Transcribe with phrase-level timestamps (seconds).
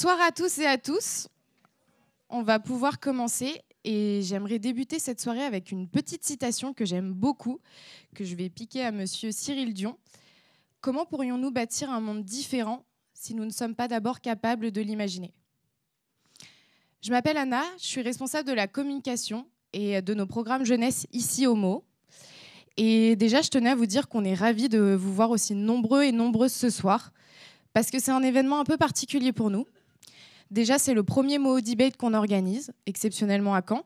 [0.00, 1.26] Bonsoir à tous et à tous.
[2.28, 7.12] On va pouvoir commencer et j'aimerais débuter cette soirée avec une petite citation que j'aime
[7.12, 7.58] beaucoup,
[8.14, 9.98] que je vais piquer à monsieur Cyril Dion.
[10.80, 15.34] Comment pourrions-nous bâtir un monde différent si nous ne sommes pas d'abord capables de l'imaginer?
[17.02, 21.44] Je m'appelle Anna, je suis responsable de la communication et de nos programmes jeunesse ici
[21.48, 21.84] au MO.
[22.76, 26.04] Et déjà, je tenais à vous dire qu'on est ravis de vous voir aussi nombreux
[26.04, 27.12] et nombreuses ce soir,
[27.72, 29.66] parce que c'est un événement un peu particulier pour nous.
[30.50, 33.84] Déjà, c'est le premier Mo Debate qu'on organise, exceptionnellement à Caen,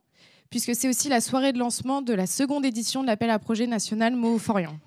[0.49, 3.67] puisque c'est aussi la soirée de lancement de la seconde édition de l'appel à projet
[3.67, 4.79] national Mo Forian.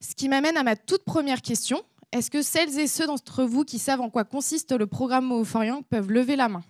[0.00, 1.82] Ce qui m'amène à ma toute première question.
[2.12, 5.44] Est-ce que celles et ceux d'entre vous qui savent en quoi consiste le programme Mo
[5.44, 6.64] Forian peuvent lever la main?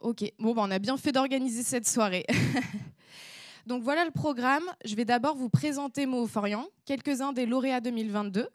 [0.00, 2.26] Ok, bon, bah, on a bien fait d'organiser cette soirée.
[3.66, 4.64] Donc voilà le programme.
[4.84, 8.48] Je vais d'abord vous présenter Mo Forian, quelques-uns des lauréats 2022.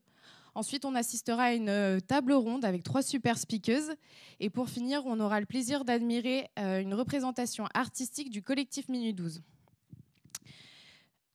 [0.58, 3.92] Ensuite, on assistera à une euh, table ronde avec trois super speakers.
[4.40, 9.14] Et pour finir, on aura le plaisir d'admirer euh, une représentation artistique du collectif Minuit
[9.14, 9.44] 12.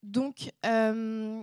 [0.03, 1.41] Donc, euh,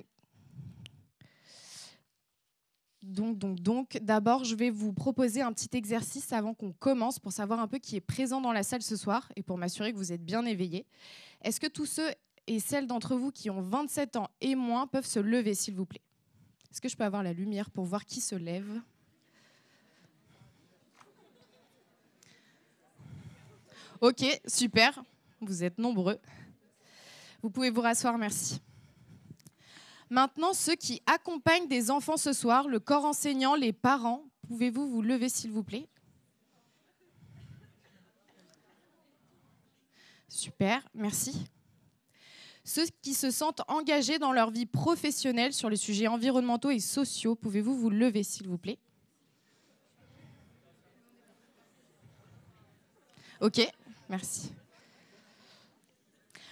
[3.01, 7.61] donc, donc, d'abord, je vais vous proposer un petit exercice avant qu'on commence pour savoir
[7.61, 10.11] un peu qui est présent dans la salle ce soir et pour m'assurer que vous
[10.11, 10.85] êtes bien éveillés.
[11.45, 12.09] Est-ce que tous ceux
[12.45, 15.85] et celles d'entre vous qui ont 27 ans et moins peuvent se lever, s'il vous
[15.85, 16.01] plaît?
[16.71, 18.81] Est-ce que je peux avoir la lumière pour voir qui se lève?
[24.01, 25.03] Ok, super.
[25.41, 26.19] Vous êtes nombreux.
[27.41, 28.61] Vous pouvez vous rasseoir, merci.
[30.09, 35.01] Maintenant, ceux qui accompagnent des enfants ce soir, le corps enseignant, les parents, pouvez-vous vous
[35.01, 35.87] lever s'il vous plaît?
[40.27, 41.45] Super, merci.
[42.69, 47.33] Ceux qui se sentent engagés dans leur vie professionnelle sur les sujets environnementaux et sociaux,
[47.33, 48.77] pouvez-vous vous lever s'il vous plaît?
[53.41, 53.59] Ok,
[54.07, 54.51] merci.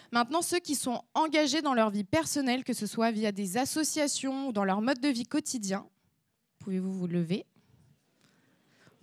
[0.09, 4.47] Maintenant, ceux qui sont engagés dans leur vie personnelle, que ce soit via des associations
[4.47, 5.88] ou dans leur mode de vie quotidien,
[6.57, 7.45] pouvez-vous vous lever?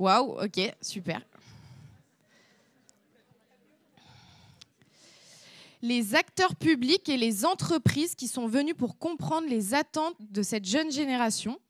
[0.01, 1.25] Waouh, ok, super.
[5.85, 10.65] Les acteurs publics et les entreprises qui sont venus pour comprendre les attentes de cette
[10.65, 11.61] jeune génération.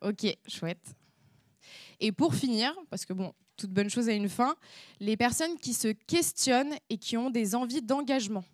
[0.00, 0.96] Ok, chouette.
[2.00, 3.12] Et pour finir, parce que
[3.56, 4.56] toute bonne chose a une fin,
[4.98, 8.44] les personnes qui se questionnent et qui ont des envies d'engagement.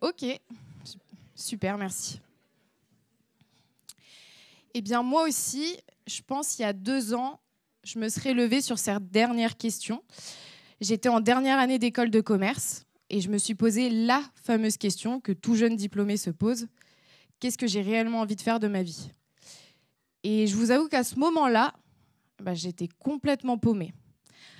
[0.00, 0.24] Ok,
[1.34, 2.20] super, merci.
[4.74, 5.76] Eh bien, moi aussi,
[6.06, 7.40] je pense il y a deux ans,
[7.84, 10.02] je me serais levée sur cette dernière question.
[10.80, 15.20] J'étais en dernière année d'école de commerce et je me suis posé la fameuse question
[15.20, 16.68] que tout jeune diplômé se pose
[17.40, 19.10] qu'est-ce que j'ai réellement envie de faire de ma vie?
[20.22, 21.74] Et je vous avoue qu'à ce moment-là,
[22.40, 23.92] bah, j'étais complètement paumée.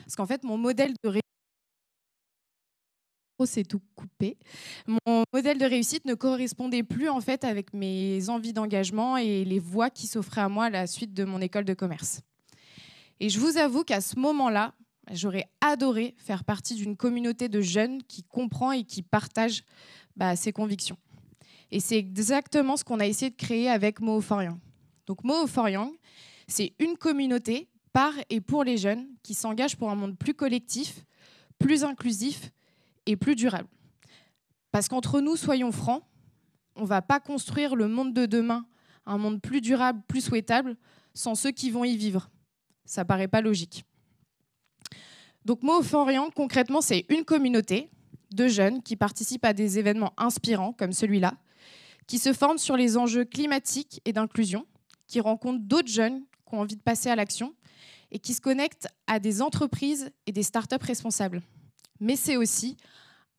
[0.00, 1.19] Parce qu'en fait, mon modèle de
[3.46, 4.36] c'est tout coupé.
[4.86, 9.58] Mon modèle de réussite ne correspondait plus en fait avec mes envies d'engagement et les
[9.58, 12.20] voies qui s'offraient à moi à la suite de mon école de commerce.
[13.20, 14.74] Et je vous avoue qu'à ce moment-là,
[15.12, 19.62] j'aurais adoré faire partie d'une communauté de jeunes qui comprend et qui partage
[20.16, 20.96] bah, ses convictions.
[21.70, 24.58] Et c'est exactement ce qu'on a essayé de créer avec Mo Young.
[25.06, 25.92] Donc Mo Young,
[26.48, 31.04] c'est une communauté par et pour les jeunes qui s'engagent pour un monde plus collectif,
[31.58, 32.50] plus inclusif
[33.10, 33.68] et plus durable.
[34.70, 36.02] Parce qu'entre nous, soyons francs,
[36.76, 38.64] on ne va pas construire le monde de demain,
[39.04, 40.76] un monde plus durable, plus souhaitable,
[41.12, 42.30] sans ceux qui vont y vivre.
[42.84, 43.84] Ça paraît pas logique.
[45.44, 47.90] Donc Mo Young, concrètement, c'est une communauté
[48.32, 51.34] de jeunes qui participent à des événements inspirants comme celui-là,
[52.06, 54.66] qui se forment sur les enjeux climatiques et d'inclusion,
[55.08, 57.54] qui rencontrent d'autres jeunes qui ont envie de passer à l'action
[58.12, 61.42] et qui se connectent à des entreprises et des startups responsables.
[62.00, 62.76] Mais c'est aussi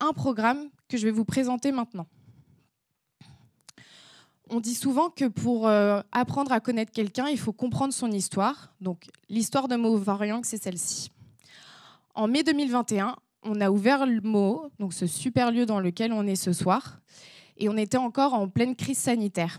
[0.00, 2.06] un programme que je vais vous présenter maintenant.
[4.50, 8.74] On dit souvent que pour euh, apprendre à connaître quelqu'un, il faut comprendre son histoire.
[8.80, 11.10] Donc l'histoire de Mo Variant, c'est celle-ci.
[12.14, 16.26] En mai 2021, on a ouvert le Mo, donc ce super lieu dans lequel on
[16.26, 17.00] est ce soir
[17.56, 19.58] et on était encore en pleine crise sanitaire.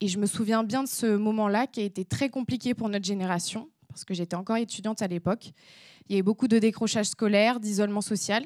[0.00, 3.04] Et je me souviens bien de ce moment-là qui a été très compliqué pour notre
[3.04, 5.52] génération, parce que j'étais encore étudiante à l'époque.
[6.08, 8.44] Il y avait beaucoup de décrochage scolaire, d'isolement social.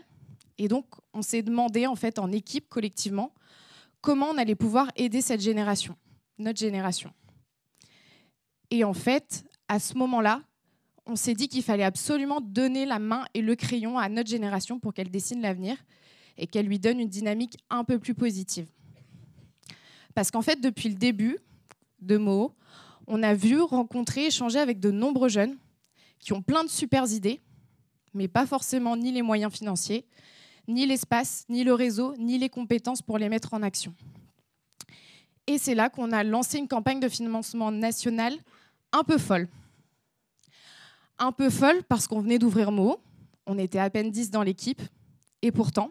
[0.59, 3.32] Et donc, on s'est demandé, en fait, en équipe, collectivement,
[4.00, 5.97] comment on allait pouvoir aider cette génération,
[6.38, 7.12] notre génération.
[8.70, 10.43] Et en fait, à ce moment-là,
[11.06, 14.79] on s'est dit qu'il fallait absolument donner la main et le crayon à notre génération
[14.79, 15.76] pour qu'elle dessine l'avenir
[16.37, 18.67] et qu'elle lui donne une dynamique un peu plus positive.
[20.14, 21.38] Parce qu'en fait, depuis le début
[22.00, 22.55] de Mo,
[23.06, 25.56] on a vu, rencontré, échanger avec de nombreux jeunes
[26.19, 27.41] qui ont plein de super idées,
[28.14, 30.06] mais pas forcément ni les moyens financiers,
[30.69, 33.94] ni l'espace, ni le réseau, ni les compétences pour les mettre en action.
[35.47, 38.35] Et c'est là qu'on a lancé une campagne de financement national
[38.93, 39.49] un peu folle.
[41.19, 43.00] Un peu folle parce qu'on venait d'ouvrir Mo,
[43.47, 44.82] on était à peine 10 dans l'équipe,
[45.43, 45.91] et pourtant,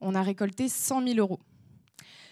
[0.00, 1.40] on a récolté 100 000 euros.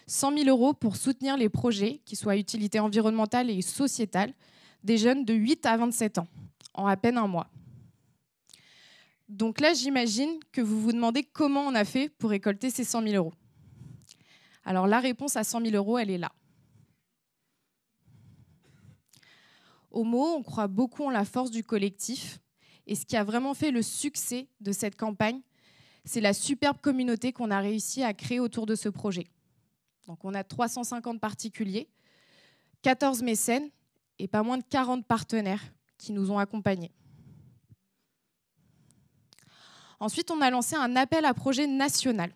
[0.07, 4.33] 100 000 euros pour soutenir les projets qui soient utilité environnementale et sociétale
[4.85, 6.29] des jeunes de 8 à 27 ans,
[6.75, 7.49] en à peine un mois.
[9.29, 13.03] Donc là, j'imagine que vous vous demandez comment on a fait pour récolter ces 100
[13.03, 13.35] 000 euros.
[14.65, 16.33] Alors la réponse à 100 000 euros, elle est là.
[19.91, 22.39] Au mot, on croit beaucoup en la force du collectif.
[22.87, 25.41] Et ce qui a vraiment fait le succès de cette campagne,
[26.05, 29.27] c'est la superbe communauté qu'on a réussi à créer autour de ce projet.
[30.07, 31.89] Donc on a 350 particuliers,
[32.81, 33.69] 14 mécènes
[34.19, 35.63] et pas moins de 40 partenaires
[35.99, 36.93] qui nous ont accompagnés.
[40.01, 42.31] Ensuite, on a lancé un appel à projet national.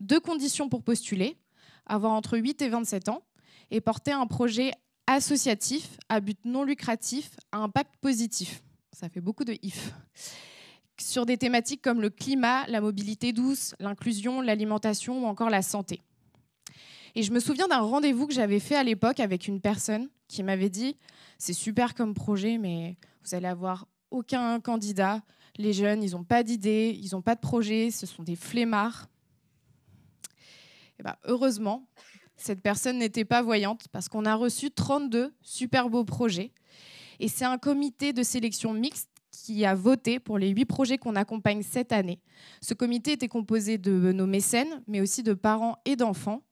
[0.00, 1.36] Deux conditions pour postuler,
[1.86, 3.22] avoir entre 8 et 27 ans
[3.70, 4.72] et porter un projet
[5.06, 8.62] associatif à but non lucratif à impact positif.
[8.92, 9.92] Ça fait beaucoup de if.
[11.00, 16.02] Sur des thématiques comme le climat, la mobilité douce, l'inclusion, l'alimentation ou encore la santé.
[17.14, 20.42] Et je me souviens d'un rendez-vous que j'avais fait à l'époque avec une personne qui
[20.42, 20.96] m'avait dit
[21.38, 25.22] C'est super comme projet, mais vous allez avoir aucun candidat.
[25.58, 29.08] Les jeunes, ils n'ont pas d'idées, ils n'ont pas de projet, ce sont des flemmards.
[30.98, 31.88] Et ben, heureusement,
[32.36, 36.52] cette personne n'était pas voyante parce qu'on a reçu 32 super beaux projets.
[37.18, 41.16] Et c'est un comité de sélection mixte qui a voté pour les huit projets qu'on
[41.16, 42.20] accompagne cette année.
[42.60, 46.42] Ce comité était composé de nos mécènes, mais aussi de parents et d'enfants.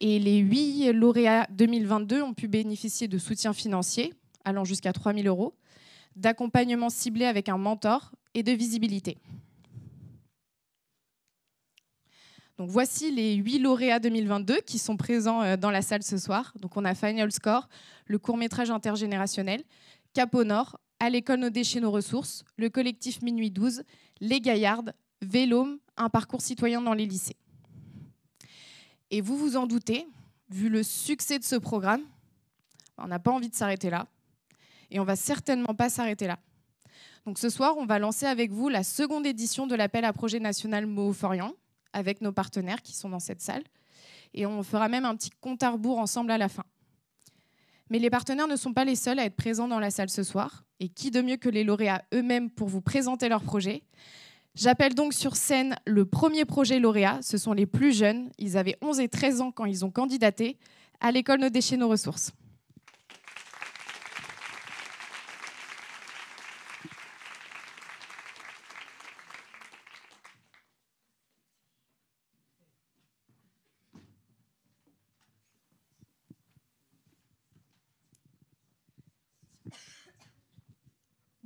[0.00, 4.12] Et les huit lauréats 2022 ont pu bénéficier de soutien financier,
[4.44, 5.54] allant jusqu'à 3 000 euros,
[6.16, 9.18] d'accompagnement ciblé avec un mentor et de visibilité.
[12.58, 16.52] Donc voici les huit lauréats 2022 qui sont présents euh, dans la salle ce soir.
[16.60, 17.68] Donc on a Final Score,
[18.06, 19.62] le court métrage intergénérationnel,
[20.12, 23.82] Cap au Nord, à l'école Nos déchets, nos ressources, le collectif Minuit 12,
[24.20, 27.36] Les Gaillardes, Vélôme, un parcours citoyen dans les lycées.
[29.10, 30.06] Et vous vous en doutez,
[30.48, 32.02] vu le succès de ce programme,
[32.98, 34.06] on n'a pas envie de s'arrêter là.
[34.90, 36.38] Et on va certainement pas s'arrêter là.
[37.26, 40.40] Donc ce soir, on va lancer avec vous la seconde édition de l'appel à projet
[40.40, 41.52] national Mo-Forian
[41.92, 43.62] avec nos partenaires qui sont dans cette salle.
[44.34, 46.64] Et on fera même un petit compte à rebours ensemble à la fin.
[47.90, 50.22] Mais les partenaires ne sont pas les seuls à être présents dans la salle ce
[50.22, 50.64] soir.
[50.80, 53.82] Et qui de mieux que les lauréats eux-mêmes pour vous présenter leur projet?
[54.54, 57.20] J'appelle donc sur scène le premier projet lauréat.
[57.22, 58.30] Ce sont les plus jeunes.
[58.38, 60.58] Ils avaient 11 et 13 ans quand ils ont candidaté
[61.00, 62.32] à l'école Nos déchets, nos ressources.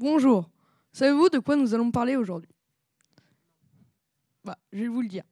[0.08, 0.48] Bonjour.
[0.92, 2.54] Savez-vous de quoi nous allons parler aujourd'hui?
[4.44, 5.25] Bah, Je vais vous le dire.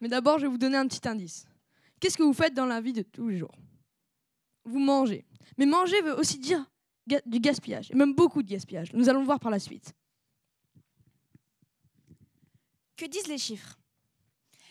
[0.00, 1.44] Mais d'abord, je vais vous donner un petit indice.
[1.98, 3.56] Qu'est-ce que vous faites dans la vie de tous les jours?
[4.62, 5.26] Vous mangez.
[5.58, 6.64] Mais manger veut aussi dire
[7.26, 8.92] du gaspillage, et même beaucoup de gaspillage.
[8.92, 9.92] Nous allons voir par la suite.
[12.96, 13.76] Que disent les chiffres?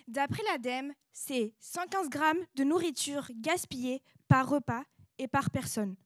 [0.08, 4.86] D'après l'ADEME, c'est 115 grammes de nourriture gaspillée par repas
[5.17, 5.98] et par personne.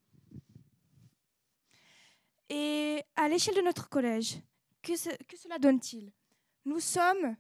[2.55, 4.37] Et à l'échelle de notre collège,
[4.83, 6.11] que, cela donne-t-il?
[6.65, 7.35] Nous sommes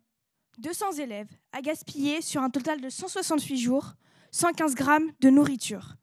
[0.57, 3.93] 200 élèves à gaspiller sur un total de 168 jours
[4.31, 5.97] 115 grammes de nourriture.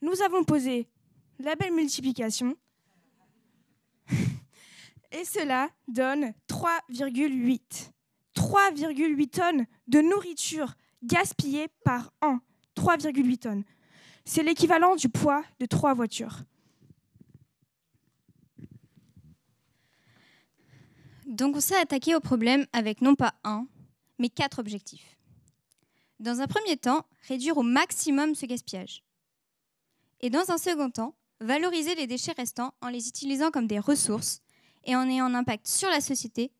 [0.00, 0.88] Nous avons posé
[1.40, 2.56] la belle multiplication
[5.12, 7.90] et cela donne 3,8.
[8.34, 10.72] 3,8 tonnes de nourriture
[11.02, 12.38] gaspillée par an.
[12.76, 13.64] 3,8 tonnes.
[14.24, 16.44] C'est l'équivalent du poids de trois voitures.
[21.32, 23.66] Donc on s'est attaqué au problème avec non pas un,
[24.18, 25.16] mais quatre objectifs.
[26.20, 29.02] Dans un premier temps, réduire au maximum ce gaspillage.
[30.20, 34.42] Et dans un second temps, valoriser les déchets restants en les utilisant comme des ressources
[34.84, 36.52] et en ayant un impact sur la société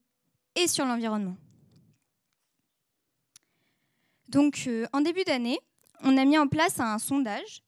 [0.54, 1.36] et sur l'environnement.
[4.30, 5.60] Donc euh, en début d'année,
[6.00, 7.62] on a mis en place un sondage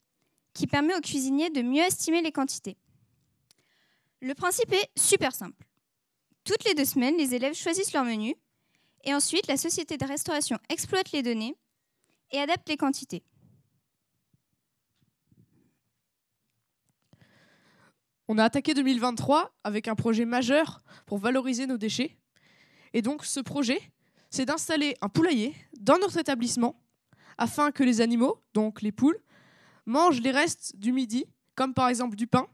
[0.55, 2.79] qui permet aux cuisiniers de mieux estimer les quantités.
[4.23, 5.67] Le principe est super simple.
[6.45, 8.35] Toutes les deux semaines, les élèves choisissent leur menu
[9.05, 11.57] et ensuite la société de restauration exploite les données
[12.33, 13.23] et adapte les quantités.
[18.29, 22.17] On a attaqué 2023 avec un projet majeur pour valoriser nos déchets.
[22.93, 23.81] Et donc ce projet,
[24.31, 26.81] c'est d'installer un poulailler dans notre établissement
[27.39, 29.19] afin que les animaux, donc les poules,
[29.87, 32.49] mangent les restes du midi, comme par exemple du pain.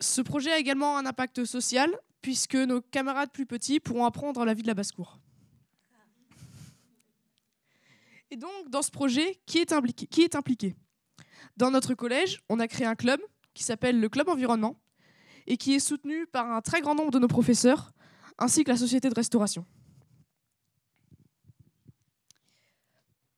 [0.00, 4.54] Ce projet a également un impact social puisque nos camarades plus petits pourront apprendre la
[4.54, 5.18] vie de la basse-cour.
[8.30, 10.74] Et donc, dans ce projet, qui est, impliqué, qui est impliqué?
[11.56, 13.20] Dans notre collège, on a créé un club
[13.52, 14.80] qui s'appelle le Club Environnement
[15.46, 17.92] et qui est soutenu par un très grand nombre de nos professeurs
[18.38, 19.64] ainsi que la société de restauration.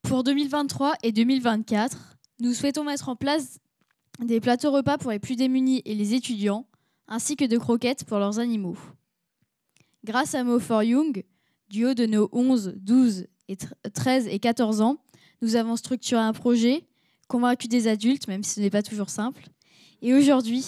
[0.02, 3.58] Pour 2023 et 2024, nous souhaitons mettre en place
[4.24, 6.66] des plateaux repas pour les plus démunis et les étudiants,
[7.08, 8.76] ainsi que de croquettes pour leurs animaux.
[10.04, 11.24] Grâce à Mo for Young,
[11.68, 13.56] du haut de nos 11, 12, et
[13.92, 14.98] 13 et 14 ans,
[15.42, 16.84] nous avons structuré un projet,
[17.28, 19.44] convaincu des adultes, même si ce n'est pas toujours simple.
[20.02, 20.64] Et aujourd'hui,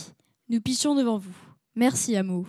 [0.49, 1.37] nous pichons devant vous.
[1.75, 2.47] Merci Amo.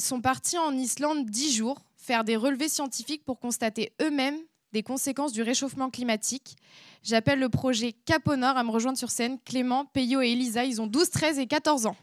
[0.00, 4.38] Ils sont partis en Islande dix jours faire des relevés scientifiques pour constater eux-mêmes
[4.72, 6.56] des conséquences du réchauffement climatique.
[7.02, 9.38] J'appelle le projet Cap Nord à me rejoindre sur scène.
[9.44, 11.96] Clément, Peyo et Elisa, ils ont 12, 13 et 14 ans.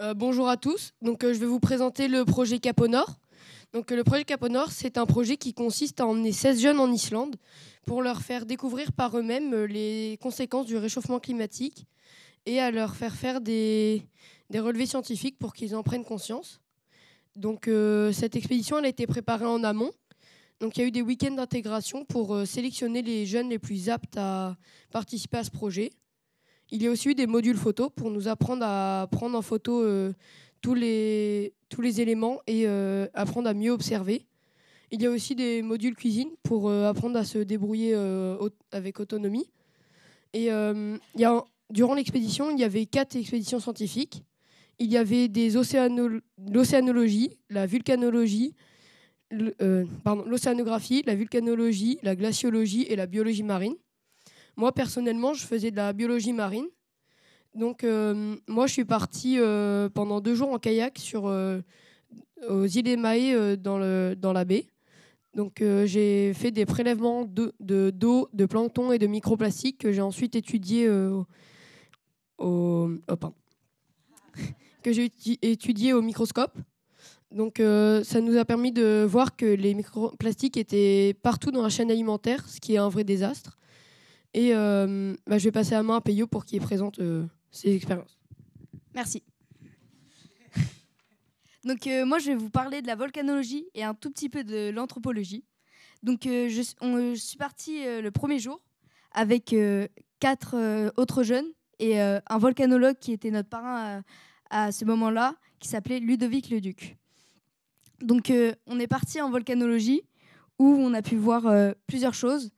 [0.00, 0.92] Euh, bonjour à tous.
[1.02, 3.16] Donc, euh, je vais vous présenter le projet Cap Nord.
[3.74, 7.36] Euh, le projet Cap c'est un projet qui consiste à emmener 16 jeunes en Islande
[7.86, 11.86] pour leur faire découvrir par eux-mêmes les conséquences du réchauffement climatique
[12.46, 14.02] et à leur faire faire des,
[14.54, 16.60] relevés scientifiques pour qu'ils en prennent conscience.
[17.36, 17.68] Donc,
[18.12, 19.90] cette expédition, a été préparée en amont.
[20.60, 24.56] Il y a eu des week-ends d'intégration pour sélectionner les jeunes les plus aptes à
[24.92, 25.90] participer à ce projet.
[26.70, 29.82] Il y a aussi eu des modules photo pour nous apprendre à prendre en photo
[29.82, 30.12] euh,
[30.64, 34.24] tous, les, tous les éléments et euh, apprendre à mieux observer.
[34.90, 37.94] Il y a aussi des modules cuisine pour euh, apprendre à se débrouiller
[38.72, 39.50] avec autonomie.
[40.32, 44.22] Et il y a, durant l'expédition, il y avait quatre expéditions scientifiques.
[44.78, 45.30] Il y avait
[46.48, 48.54] l'océanologie, la vulcanologie,
[49.30, 53.76] l'océanographie, la vulcanologie, la glaciologie et la biologie marine.
[54.56, 56.66] Moi, personnellement, je faisais de la biologie marine.
[57.54, 61.60] Donc, euh, moi, je suis partie euh, pendant deux jours en kayak sur, euh,
[62.48, 63.78] aux îles Émaées dans,
[64.16, 64.66] dans la baie.
[65.34, 67.92] Donc, j'ai fait des prélèvements d'eau, de,
[68.32, 70.88] de, plancton et de microplastiques que j'ai ensuite étudié
[72.38, 72.88] au,
[74.82, 75.10] que j'ai
[75.42, 76.56] étudié au microscope.
[77.32, 81.90] Donc, ça nous a permis de voir que les microplastiques étaient partout dans la chaîne
[81.90, 83.58] alimentaire, ce qui est un vrai désastre.
[84.34, 84.86] Et bah,
[85.38, 87.00] je vais passer la main à Peyo pour qu'il présente
[87.54, 88.18] euh, ses expériences.
[88.94, 89.22] Merci.
[91.64, 94.44] Donc euh, moi, je vais vous parler de la volcanologie et un tout petit peu
[94.44, 95.44] de l'anthropologie.
[96.02, 98.60] Donc je, suis partie le premier jour
[99.12, 99.54] avec
[100.20, 101.46] quatre autres jeunes
[101.78, 104.02] et un volcanologue qui était notre parrain
[104.50, 106.98] à, à ce moment-là, qui s'appelait Ludovic Leduc.
[108.02, 108.30] Donc
[108.66, 110.02] on est parti en volcanologie
[110.58, 111.46] où on a pu voir
[111.86, 112.52] plusieurs choses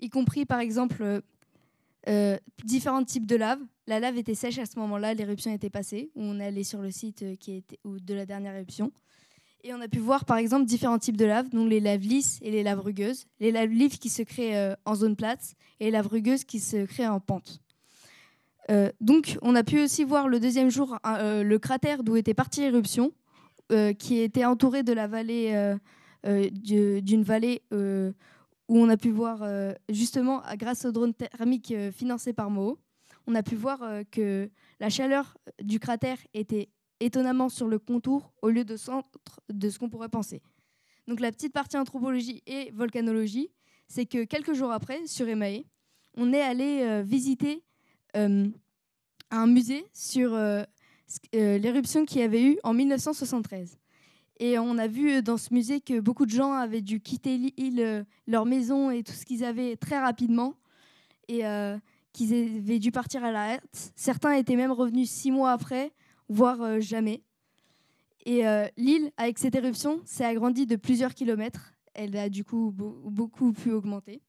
[0.00, 1.20] y compris par exemple euh,
[2.08, 3.60] euh, différents types de lave.
[3.90, 6.92] La lave était sèche à ce moment-là, l'éruption était passée, on est allé sur le
[6.92, 8.92] site euh, qui de la dernière éruption.
[9.64, 12.38] Et on a pu voir par exemple différents types de lave, donc les laves lisses
[12.40, 13.26] et les laves rugueuses.
[13.40, 16.86] Les laves lisses qui se créent en zone plate et les laves rugueuses qui se
[16.86, 17.60] créent en pente.
[19.00, 23.12] donc on a pu aussi voir le deuxième jour le cratère d'où était partie l'éruption,
[23.98, 25.76] qui était entouré de la vallée,
[26.24, 27.60] d'une vallée
[28.70, 32.78] où on a pu voir, euh, justement, grâce au drone thermique euh, financé par Moho,
[33.26, 34.50] on a pu voir euh, que
[34.80, 36.68] la chaleur du cratère était
[37.00, 39.08] étonnamment sur le contour au lieu de centre
[39.48, 40.42] de ce qu'on pourrait penser.
[41.06, 43.50] Donc la petite partie anthropologie et volcanologie,
[43.88, 45.64] c'est que quelques jours après, sur Emae,
[46.16, 47.64] on est allé visiter
[48.14, 50.38] un musée sur
[51.32, 53.80] l'éruption qu'il y avait eu en 1973.
[54.40, 57.36] Et on a vu euh, dans ce musée que beaucoup de gens avaient dû quitter
[57.36, 60.54] l'île, euh, leur maison et tout ce qu'ils avaient très rapidement.
[61.28, 61.76] Et euh,
[62.12, 63.92] qu'ils avaient dû partir à la hâte.
[63.96, 65.92] Certains étaient même revenus six mois après,
[66.28, 67.22] voire euh, jamais.
[68.26, 71.72] Et euh, l'île, avec cette éruption, s'est agrandie de plusieurs kilomètres.
[71.94, 74.20] Elle a du coup beau- beaucoup pu augmenter.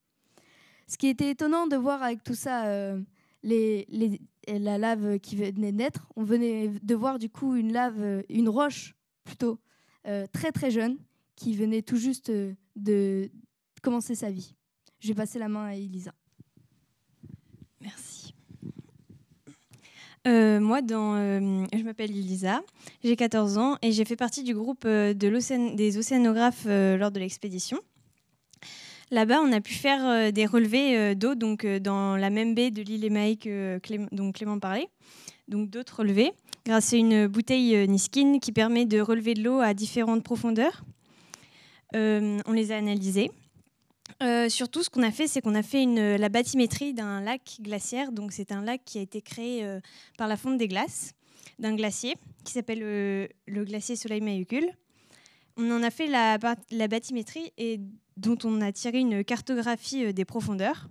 [0.88, 3.02] Ce qui était étonnant de voir avec tout ça, euh,
[3.44, 3.88] les,
[4.48, 8.50] la lave qui venait de naître, on venait de voir du coup une lave, une
[8.50, 9.60] roche plutôt,
[10.04, 10.98] très très jeune,
[11.36, 12.32] qui venait tout juste
[12.76, 13.32] de
[13.82, 14.54] commencer sa vie.
[15.00, 16.14] Je vais passer la main à Elisa.
[17.82, 18.34] Merci.
[20.28, 22.62] Euh, moi, dans, euh, je m'appelle Elisa,
[23.04, 27.80] j'ai 14 ans et j'ai fait partie du groupe euh, des océanographes lors de l'expédition.
[29.10, 33.04] Là-bas, on a pu faire des relevés d'eau donc, dans la même baie de l'île
[33.04, 33.80] Émaï que
[34.14, 34.88] dont Clément parlait.
[35.50, 36.32] Donc d'autres relevés,
[36.66, 40.86] grâce à une bouteille Niskin qui permet de relever de l'eau à différentes profondeurs.
[41.94, 43.32] On les a analysés.
[44.22, 45.86] Euh, surtout, ce qu'on a fait, c'est qu'on a fait
[46.18, 48.12] la bathymétrie d'un lac glaciaire.
[48.12, 49.80] Donc, c'est un lac qui a été créé euh,
[50.18, 51.14] par la fonte des glaces
[51.58, 54.70] d'un glacier qui s'appelle euh, le glacier Soleil Mayucul.
[55.58, 56.38] On en a fait la,
[56.72, 57.80] la bathymétrie et
[58.18, 60.88] dont on a tiré une cartographie des profondeurs.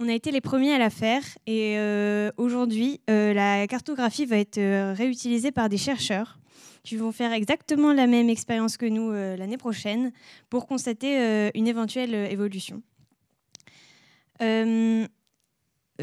[0.00, 4.38] On a été les premiers à la faire et euh, aujourd'hui, euh, la cartographie va
[4.38, 6.38] être euh, réutilisée par des chercheurs
[6.84, 10.12] qui vont faire exactement la même expérience que nous l'année prochaine
[10.48, 12.80] pour constater une éventuelle évolution.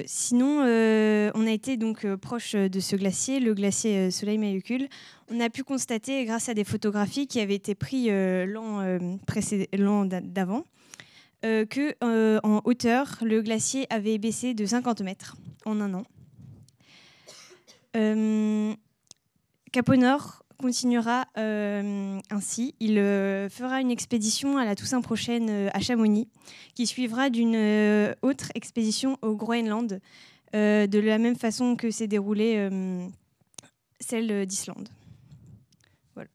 [0.06, 4.88] Sinon, on a été donc proche de ce glacier, le glacier Soleil Mayucul.
[5.32, 9.00] On a pu constater, grâce à des photographies qui avaient été prises l'an
[10.06, 10.66] d'avant,
[11.44, 16.04] euh, que euh, en hauteur, le glacier avait baissé de 50 mètres en un an.
[17.96, 18.74] Euh,
[19.72, 22.76] Cap au Nord continuera ainsi.
[22.80, 26.30] Il fera une expédition à la Toussaint prochaine à Chamonix,
[26.76, 27.58] qui suivra d'une
[28.22, 30.00] autre expédition au Groenland,
[30.54, 32.70] de la même façon que s'est déroulée
[34.00, 34.88] celle d'Islande.
[36.14, 36.30] Voilà.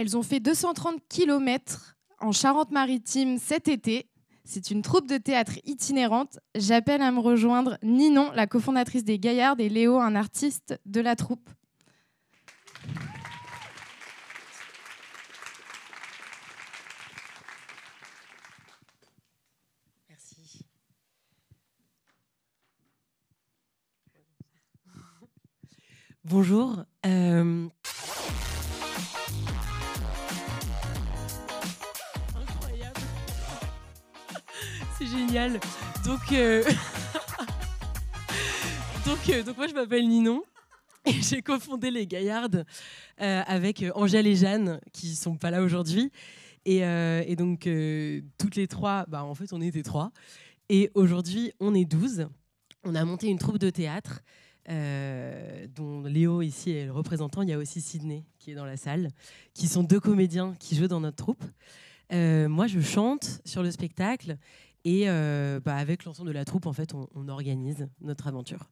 [0.00, 4.08] Elles ont fait 230 km en Charente-Maritime cet été.
[4.44, 6.38] C'est une troupe de théâtre itinérante.
[6.54, 11.16] J'appelle à me rejoindre Ninon, la cofondatrice des Gaillardes, et Léo, un artiste de la
[11.16, 11.50] troupe.
[20.08, 20.64] Merci.
[26.22, 26.84] Bonjour.
[27.04, 27.68] euh,
[34.98, 35.60] C'est génial.
[36.04, 36.64] Donc, euh,
[39.06, 40.42] donc, euh, donc moi je m'appelle Ninon
[41.06, 42.66] et j'ai cofondé les Gaillardes
[43.20, 46.10] euh, avec Angèle et Jeanne qui sont pas là aujourd'hui.
[46.64, 46.80] Et,
[47.36, 47.68] donc
[48.38, 50.10] toutes les trois, bah, en fait on était trois.
[50.68, 52.26] Et aujourd'hui on est 12.
[52.82, 54.22] On a monté une troupe de théâtre
[54.66, 57.42] dont Léo ici est le représentant.
[57.42, 59.10] Il y a aussi Sydney qui est dans la salle,
[59.54, 61.44] qui sont deux comédiens qui jouent dans notre troupe.
[62.10, 64.38] Moi, je chante sur le spectacle
[64.84, 68.70] et euh, bah, avec l'ensemble de la troupe, en fait, on, organise notre aventure.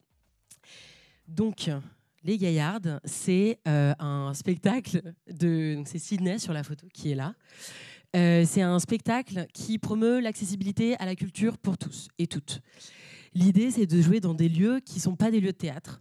[1.29, 1.71] Donc,
[2.23, 5.83] les Gaillardes, c'est euh, un spectacle de.
[5.85, 7.35] C'est Sydney sur la photo qui est là.
[8.14, 12.61] Euh, c'est un spectacle qui promeut l'accessibilité à la culture pour tous et toutes.
[13.35, 16.01] L'idée, c'est de jouer dans des lieux qui ne sont pas des lieux de théâtre.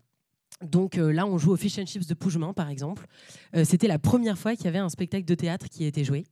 [0.61, 3.07] Donc là, on joue au Fish and Chips de Pougemin, par exemple.
[3.65, 6.23] C'était la première fois qu'il y avait un spectacle de théâtre qui a été joué.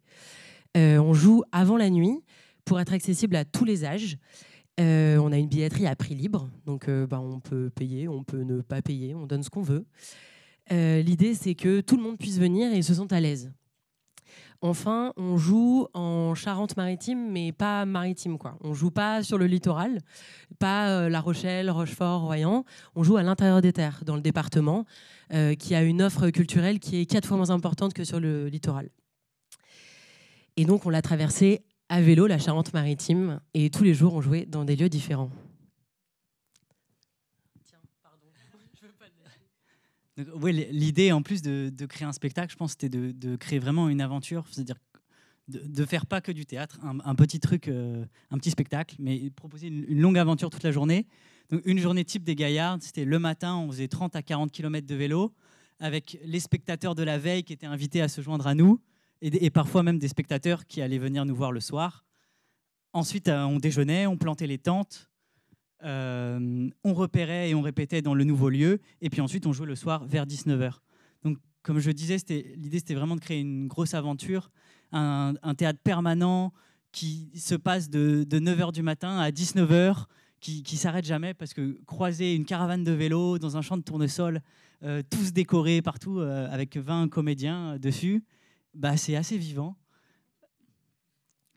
[0.75, 2.23] On joue avant la nuit
[2.65, 4.17] pour être accessible à tous les âges.
[4.79, 8.23] Euh, on a une billetterie à prix libre, donc euh, bah, on peut payer, on
[8.23, 9.85] peut ne pas payer, on donne ce qu'on veut.
[10.71, 13.51] Euh, L'idée, c'est que tout le monde puisse venir et se sente à l'aise.
[14.61, 18.37] Enfin, on joue en Charente-Maritime, mais pas maritime.
[18.37, 18.57] Quoi.
[18.61, 19.99] On joue pas sur le littoral,
[20.57, 22.63] pas La Rochelle, Rochefort, Royan.
[22.95, 24.85] On joue à l'intérieur des terres, dans le département,
[25.59, 28.89] qui a une offre culturelle qui est quatre fois moins importante que sur le littoral.
[30.55, 34.45] Et donc, on l'a traversé à vélo, la Charente-Maritime, et tous les jours, on jouait
[34.45, 35.29] dans des lieux différents.
[40.35, 43.99] Ouais, l'idée, en plus de, créer un spectacle, je pense, c'était de, créer vraiment une
[43.99, 44.77] aventure, c'est-à-dire
[45.47, 49.31] de, faire pas que du théâtre, un, un petit truc, euh, un petit spectacle, mais
[49.31, 51.07] proposer une, une longue aventure toute la journée.
[51.49, 54.85] Donc, une journée type des Gaillards, c'était le matin, on faisait 30 à 40 km
[54.85, 55.33] de vélo,
[55.79, 58.79] avec les spectateurs de la veille qui étaient invités à se joindre à nous,
[59.23, 62.03] et, parfois même des spectateurs qui allaient venir nous voir le soir.
[62.91, 65.09] Ensuite, euh, on déjeunait, on plantait les tentes,
[65.83, 69.67] euh, on repérait et on répétait dans le nouveau lieu, et puis ensuite on jouait
[69.67, 70.79] le soir vers 19h.
[71.23, 72.17] Donc comme je disais,
[72.57, 74.51] l'idée c'était vraiment de créer une grosse aventure,
[74.91, 76.53] un, théâtre permanent
[76.91, 80.05] qui se passe de, 9h du matin à 19h,
[80.39, 83.81] qui, qui s'arrête jamais parce que croiser une caravane de vélos dans un champ de
[83.81, 84.41] tournesol,
[84.83, 88.23] euh, tous décorés partout avec 20 comédiens dessus,
[88.73, 89.75] bah, c'est assez vivant.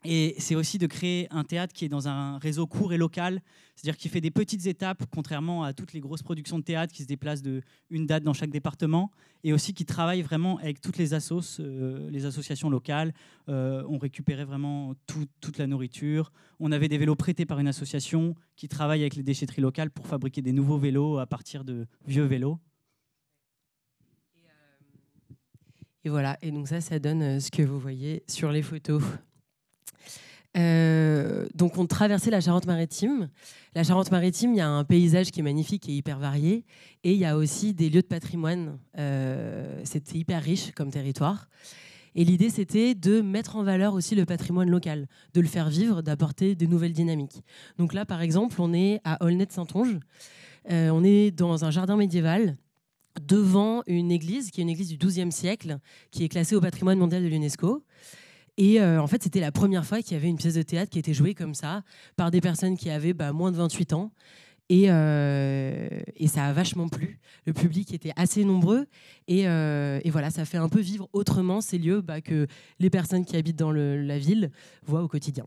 [0.03, 3.41] Et c'est aussi de créer un théâtre qui est dans un réseau court et local,
[3.75, 7.01] c'est-à-dire qui fait des petites étapes, contrairement à toutes les grosses productions de théâtre qui
[7.01, 9.11] se déplacent de une date dans chaque département,
[9.43, 13.11] et aussi qui travaille vraiment avec toutes les euh, associations locales.
[13.49, 16.31] Euh, on récupérait vraiment tout- toute la nourriture.
[16.59, 20.07] On avait des vélos prêtés par une association qui travaille avec les déchetteries locales pour
[20.07, 22.59] fabriquer des nouveaux vélos à partir de vieux vélos.
[26.05, 29.03] Et voilà, et donc ça, ça donne euh, ce que vous voyez sur les photos.
[30.55, 33.29] Euh, donc on traversait la Charente-Maritime.
[33.75, 36.65] La Charente-Maritime, il y a un paysage qui est magnifique et hyper varié,
[37.03, 38.79] et il y a aussi des lieux de patrimoine.
[38.97, 41.49] Euh, C'était hyper riche comme territoire.
[42.15, 46.01] Et l'idée, c'était de mettre en valeur aussi le patrimoine local, de le faire vivre,
[46.01, 47.43] d'apporter de nouvelles dynamiques.
[47.77, 49.99] Donc là, par exemple, on est à Aulnay-de-Saintonge.
[50.71, 52.57] Euh, on est dans un jardin médiéval
[53.19, 55.79] devant une église qui est une église du XIIe siècle,
[56.11, 57.83] qui est classée au patrimoine mondial de l'UNESCO.
[58.57, 60.89] Et euh, en fait, c'était la première fois qu'il y avait une pièce de théâtre
[60.89, 61.83] qui était jouée comme ça
[62.15, 64.11] par des personnes qui avaient bah, moins de 28 ans.
[64.69, 67.19] Et, euh, et ça a vachement plu.
[67.45, 68.87] Le public était assez nombreux.
[69.27, 72.47] Et, euh, et voilà, ça fait un peu vivre autrement ces lieux bah, que
[72.79, 74.51] les personnes qui habitent dans la ville
[74.85, 75.45] voient au quotidien.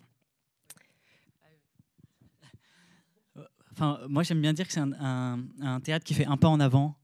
[3.73, 6.97] Enfin, moi, j'aime bien dire que c'est un théâtre qui fait un pas en avant,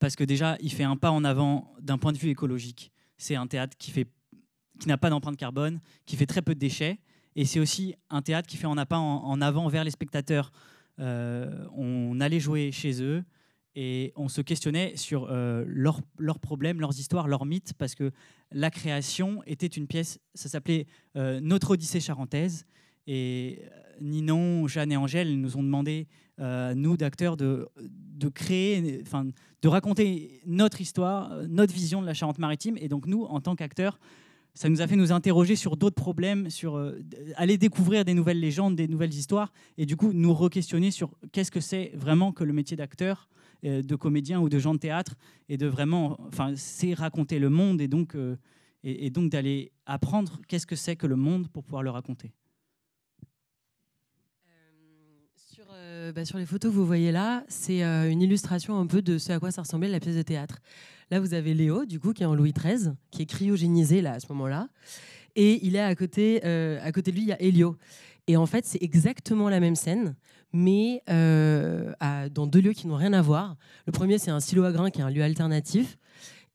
[0.00, 2.90] parce que déjà, il fait un pas en avant d'un point de vue écologique.
[3.18, 4.08] C'est un théâtre qui fait,
[4.80, 6.98] qui n'a pas d'empreinte carbone, qui fait très peu de déchets,
[7.36, 10.50] et c'est aussi un théâtre qui fait un pas en, avant vers les spectateurs.
[10.98, 13.22] Euh, on allait jouer chez eux
[13.76, 18.10] et on se questionnait sur euh, leurs leurs problèmes, leurs histoires, leurs mythes, parce que
[18.50, 20.86] la création était une pièce, ça s'appelait
[21.16, 22.66] euh, Notre Odyssée charentaise.
[23.12, 26.06] Et euh, Ninon, Jeanne et Angèle nous ont demandé,
[26.38, 27.68] euh, nous d'acteurs, de,
[28.32, 29.26] créer, enfin,
[29.62, 32.76] de raconter notre histoire, euh, notre vision de la Charente-Maritime.
[32.78, 33.98] Et donc nous, en tant qu'acteurs,
[34.54, 37.02] ça nous a fait nous interroger sur d'autres problèmes, sur euh,
[37.34, 41.50] aller découvrir des nouvelles légendes, des nouvelles histoires, et du coup nous re-questionner sur qu'est-ce
[41.50, 43.28] que c'est vraiment que le métier d'acteur,
[43.62, 45.16] de comédien ou de gens de théâtre,
[45.50, 48.16] et de vraiment, enfin, c'est raconter le monde, et donc,
[48.84, 52.32] et donc d'aller apprendre qu'est-ce que c'est que le monde pour pouvoir le raconter.
[55.60, 55.66] Sur,
[56.00, 59.02] euh, bah, sur les photos que vous voyez là, c'est euh, une illustration un peu
[59.02, 60.60] de ce à quoi ça ressemblait la pièce de théâtre.
[61.10, 64.12] Là, vous avez Léo, du coup, qui est en Louis XIII, qui est cryogénisé là
[64.14, 64.68] à ce moment-là,
[65.36, 67.76] et il est à côté, euh, à côté de lui, il y a Elio.
[68.28, 70.16] Et en fait, c'est exactement la même scène,
[70.52, 73.56] mais dans deux lieux qui n'ont rien à voir.
[73.86, 75.98] Le premier, c'est un silo à grains qui est un lieu alternatif.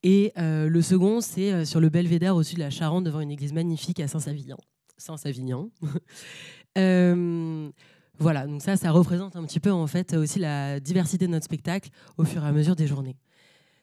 [0.04, 3.52] Et le second, c'est sur le belvédère au sud de la Charente, devant une église
[3.52, 4.58] magnifique à Saint-Savignan.
[4.98, 5.70] Saint-Savignan.
[8.20, 11.46] Voilà, donc ça, ça représente un petit peu en fait aussi la diversité de notre
[11.46, 13.18] spectacle au fur et à mesure des journées.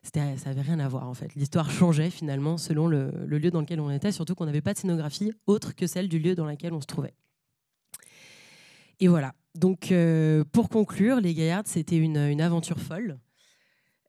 [0.03, 1.35] Ça avait rien à voir en fait.
[1.37, 4.79] L'histoire changeait finalement selon le, lieu dans lequel on était, surtout qu'on n'avait pas de
[4.79, 7.15] scénographie autre que celle du lieu dans lequel on se trouvait.
[9.01, 9.35] Et voilà.
[9.55, 13.19] Donc euh, pour conclure, les Gaillards, c'était une, une aventure folle.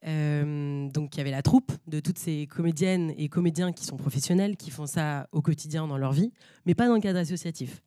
[0.06, 3.96] Euh, donc il y avait la troupe de toutes ces comédiennes et comédiens qui sont
[3.96, 6.32] professionnels, qui font ça au quotidien dans leur vie,
[6.66, 7.82] mais pas dans le cadre associatif.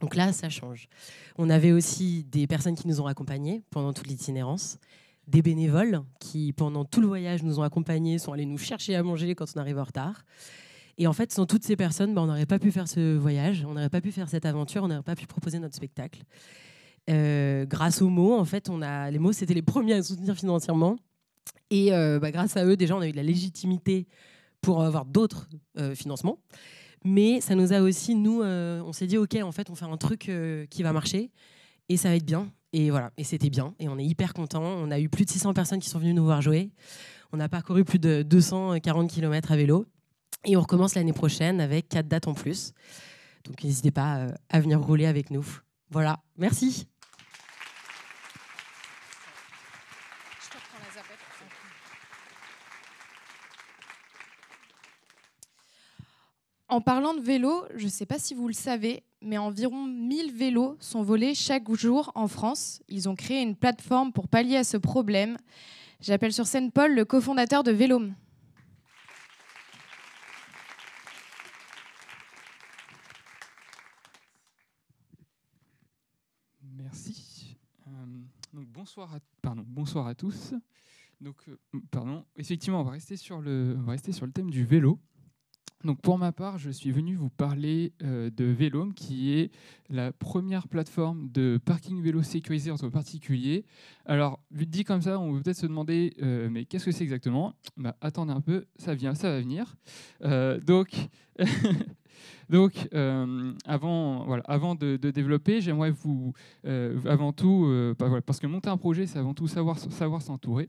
[0.00, 0.88] Donc là, ça change.
[1.36, 4.78] On avait aussi des personnes qui nous ont accompagnés pendant toute l'itinérance,
[5.26, 9.02] des bénévoles qui, pendant tout le voyage, nous ont accompagnés, sont allés nous chercher à
[9.02, 10.24] manger quand on arrive en retard.
[10.96, 13.64] Et en fait, sans toutes ces personnes, ben, on n'aurait pas pu faire ce voyage,
[13.68, 16.22] on n'aurait pas pu faire cette aventure, on n'aurait pas pu proposer notre spectacle.
[17.08, 20.34] Euh, grâce aux mots, en fait, on a, les mots, c'était les premiers à soutenir
[20.34, 20.96] financièrement.
[21.70, 24.06] Et euh, bah, grâce à eux, déjà, on a eu de la légitimité
[24.60, 26.38] pour avoir d'autres euh, financements.
[27.04, 29.84] Mais ça nous a aussi, nous, euh, on s'est dit, OK, en fait, on fait
[29.84, 31.30] un truc euh, qui va marcher
[31.88, 32.50] et ça va être bien.
[32.72, 33.74] Et voilà, et c'était bien.
[33.78, 34.62] Et on est hyper contents.
[34.62, 36.70] On a eu plus de 600 personnes qui sont venues nous voir jouer.
[37.32, 39.86] On a parcouru plus de 240 km à vélo.
[40.44, 42.72] Et on recommence l'année prochaine avec quatre dates en plus.
[43.44, 45.46] Donc n'hésitez pas euh, à venir rouler avec nous.
[45.90, 46.86] Voilà, merci.
[56.70, 60.34] En parlant de vélo, je ne sais pas si vous le savez, mais environ 1000
[60.34, 62.82] vélos sont volés chaque jour en France.
[62.88, 65.38] Ils ont créé une plateforme pour pallier à ce problème.
[66.00, 68.14] J'appelle sur scène Paul, le cofondateur de Vélome.
[76.62, 77.56] Merci.
[77.86, 77.90] Euh,
[78.52, 79.14] bonsoir,
[80.06, 80.52] à, tous.
[81.22, 85.00] Donc, euh, effectivement, on va rester sur le thème du vélo.
[85.84, 89.52] Donc pour ma part, je suis venu vous parler euh, de Vélome, qui est
[89.90, 93.64] la première plateforme de parking vélo sécurisé entre particuliers.
[94.04, 97.54] Alors, dit comme ça, on peut peut-être se demander, euh, mais qu'est-ce que c'est exactement?
[97.76, 99.76] Bah, Attendez un peu, ça vient, ça va venir.
[100.24, 100.90] Euh, donc,
[102.50, 102.88] donc
[103.64, 106.32] avant, voilà, avant de, développer, j'aimerais vous,
[106.64, 110.68] avant tout, bah, parce que monter un projet, c'est avant tout savoir, savoir s'entourer.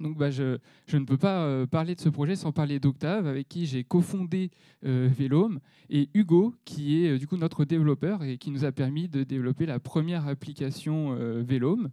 [0.00, 0.58] Donc bah, je,
[0.92, 4.50] ne peux pas euh, parler de ce projet sans parler d'Octave, avec qui j'ai cofondé
[4.84, 8.72] euh, Vélome, et Hugo, qui est euh, du coup notre développeur et qui nous a
[8.72, 11.90] permis de développer la première application euh, Vélome.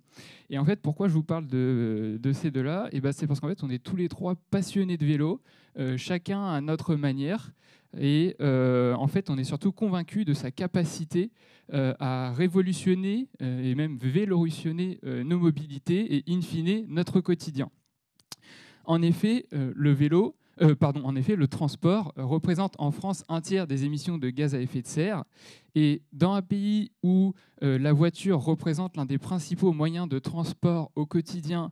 [0.50, 2.90] Et en fait, pourquoi je vous parle de, ces deux-là?
[2.92, 5.42] Et bah, C'est parce qu'en fait, on est tous les trois passionnés de vélo,
[5.98, 7.52] chacun à notre manière.
[8.00, 11.32] Et en fait, on est surtout convaincus de sa capacité
[11.72, 17.70] à révolutionner et même vélorutionner nos mobilités et in fine notre quotidien.
[18.90, 23.24] En effet, euh, le vélo, euh, pardon, en effet, le transport euh, représente en France
[23.30, 25.26] un tiers des émissions de gaz à effet de serre.
[25.76, 31.06] Et dans un pays où la voiture représente l'un des principaux moyens de transport au
[31.06, 31.72] quotidien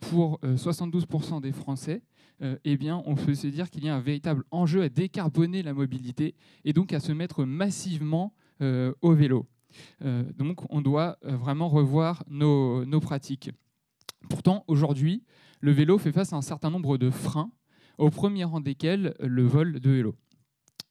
[0.00, 2.02] pour 72% des Français,
[2.64, 5.74] eh bien, on peut se dire qu'il y a un véritable enjeu à décarboner la
[5.74, 9.46] mobilité et donc à se mettre massivement au vélo.
[10.00, 13.50] donc, on doit vraiment revoir nos, nos pratiques.
[14.28, 15.22] Pourtant, aujourd'hui,
[15.60, 17.50] le vélo fait face à un certain nombre de freins,
[17.98, 20.14] au premier rang desquels le vol de vélo.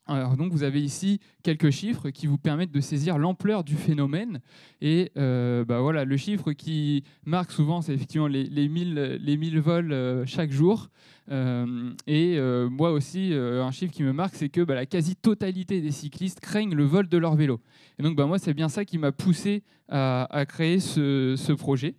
[0.07, 4.39] Alors donc vous avez ici quelques chiffres qui vous permettent de saisir l'ampleur du phénomène.
[4.79, 9.59] Et euh, bah le chiffre qui marque souvent, c'est effectivement les, les, 1000, les 1000
[9.59, 10.89] vols euh, chaque jour.
[11.31, 15.91] Euh, et moi aussi, un chiffre qui me marque, c'est que bah, la quasi-totalité des
[15.91, 17.59] cyclistes craignent le vol de leur vélo.
[17.97, 21.95] Et donc bah, c'est bien ça qui m'a poussé à, créer ce projet.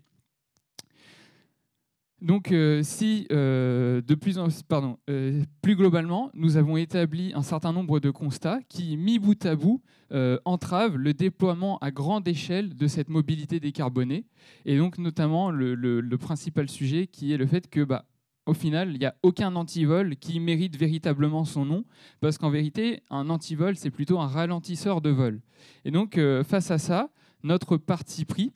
[2.27, 4.49] Donc, euh, si euh, de plus, en,
[5.09, 9.55] euh, plus globalement, nous avons établi un certain nombre de constats qui, mis bout à
[9.55, 9.81] bout,
[10.45, 14.27] entravent le déploiement à grande échelle de cette mobilité décarbonée,
[14.65, 18.07] et donc notamment le, principal sujet qui est le fait que, bah,
[18.47, 21.85] au final, il n'y a aucun antivol qui mérite véritablement son nom,
[22.21, 25.43] parce qu'en vérité, un antivol, c'est plutôt un ralentisseur de vol.
[25.85, 27.11] Et donc, face à ça,
[27.45, 28.53] notre parti pris,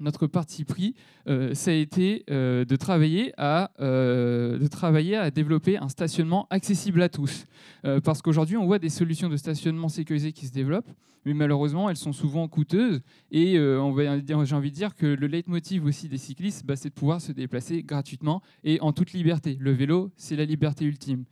[0.00, 0.94] notre parti pris,
[1.28, 6.46] euh, ça a été euh, de, travailler à, euh, de travailler à développer un stationnement
[6.50, 7.46] accessible à tous.
[8.02, 10.90] parce qu'aujourd'hui, on voit des solutions de stationnement sécurisé qui se développent,
[11.24, 13.00] mais malheureusement, elles sont souvent coûteuses.
[13.30, 17.20] Et j'ai envie de dire que le leitmotiv aussi des cyclistes, bah, c'est de pouvoir
[17.20, 19.56] se déplacer gratuitement et en toute liberté.
[19.60, 21.24] Le vélo, c'est la liberté ultime.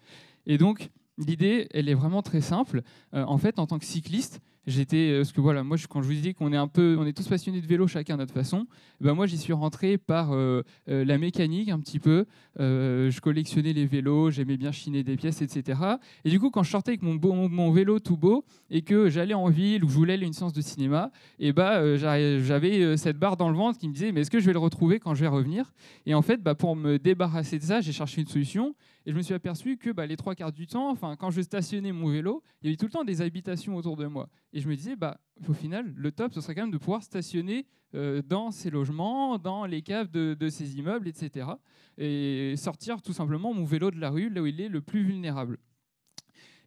[0.47, 2.83] Et donc, l'idée, elle est vraiment très simple.
[3.13, 6.15] en fait, en tant que cycliste, j'étais euh, parce que voilà moi quand je vous
[6.15, 8.67] dis qu'on est un peu on est tous passionnés de vélo chacun à notre façon
[9.01, 12.27] eh ben moi j'y suis rentré par euh, euh, la mécanique un petit peu.
[12.59, 15.81] Je collectionnais les vélos j'aimais bien chiner des pièces etc
[16.25, 19.35] et du coup quand je sortais avec mon, mon vélo tout beau et que j'allais
[19.35, 23.19] en ville ou je voulais aller une séance de cinéma et eh ben j'avais cette
[23.19, 25.15] barre dans le ventre qui me disait mais est-ce que je vais le retrouver quand
[25.15, 25.73] je vais revenir?
[26.07, 29.17] Et en fait bah, pour me débarrasser de ça j'ai cherché une solution et je
[29.17, 32.09] me suis aperçu que bah, les trois quarts du temps, enfin, quand je stationnais mon
[32.09, 34.29] vélo, il y avait tout le temps des habitations autour de moi.
[34.53, 37.03] Et je me disais, bah, au final, le top, ce serait quand même de pouvoir
[37.03, 41.47] stationner euh, dans ces logements, dans les caves de, de, ces immeubles, etc.
[41.99, 45.03] Et sortir tout simplement mon vélo de la rue, là où il est le plus
[45.03, 45.59] vulnérable.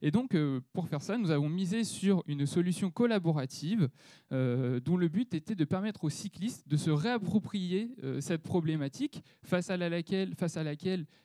[0.01, 3.89] Et donc, euh, pour faire ça, nous avons misé sur une solution collaborative
[4.31, 9.23] euh, dont le but était de permettre aux cyclistes de se réapproprier euh, cette problématique
[9.43, 10.35] face à, laquelle,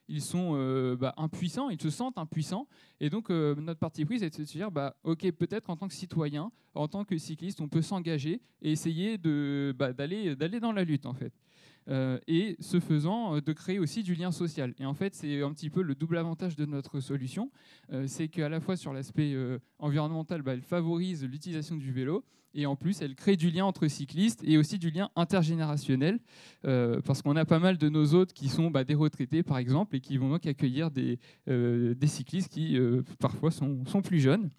[0.09, 0.53] ils sont
[0.99, 2.67] bah, impuissants, ils se sentent impuissants.
[3.01, 5.95] Et donc, notre partie prise est de se dire, bah, OK, peut-être en tant que
[5.95, 11.07] citoyen, en tant que cycliste, on peut s'engager et essayer bah, d'aller dans la lutte,
[11.07, 11.33] en fait.
[11.91, 14.75] Euh, et ce faisant, euh, de créer aussi du lien social.
[14.79, 17.51] Et en fait, c'est un petit peu le double avantage de notre solution,
[17.93, 19.35] euh, c'est qu'à la fois sur l'aspect
[19.79, 23.87] environnemental, bah, elle favorise l'utilisation du vélo, et en plus, elle crée du lien entre
[23.87, 26.19] cyclistes et aussi du lien intergénérationnel,
[26.63, 29.97] parce qu'on a pas mal de nos hôtes qui sont bah, des retraités, par exemple,
[29.97, 31.19] et qui vont donc accueillir des,
[32.07, 32.79] cyclistes qui,
[33.19, 34.51] parfois, sont, plus jeunes.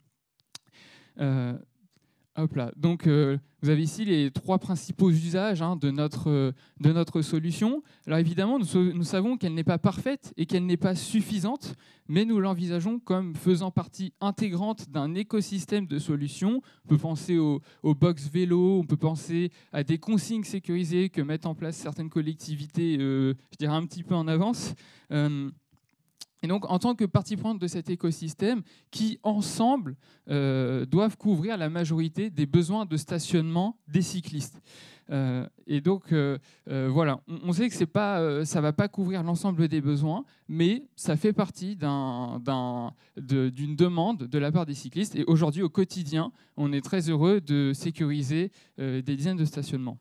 [2.78, 7.22] Donc, euh, vous avez ici les trois principaux usages hein, de, notre, euh, de notre
[7.22, 7.84] solution.
[8.08, 11.76] Alors, évidemment, nous, savons qu'elle n'est pas parfaite et qu'elle n'est pas suffisante,
[12.08, 16.62] mais nous l'envisageons comme faisant partie intégrante d'un écosystème de solutions.
[16.86, 21.22] On peut penser aux au box vélo, on peut penser à des consignes sécurisées que
[21.22, 24.74] mettent en place certaines collectivités, euh, je dirais un petit peu en avance.
[26.44, 29.96] Et donc, en tant que partie prenante de cet écosystème, qui ensemble
[30.30, 34.62] euh, doivent couvrir la majorité des besoins de stationnement des cyclistes.
[35.12, 39.68] Euh, et donc, euh, voilà, on, sait que pas, ça ne va pas couvrir l'ensemble
[39.68, 42.46] des besoins, mais ça fait partie d'une
[43.76, 45.16] demande de la part des cyclistes.
[45.16, 49.98] Et aujourd'hui, au quotidien, on est très heureux de sécuriser des dizaines de stationnements.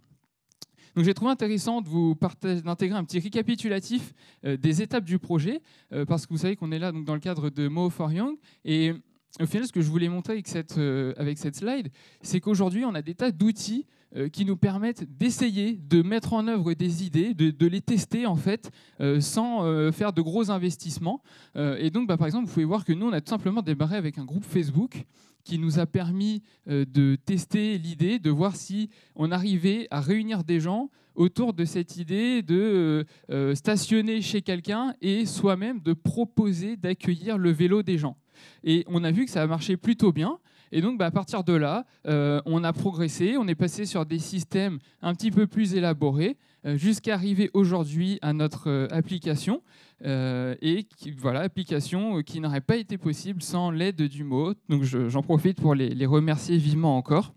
[1.02, 4.12] J'ai trouvé intéressant de vous d'intégrer un petit récapitulatif
[4.44, 7.14] euh, des étapes du projet, euh, parce que vous savez qu'on est là donc, dans
[7.14, 8.36] le cadre de Mo for Young.
[8.64, 8.92] Et
[9.40, 11.14] au final, ce que je voulais montrer avec cette, euh,
[11.52, 11.88] slide,
[12.20, 13.86] c'est qu'aujourd'hui, on a des tas d'outils
[14.32, 18.72] qui nous permettent d'essayer de mettre en œuvre des idées, de, les tester en fait,
[19.20, 21.22] sans faire de gros investissements.
[21.54, 23.94] Et donc, bah, par exemple, vous pouvez voir que nous, on a tout simplement démarré
[23.94, 25.06] avec un groupe Facebook
[25.44, 30.44] qui nous a permis euh, de tester l'idée, de voir si on arrivait à réunir
[30.44, 35.92] des gens autour de cette idée de euh, euh, stationner chez quelqu'un et soi-même de
[35.92, 38.16] proposer d'accueillir le vélo des gens.
[38.64, 40.38] Et on a vu que ça a marché plutôt bien.
[40.72, 44.06] Et donc, bah, à partir de là, euh, on a progressé, on est passé sur
[44.06, 49.62] des systèmes un petit peu plus élaborés, euh, jusqu'à arriver aujourd'hui à notre euh, application.
[50.02, 50.86] Et
[51.18, 54.54] voilà, application qui n'aurait pas été possible sans l'aide du mot.
[54.68, 57.34] Donc, je- j'en profite pour les, les remercier vivement encore.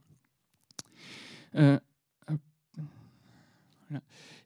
[1.54, 1.80] Voilà.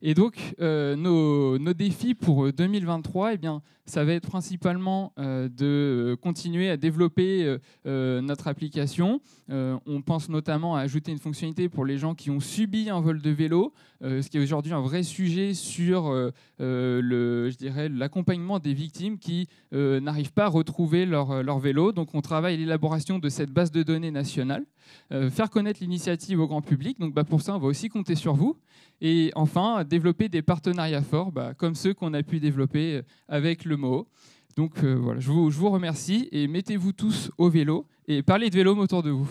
[0.01, 6.15] Et donc, euh, nos, défis pour 2023, eh bien, ça va être principalement euh, de
[6.21, 7.57] continuer à développer euh,
[7.87, 9.21] euh, notre application.
[9.49, 12.99] Euh, on pense notamment à ajouter une fonctionnalité pour les gens qui ont subi un
[12.99, 16.31] vol de vélo, euh, ce qui est aujourd'hui un vrai sujet sur euh,
[16.61, 21.91] euh, le, je dirais, l'accompagnement des victimes qui euh, n'arrivent pas à retrouver leur, vélo.
[21.91, 24.65] Donc, on travaille l'élaboration de cette base de données nationale,
[25.11, 26.99] Euh, faire connaître l'initiative au grand public.
[26.99, 28.57] Donc, bah, pour ça, on va aussi compter sur vous.
[29.01, 33.65] Et enfin, développer des partenariats forts, bah, comme ceux qu'on a pu développer euh, avec
[33.65, 34.07] le MO.
[34.57, 38.49] Donc euh, voilà, je vous, je vous remercie et mettez-vous tous au vélo et parlez
[38.49, 39.29] de vélo autour de vous.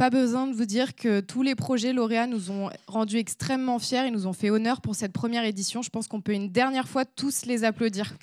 [0.00, 4.06] Pas besoin de vous dire que tous les projets lauréats nous ont rendus extrêmement fiers
[4.06, 5.82] et nous ont fait honneur pour cette première édition.
[5.82, 8.14] Je pense qu'on peut une dernière fois tous les applaudir.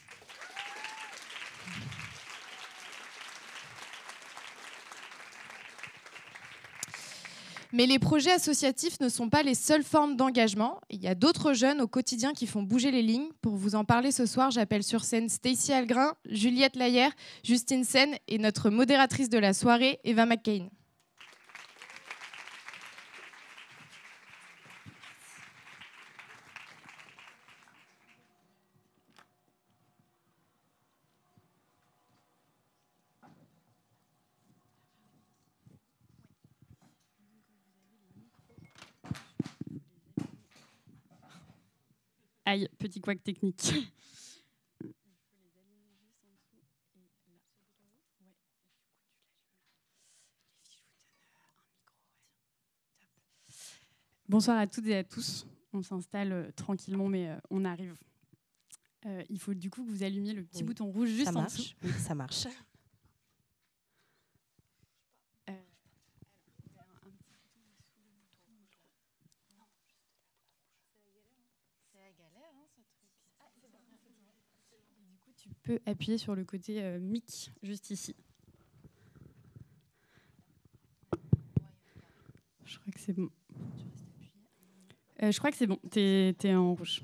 [7.71, 10.81] Mais les projets associatifs ne sont pas les seules formes d'engagement.
[10.89, 13.29] Il y a d'autres jeunes au quotidien qui font bouger les lignes.
[13.43, 17.09] Pour vous en parler ce soir, j'appelle sur scène Stacy Algrin, Juliette Layer,
[17.43, 20.69] Justine Sen et notre modératrice de la soirée, Eva McCain.
[42.47, 43.73] Aïe, petit couac technique.
[54.29, 55.45] Bonsoir à toutes et à tous.
[55.73, 57.95] On s'installe euh, tranquillement, mais euh, on arrive.
[59.05, 61.31] Euh, il faut du coup que vous allumiez le petit Oui, bouton rouge juste ça
[61.31, 61.53] en marche.
[61.57, 61.75] dessous.
[61.83, 62.47] Oui, ça marche.
[75.67, 78.15] Tu appuyer sur le côté euh, mic juste ici.
[82.63, 83.29] Je crois que c'est bon.
[85.23, 85.77] Euh, je crois que c'est bon.
[85.91, 87.01] T'es es en rouge.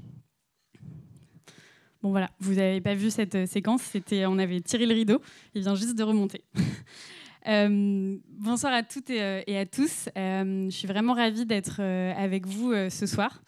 [2.01, 3.81] Bon voilà, vous n'avez pas vu cette euh, séquence.
[3.81, 5.21] C'était, on avait tiré le rideau.
[5.53, 6.45] Il vient juste de remonter.
[7.45, 10.07] Bonsoir à toutes et, à tous.
[10.15, 13.43] Je suis vraiment ravie d'être avec vous ce soir,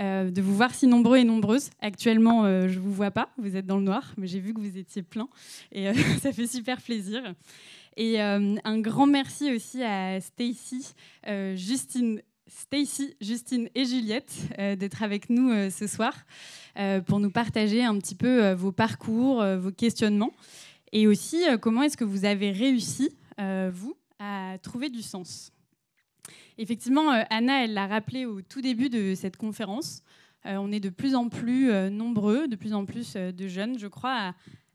[0.00, 1.68] euh, de vous voir si nombreux et nombreuses.
[1.80, 4.60] Actuellement, euh, je vous vois pas, vous êtes dans le noir, mais j'ai vu que
[4.60, 5.28] vous étiez plein
[5.72, 7.34] et euh, ça fait super plaisir.
[7.96, 10.94] Et un grand merci aussi à Stacy,
[11.54, 12.22] Justine.
[12.46, 14.32] Stacy, Justine et Juliette
[14.78, 16.14] d'être avec nous ce soir
[17.06, 20.32] pour nous partager un petit peu vos parcours, vos questionnements
[20.92, 25.52] et aussi comment est-ce que vous avez réussi, vous, à trouver du sens.
[26.60, 30.02] Effectivement, euh, Anna, elle l'a rappelé au tout début de cette conférence,
[30.44, 33.78] euh, on est de plus en plus euh, nombreux, de plus en plus de jeunes,
[33.78, 34.34] je crois,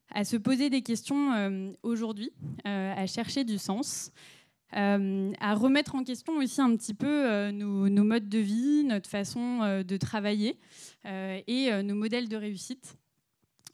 [0.10, 2.32] à, se poser des questions aujourd'hui,
[2.64, 4.12] à chercher du sens,
[4.72, 9.84] à remettre en question aussi un petit peu nos, nos modes de vie, notre façon
[9.86, 10.58] de travailler
[11.06, 12.96] et nos modèles de réussite.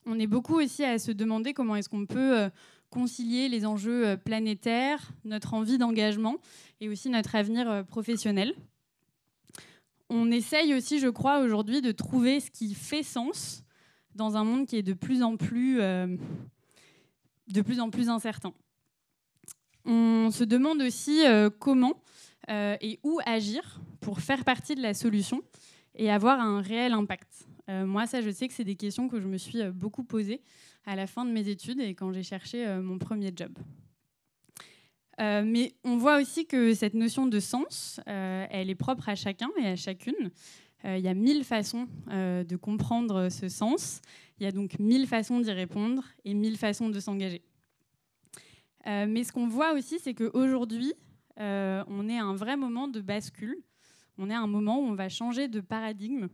[0.07, 2.49] On est beaucoup aussi à se demander comment est-ce qu'on peut
[2.91, 6.35] concilier les enjeux euh, planétaires, notre envie d'engagement
[6.79, 8.53] et aussi notre avenir euh, professionnel.
[10.09, 13.63] On essaye aussi, je crois, aujourd'hui de trouver ce qui fait sens
[14.13, 16.17] dans un monde qui est de plus en plus, euh,
[17.47, 18.53] de plus, en plus incertain.
[19.85, 21.23] On se demande aussi
[21.59, 21.93] comment
[22.49, 25.41] et où agir pour faire partie de la solution
[25.95, 27.47] et avoir un réel impact.
[27.67, 30.41] Moi, ça, je sais que c'est des questions que je me suis beaucoup posées
[30.85, 33.51] à la fin de mes études et quand j'ai cherché euh, mon premier job.
[35.19, 39.15] Euh, mais on voit aussi que cette notion de sens, euh, elle est propre à
[39.15, 40.31] chacun et à chacune.
[40.83, 44.01] Il y a mille façons de comprendre ce sens.
[44.39, 47.43] Il y a donc mille façons d'y répondre et mille façons de s'engager.
[48.87, 50.91] Mais ce qu'on voit aussi, c'est qu'aujourd'hui,
[51.37, 53.61] on est à un vrai moment de bascule.
[54.17, 56.29] On est à un moment où on va changer de paradigme.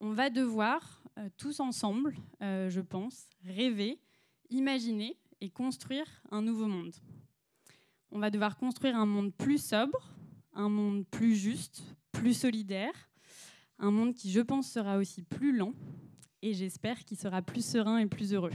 [0.00, 3.98] On va devoir, euh, tous ensemble, euh, je pense, rêver,
[4.48, 6.94] imaginer et construire un nouveau monde.
[8.12, 10.14] On va devoir construire un monde plus sobre,
[10.54, 11.82] un monde plus juste,
[12.12, 12.94] plus solidaire,
[13.80, 15.72] un monde qui, je pense, sera aussi plus lent
[16.42, 18.52] et j'espère qu'il sera plus serein et plus heureux.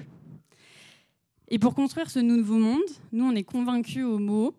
[1.50, 2.82] Et pour construire ce nouveau monde,
[3.12, 4.56] nous, on est convaincus au mot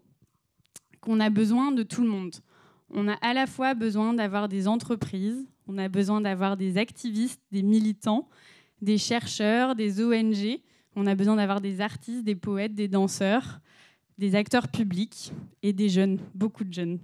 [1.00, 2.34] qu'on a besoin de tout le monde.
[2.90, 7.42] On a à la fois besoin d'avoir des entreprises, on a besoin d'avoir des activistes,
[7.52, 8.28] des militants,
[8.82, 10.60] des chercheurs, des ONG,
[10.96, 13.60] on a besoin d'avoir des artistes, des poètes, des danseurs,
[14.18, 16.98] des acteurs publics et des jeunes, beaucoup de jeunes.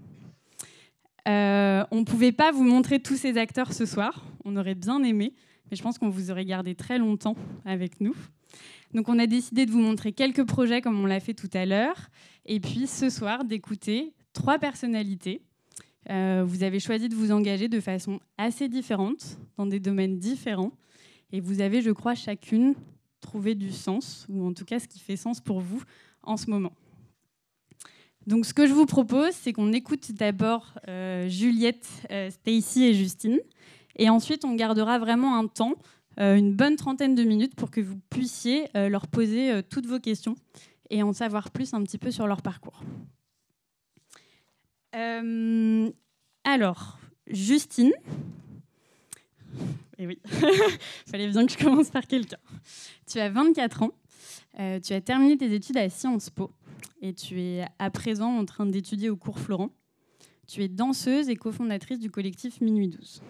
[1.29, 5.03] Euh, on ne pouvait pas vous montrer tous ces acteurs ce soir, on aurait bien
[5.03, 5.35] aimé,
[5.71, 8.15] mais je pense qu'on vous aurait gardé très longtemps avec nous.
[8.95, 11.67] Donc on a décidé de vous montrer quelques projets comme on l'a fait tout à
[11.67, 12.09] l'heure,
[12.47, 15.43] et puis ce soir d'écouter trois personnalités.
[16.09, 20.72] Euh, vous avez choisi de vous engager de façon assez différente, dans des domaines différents,
[21.32, 22.74] et vous avez, je crois, chacune
[23.20, 25.82] trouvé du sens, ou en tout cas ce qui fait sens pour vous
[26.22, 26.72] en ce moment.
[28.26, 32.94] Donc ce que je vous propose, c'est qu'on écoute d'abord euh, Juliette, euh, Stacy et
[32.94, 33.38] Justine,
[33.96, 35.74] et ensuite on gardera vraiment un temps
[36.18, 40.34] une bonne trentaine de minutes pour que vous puissiez leur poser toutes vos questions
[40.90, 42.82] et en savoir plus un petit peu sur leur parcours.
[44.95, 45.91] Euh,
[46.45, 47.93] alors, Justine.
[49.99, 50.30] Et oui, il
[51.11, 52.38] fallait bien que je commence par quelqu'un.
[53.07, 53.93] Tu as 24 ans,
[54.59, 56.51] euh, tu as terminé tes études à Sciences Po
[57.03, 59.70] et tu es à présent en train d'étudier au cours Florent.
[60.47, 63.22] Tu es danseuse et cofondatrice du collectif Minuit 12.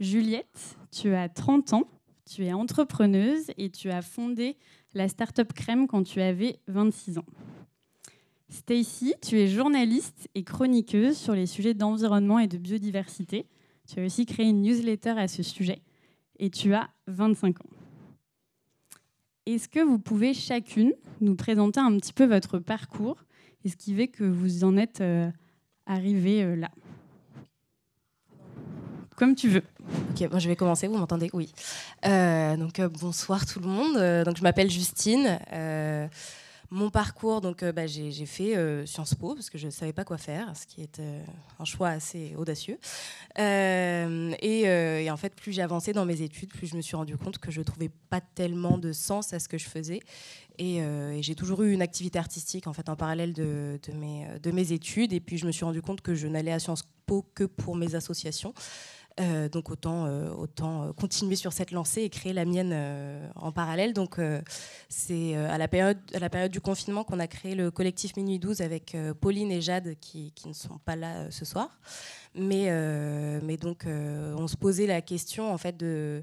[0.00, 1.88] Juliette, tu as 30 ans,
[2.28, 4.56] tu es entrepreneuse et tu as fondé
[4.94, 7.24] la start-up Crème quand tu avais 26 ans.
[8.48, 13.46] Stacy, tu es journaliste et chroniqueuse sur les sujets d'environnement et de biodiversité.
[13.88, 15.80] Tu as aussi créé une newsletter à ce sujet
[16.38, 17.70] et tu as 25 ans.
[19.46, 23.24] Est-ce que vous pouvez chacune nous présenter un petit peu votre parcours
[23.64, 25.30] et ce qui fait que vous en êtes euh,
[25.86, 26.70] arrivé euh, là?
[29.16, 29.62] Comme tu veux.
[30.10, 31.30] Ok, bon, je vais commencer, vous m'entendez?
[31.32, 31.52] Oui.
[32.04, 34.24] Euh, donc, euh, bonsoir tout le monde.
[34.24, 35.38] Donc, je m'appelle Justine.
[36.70, 39.92] Mon parcours, donc, euh, bah, j'ai fait euh, Sciences Po parce que je ne savais
[39.92, 41.22] pas quoi faire, ce qui est euh,
[41.60, 42.78] un choix assez audacieux.
[43.38, 47.16] Et, et en fait, plus j'ai avancé dans mes études, plus je me suis rendu
[47.16, 50.00] compte que je ne trouvais pas tellement de sens à ce que je faisais.
[50.58, 50.80] Et,
[51.20, 55.12] j'ai toujours eu une activité artistique en fait en parallèle de mes, de mes études.
[55.12, 57.76] Et puis je me suis rendu compte que je n'allais à Sciences Po que pour
[57.76, 58.54] mes associations.
[59.18, 62.74] Euh, donc autant, euh, autant euh, continuer sur cette lancée et créer la mienne
[63.34, 63.94] en parallèle.
[63.94, 64.20] Donc
[64.88, 68.38] c'est à, la période, à la période du confinement qu'on a créé le collectif Minuit
[68.38, 71.78] 12 avec Pauline et Jade qui, qui ne sont pas là ce soir.
[72.34, 72.70] Mais,
[73.42, 76.22] mais donc on se posait la question en fait de,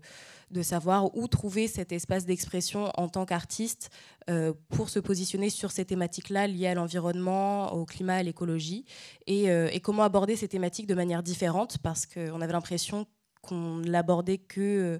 [0.54, 3.90] de savoir où trouver cet espace d'expression en tant qu'artiste
[4.30, 8.86] euh, pour se positionner sur ces thématiques-là liées à l'environnement, au climat, à l'écologie,
[9.28, 13.06] et, euh, comment aborder ces thématiques de manière différente, parce qu'on avait l'impression
[13.42, 15.00] qu'on l'abordait que euh,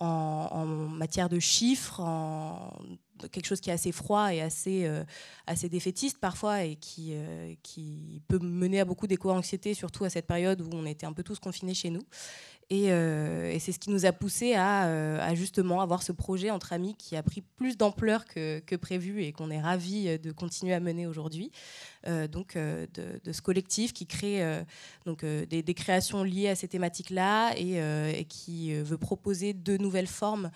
[0.00, 2.72] en, matière de chiffres, en
[3.30, 4.90] quelque chose qui est assez froid et assez,
[5.46, 7.14] assez défaitiste parfois et qui,
[7.62, 11.22] qui peut mener à beaucoup d'éco-anxiété, surtout à cette période où on était un peu
[11.22, 12.02] tous confinés chez nous.
[12.70, 16.12] Et, euh, et c'est ce qui nous a poussé à, euh, à justement avoir ce
[16.12, 20.32] projet entre amis qui a pris plus d'ampleur que, prévu et qu'on est ravis de
[20.32, 21.50] continuer à mener aujourd'hui.
[22.06, 24.42] Euh, donc de, ce collectif qui crée
[25.06, 30.50] donc, des, créations liées à ces thématiques-là et, qui veut proposer de nouvelles formes,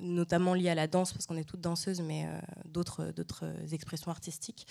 [0.00, 2.26] notamment liées à la danse, parce qu'on est toutes danseuses, mais
[2.66, 3.12] d'autres
[3.72, 4.66] expressions artistiques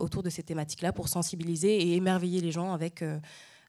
[0.00, 3.02] autour de ces thématiques-là pour sensibiliser et émerveiller les gens avec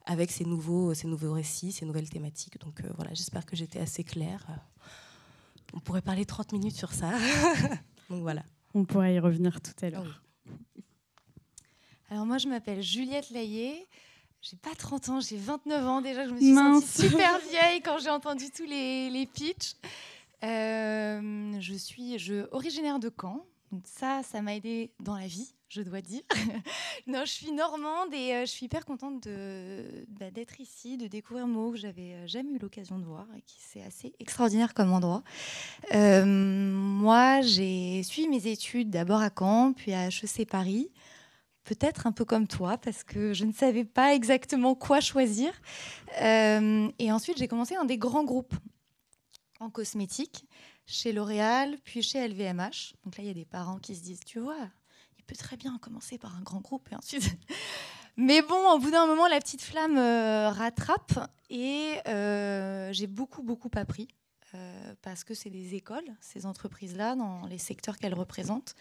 [0.07, 2.59] avec ces nouveaux, ces nouveaux récits, ces nouvelles thématiques.
[2.59, 4.47] Donc euh, voilà, j'espère que j'étais assez claire.
[5.73, 7.11] On pourrait parler 30 minutes sur ça.
[8.09, 8.43] Donc voilà.
[8.73, 10.23] On pourra y revenir tout à l'heure.
[12.09, 13.85] Alors moi, je m'appelle Juliette Layet.
[14.41, 16.25] J'ai pas 30 ans, j'ai 29 ans déjà.
[16.25, 16.85] Je me suis Mince.
[16.85, 19.75] sentie super vieille quand j'ai entendu tous les, les pitchs.
[20.43, 23.45] Euh, je suis je, originaire de Caen.
[23.73, 26.21] Donc ça, ça m'a aidé dans la vie, je dois dire.
[27.07, 29.27] non, je suis normande et euh, je suis hyper contente
[30.07, 33.41] bah, d'être ici, de découvrir Meaux que j'avais euh, jamais eu l'occasion de voir et
[33.41, 35.23] qui c'est assez extraordinaire comme endroit.
[35.93, 40.89] Euh, moi, j'ai suivi mes études d'abord à Caen, puis à HEC Paris
[41.63, 45.51] peut-être un peu comme toi, parce que je ne savais pas exactement quoi choisir.
[46.17, 48.55] Et ensuite, j'ai commencé dans des grands groupes
[49.59, 50.45] en cosmétique,
[50.85, 52.93] chez L'Oréal, puis chez LVMH.
[53.03, 54.69] Donc là, il y a des parents qui se disent, tu vois,
[55.27, 57.29] peut très bien commencer par un grand groupe et ensuite...
[58.19, 63.43] Mais bon, au bout d'un moment, la petite flamme euh, rattrape et euh, j'ai beaucoup,
[63.43, 64.07] beaucoup appris.
[64.55, 68.73] euh, parce que c'est des écoles, ces entreprises-là, dans les secteurs qu'elles représentent.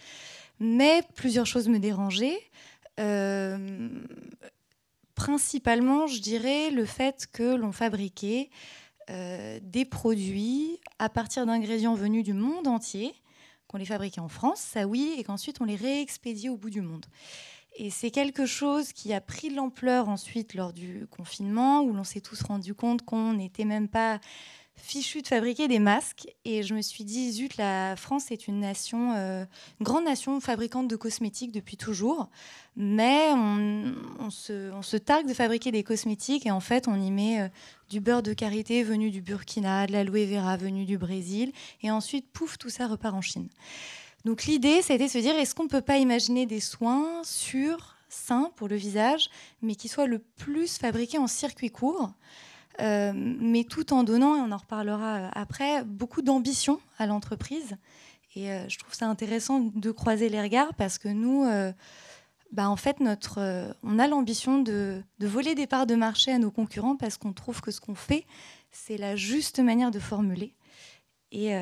[0.59, 2.41] Mais plusieurs choses me dérangeaient.
[5.15, 8.49] Principalement, je dirais, le fait que l'on fabriquait
[9.09, 13.15] des produits à partir d'ingrédients venus du monde entier,
[13.77, 16.81] qu'on les fabriquait en France, ça oui, et qu'ensuite on les réexpédiait au bout du
[16.81, 17.05] monde.
[17.77, 22.03] Et c'est quelque chose qui a pris de l'ampleur ensuite lors du confinement, où l'on
[22.03, 24.19] s'est tous rendu compte qu'on n'était même pas
[24.77, 26.29] fichu de fabriquer des masques.
[26.45, 29.45] Et je me suis dit, zut, la France est une nation, euh,
[29.81, 32.29] grande nation fabricante de cosmétiques depuis toujours.
[32.77, 37.49] Mais on, se, targue de fabriquer des cosmétiques et en fait, on y met euh,
[37.89, 41.53] du beurre de karité venu du Burkina, de l'aloe vera venu du Brésil.
[41.83, 43.49] Et ensuite, pouf, tout ça repart en Chine.
[44.25, 47.95] Donc l'idée, été de se dire, est-ce qu'on ne peut pas imaginer des soins sûrs,
[48.09, 49.31] sains pour le visage,
[49.63, 52.11] mais qui soient le plus fabriqués en circuit court?
[52.81, 57.77] Euh, mais tout en donnant, et on en reparlera euh, après, beaucoup d'ambition à l'entreprise.
[58.35, 61.47] Et euh, je trouve ça intéressant de croiser les regards parce que nous,
[62.53, 66.39] bah, en fait, notre, on a l'ambition de, de voler des parts de marché à
[66.39, 68.27] nos concurrents parce qu'on trouve que ce qu'on fait,
[68.71, 70.53] c'est la juste manière de formuler.
[71.33, 71.53] Et,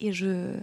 [0.00, 0.56] et je,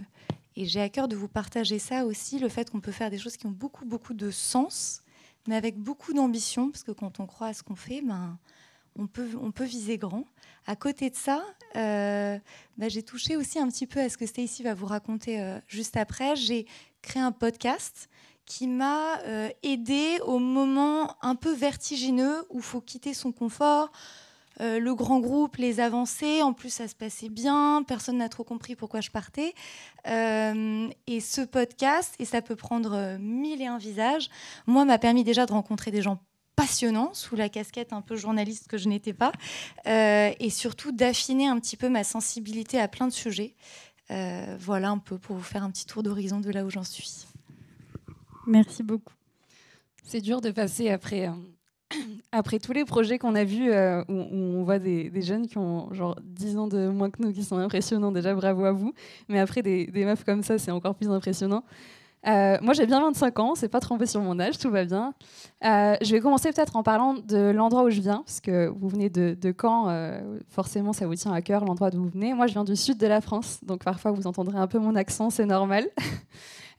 [0.56, 3.18] et j'ai à cœur de vous partager ça aussi, le fait qu'on peut faire des
[3.18, 5.02] choses qui ont beaucoup, beaucoup de sens,
[5.46, 8.38] mais avec beaucoup d'ambition, parce que quand on croit à ce qu'on fait, ben,
[8.96, 10.24] on, peut, viser grand.
[10.66, 11.42] À côté de ça,
[11.76, 12.38] euh,
[12.78, 15.58] bah, j'ai touché aussi un petit peu à ce que Stacy va vous raconter euh,
[15.66, 16.36] juste après.
[16.36, 16.66] J'ai
[17.02, 18.08] créé un podcast
[18.46, 23.90] qui m'a euh, aidé au moment un peu vertigineux où il faut quitter son confort,
[24.60, 26.42] euh, le grand groupe, les avancées.
[26.42, 27.82] En plus, ça se passait bien.
[27.86, 29.54] Personne n'a trop compris pourquoi je partais.
[30.06, 34.28] Et ce podcast, et ça peut prendre mille et un visages,
[34.66, 36.20] moi, m'a permis déjà de rencontrer des gens
[36.56, 39.32] passionnants sous la casquette un peu journaliste que je n'étais pas,
[39.86, 43.54] euh, et surtout d'affiner un petit peu ma sensibilité à plein de sujets.
[44.10, 46.84] Euh, voilà un peu pour vous faire un petit tour d'horizon de là où j'en
[46.84, 47.26] suis.
[48.46, 49.14] Merci beaucoup.
[50.04, 51.32] C'est dur de passer après, euh,
[52.32, 55.46] après tous les projets qu'on a vus euh, où, où on voit des, des jeunes
[55.46, 58.12] qui ont genre 10 ans de moins que nous qui sont impressionnants.
[58.12, 58.92] Déjà, bravo à vous.
[59.28, 61.64] Mais après, des, des meufs comme ça, c'est encore plus impressionnant.
[62.26, 65.14] Euh, moi, j'ai bien 25 ans, c'est pas trompé sur mon âge, tout va bien.
[65.64, 68.88] Euh, je vais commencer peut-être en parlant de l'endroit où je viens, parce que vous
[68.88, 72.32] venez de, de Caen, euh, forcément ça vous tient à cœur l'endroit d'où vous venez.
[72.32, 74.94] Moi, je viens du sud de la France, donc parfois vous entendrez un peu mon
[74.94, 75.88] accent, c'est normal.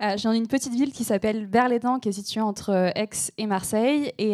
[0.01, 4.11] Je viens d'une petite ville qui s'appelle Berlédan, qui est située entre Aix et Marseille.
[4.17, 4.33] Et,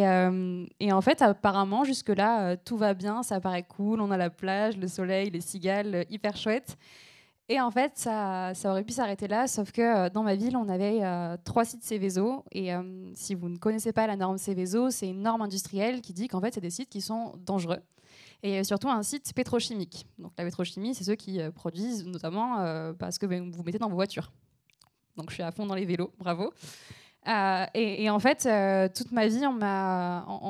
[0.79, 4.01] et en fait, apparemment, jusque-là, tout va bien, ça paraît cool.
[4.01, 6.79] On a la plage, le soleil, les cigales, hyper chouette.
[7.51, 10.69] Et en fait, ça, aurait pu s'arrêter là, sauf que euh, dans ma ville, on
[10.69, 12.45] avait euh, trois sites Céveso.
[12.53, 16.13] Et euh, si vous ne connaissez pas la norme Céveso, c'est une norme industrielle qui
[16.13, 17.81] dit qu'en fait, c'est des sites qui sont dangereux.
[18.41, 20.07] Et surtout un site pétrochimique.
[20.17, 24.31] Donc la pétrochimie, c'est ceux qui produisent notamment parce que vous mettez dans vos voitures.
[25.17, 26.53] Donc je suis à fond dans les vélos, bravo.
[27.27, 29.53] Euh, et, en fait, euh, toute ma vie, on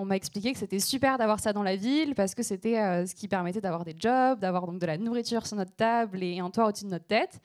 [0.06, 3.14] m'a expliqué que c'était super d'avoir ça dans la ville parce que c'était euh, ce
[3.14, 6.50] qui permettait d'avoir des jobs, d'avoir donc de la nourriture sur notre table et un
[6.50, 7.40] toit au-dessus de notre tête.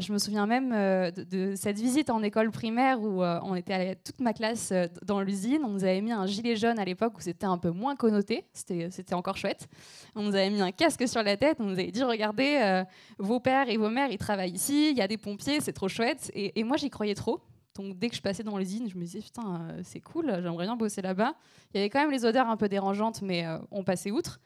[0.00, 0.70] Je me souviens même
[1.12, 4.72] de, cette visite en école primaire où on était allé toute ma classe
[5.04, 5.60] dans l'usine.
[5.64, 8.46] On nous avait mis un gilet jaune à l'époque où c'était un peu moins connoté.
[8.52, 9.68] C'était encore chouette.
[10.16, 11.58] On nous avait mis un casque sur la tête.
[11.60, 12.82] On nous avait dit regardez,
[13.18, 14.90] vos pères et vos mères, ils travaillent ici.
[14.90, 16.32] Il y a des pompiers, c'est trop chouette.
[16.34, 17.40] Et, et moi, j'y croyais trop.
[17.76, 20.64] Donc dès que je passais dans l'usine, je me disais putain, euh, c'est cool, j'aimerais
[20.64, 21.34] bien bosser là-bas.
[21.72, 24.40] Il y avait quand même les odeurs un peu dérangeantes, mais euh, on passait outre.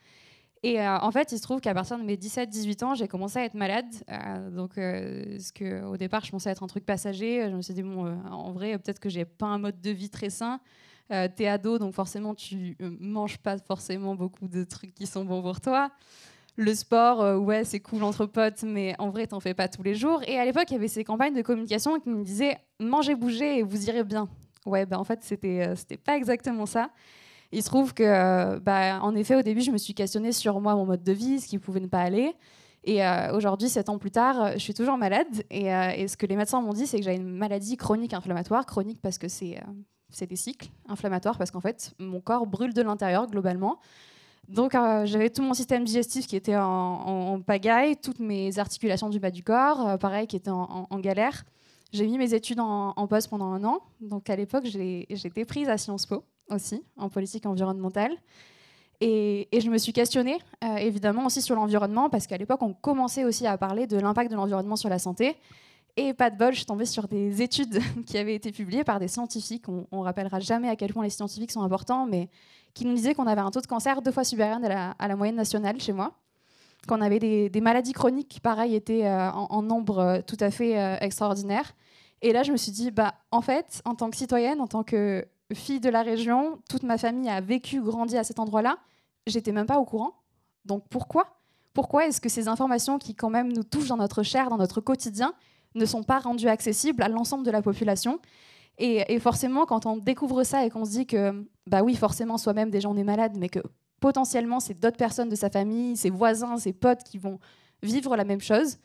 [0.62, 3.38] Et euh, en fait, il se trouve qu'à partir de mes 17-18 ans, j'ai commencé
[3.38, 3.86] à être malade.
[4.52, 7.48] Donc, ce que, au départ, je pensais être un truc passager.
[7.48, 10.10] Je me suis dit, bon, en vrai, peut-être que j'ai pas un mode de vie
[10.10, 10.60] très sain.
[11.08, 15.62] T'es ado, donc forcément, tu manges pas forcément beaucoup de trucs qui sont bons pour
[15.62, 15.90] toi.
[16.60, 19.82] Le sport, euh, ouais, c'est cool entre potes, mais en vrai, t'en fais pas tous
[19.82, 20.22] les jours.
[20.26, 23.58] Et à l'époque, il y avait ces campagnes de communication qui me disaient mangez, bougez
[23.58, 24.28] et vous irez bien.
[24.66, 26.90] Ouais, ben en fait, c'était euh, pas exactement ça.
[27.52, 30.60] Il se trouve que, euh, bah, en effet, au début, je me suis questionnée sur
[30.60, 32.34] moi, mon mode de vie, ce qui pouvait ne pas aller.
[32.84, 35.26] Et euh, aujourd'hui, sept ans plus tard, je suis toujours malade.
[35.50, 35.66] Et,
[36.08, 38.66] ce que les médecins m'ont dit, c'est que j'avais une maladie chronique inflammatoire.
[38.66, 39.60] Chronique parce que c'est
[40.12, 43.78] c'est des cycles inflammatoires, parce qu'en fait, mon corps brûle de l'intérieur globalement.
[44.50, 49.20] Donc, euh, j'avais tout mon système digestif qui était en, pagaille, toutes mes articulations du
[49.20, 51.44] bas du corps, euh, pareil, qui étaient en, galère.
[51.92, 53.80] J'ai mis mes études en, poste pendant un an.
[54.00, 58.12] Donc, à l'époque, j'étais prise à Sciences Po aussi, en politique environnementale.
[59.00, 62.74] Et, et je me suis questionnée, euh, évidemment, aussi sur l'environnement, parce qu'à l'époque, on
[62.74, 65.36] commençait aussi à parler de l'impact de l'environnement sur la santé.
[65.96, 69.00] Et pas de bol, je suis tombée sur des études qui avaient été publiées par
[69.00, 69.68] des scientifiques.
[69.68, 72.28] On, on rappellera jamais à quel point les scientifiques sont importants, mais
[72.74, 74.58] qui nous disaient qu'on avait un taux de cancer deux fois supérieur
[74.98, 76.12] à la, moyenne nationale chez moi,
[76.86, 80.50] qu'on avait des, maladies chroniques qui, pareil, étaient euh, en, en nombre euh, tout à
[80.50, 81.72] fait euh, extraordinaire.
[82.22, 84.82] Et là, je me suis dit, bah, en fait, en tant que citoyenne, en tant
[84.82, 88.78] que fille de la région, toute ma famille a vécu, grandi à cet endroit-là,
[89.26, 90.12] j'étais même pas au courant.
[90.64, 91.38] Donc pourquoi?
[91.72, 94.80] Pourquoi est-ce que ces informations qui quand même nous touchent dans notre chair, dans notre
[94.80, 95.34] quotidien,
[95.74, 98.20] ne sont pas rendues accessibles à l'ensemble de la population
[98.80, 102.38] et, et forcément, quand on découvre ça et qu'on se dit que, bah oui, forcément,
[102.38, 103.60] soi-même, déjà, on est malade, mais que
[104.00, 107.38] potentiellement, c'est d'autres personnes de sa famille, ses voisins, ses potes qui vont
[107.82, 108.78] vivre la même chose,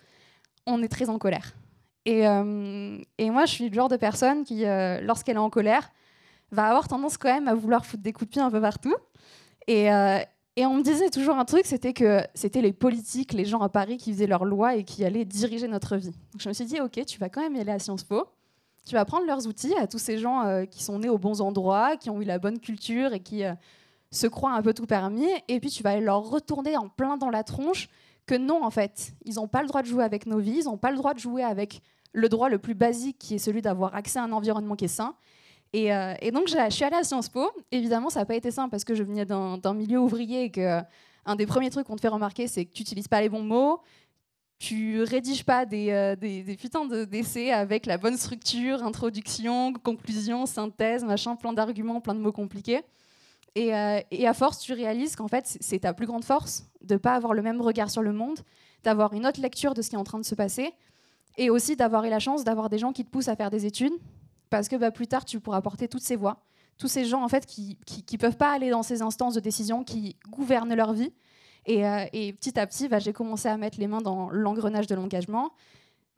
[0.67, 1.55] on est très en colère.
[2.05, 5.49] Et, euh, et moi, je suis le genre de personne qui, euh, lorsqu'elle est en
[5.49, 5.89] colère,
[6.51, 8.95] va avoir tendance quand même à vouloir foutre des coups de pied un peu partout.
[9.67, 10.19] Et, euh,
[10.57, 13.69] et on me disait toujours un truc, c'était que c'était les politiques, les gens à
[13.69, 16.11] Paris qui faisaient leurs lois et qui allaient diriger notre vie.
[16.31, 18.25] Donc je me suis dit, ok, tu vas quand même y aller à Sciences Po.
[18.85, 21.41] Tu vas prendre leurs outils à tous ces gens euh, qui sont nés aux bons
[21.41, 23.53] endroits, qui ont eu la bonne culture et qui euh,
[24.11, 25.27] se croient un peu tout permis.
[25.47, 27.89] Et puis tu vas leur retourner en plein dans la tronche
[28.25, 30.65] que non, en fait, ils n'ont pas le droit de jouer avec nos vies, ils
[30.65, 31.81] n'ont pas le droit de jouer avec
[32.13, 34.87] le droit le plus basique qui est celui d'avoir accès à un environnement qui est
[34.87, 35.15] sain.
[35.75, 37.51] Et, euh, et donc, je, suis allée à Sciences Po.
[37.69, 40.61] Évidemment, ça n'a pas été simple parce que je venais d'un milieu ouvrier et que
[40.61, 40.81] euh,
[41.25, 43.43] un des premiers trucs qu'on te fait remarquer, c'est que tu n'utilises pas les bons
[43.43, 43.81] mots,
[44.57, 46.15] tu rédiges pas des, euh,
[46.55, 52.21] putains de- d'essais avec la bonne structure, introduction, conclusion, synthèse, machin, plein d'arguments, plein de
[52.21, 52.81] mots compliqués.
[53.55, 56.93] Et, euh, et à force, tu réalises qu'en fait, c'est ta plus grande force de
[56.93, 58.39] ne pas avoir le même regard sur le monde,
[58.85, 60.71] d'avoir une autre lecture de ce qui est en train de se passer,
[61.37, 63.65] et aussi d'avoir eu la chance d'avoir des gens qui te poussent à faire des
[63.65, 63.91] études,
[64.49, 66.43] parce que bah, plus tard, tu pourras porter toutes ces voix,
[66.77, 67.77] tous ces gens en fait qui
[68.11, 71.13] ne peuvent pas aller dans ces instances de décision qui gouvernent leur vie.
[71.65, 74.87] Et, euh, et petit à petit, bah, j'ai commencé à mettre les mains dans l'engrenage
[74.87, 75.51] de l'engagement.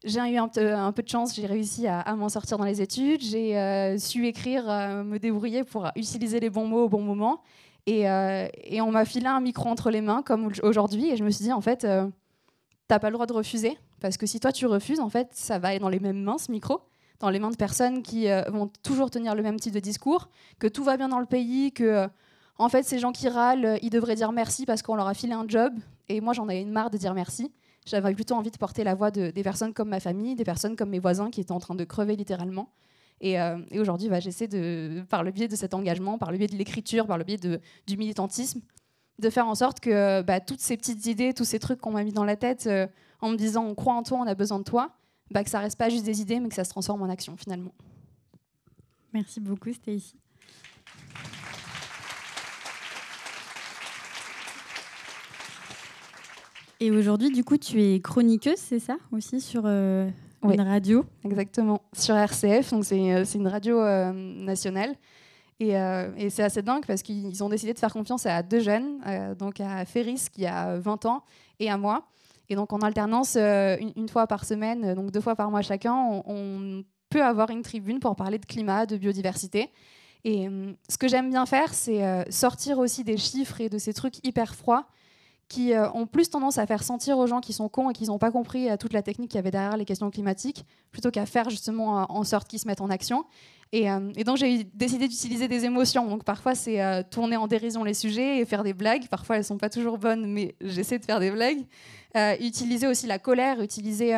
[0.03, 2.81] J'ai eu un, peu- un peu de chance, j'ai réussi à, m'en sortir dans les
[2.81, 3.21] études.
[3.21, 7.41] J'ai euh, su écrire, euh, me débrouiller pour utiliser les bons mots au bon moment.
[7.87, 8.47] Et, euh,
[8.81, 11.09] on m'a filé un micro entre les mains, comme aujourd'hui.
[11.09, 12.07] Et je me suis dit, en fait, euh,
[12.87, 13.77] t'as pas le droit de refuser.
[14.01, 16.37] Parce que si toi, tu refuses, en fait, ça va aller dans les mêmes mains,
[16.37, 16.81] ce micro.
[17.19, 20.29] Dans les mains de personnes qui euh, vont toujours tenir le même type de discours,
[20.59, 22.07] que tout va bien dans le pays, que, euh,
[22.57, 25.13] en fait, ces gens qui râlent, euh, ils devraient dire merci parce qu'on leur a
[25.13, 25.73] filé un job.
[26.09, 27.51] Et moi, j'en avais une marre de dire merci.
[27.85, 30.75] J'avais plutôt envie de porter la voix de, des personnes comme ma famille, des personnes
[30.75, 32.69] comme mes voisins qui étaient en train de crever littéralement.
[33.19, 33.37] Et,
[33.79, 37.07] aujourd'hui, bah, j'essaie de, par le biais de cet engagement, par le biais de l'écriture,
[37.07, 38.61] par le biais du militantisme,
[39.17, 42.03] de faire en sorte que bah, toutes ces petites idées, tous ces trucs qu'on m'a
[42.03, 42.69] mis dans la tête
[43.21, 44.91] en me disant on croit en toi, on a besoin de toi,
[45.31, 47.35] bah, que ça reste pas juste des idées, mais que ça se transforme en action
[47.37, 47.73] finalement.
[49.13, 50.15] Merci beaucoup, Stacy.
[56.79, 60.07] Et aujourd'hui, du coup, tu es chroniqueuse, c'est ça aussi, sur euh,
[60.43, 60.53] Oui.
[60.55, 61.03] une radio?
[61.25, 64.95] Exactement, sur RCF, donc c'est euh, c'est une radio euh, nationale.
[65.59, 68.59] Et, euh, et c'est assez dingue parce qu'ils ont décidé de faire confiance à deux
[68.59, 68.99] jeunes,
[69.39, 71.23] donc à Ferris qui a 20 ans
[71.59, 72.05] et à moi.
[72.49, 75.61] Et donc en alternance, euh, une, fois par semaine, euh, donc deux fois par mois
[75.61, 75.95] chacun,
[76.25, 79.71] on, peut avoir une tribune pour parler de climat, de biodiversité.
[80.25, 83.77] Et hum, ce que j'aime bien faire, c'est euh, sortir aussi des chiffres et de
[83.77, 84.87] ces trucs hyper froids
[85.47, 88.05] qui euh, ont plus tendance à faire sentir aux gens qui sont cons et qui
[88.05, 91.09] n'ont pas compris euh, toute la technique qu'il y avait derrière les questions climatiques, plutôt
[91.09, 93.25] qu'à faire justement euh, en sorte qu'ils se mettent en action.
[93.71, 96.07] Et, euh, et donc j'ai décidé d'utiliser des émotions.
[96.07, 99.07] Donc parfois c'est euh, tourner en dérision les sujets et faire des blagues.
[99.09, 101.65] Parfois elles sont pas toujours bonnes, mais j'essaie de faire des blagues.
[102.15, 104.15] Euh, utiliser aussi la colère, utiliser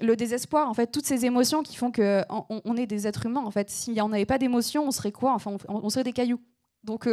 [0.00, 3.42] le désespoir, en fait, toutes ces émotions qui font qu'on on, est des êtres humains.
[3.44, 5.32] En fait, s'il n'y en avait pas d'émotions, on serait quoi?
[5.32, 6.40] Enfin, on, serait des cailloux.
[6.84, 7.08] Donc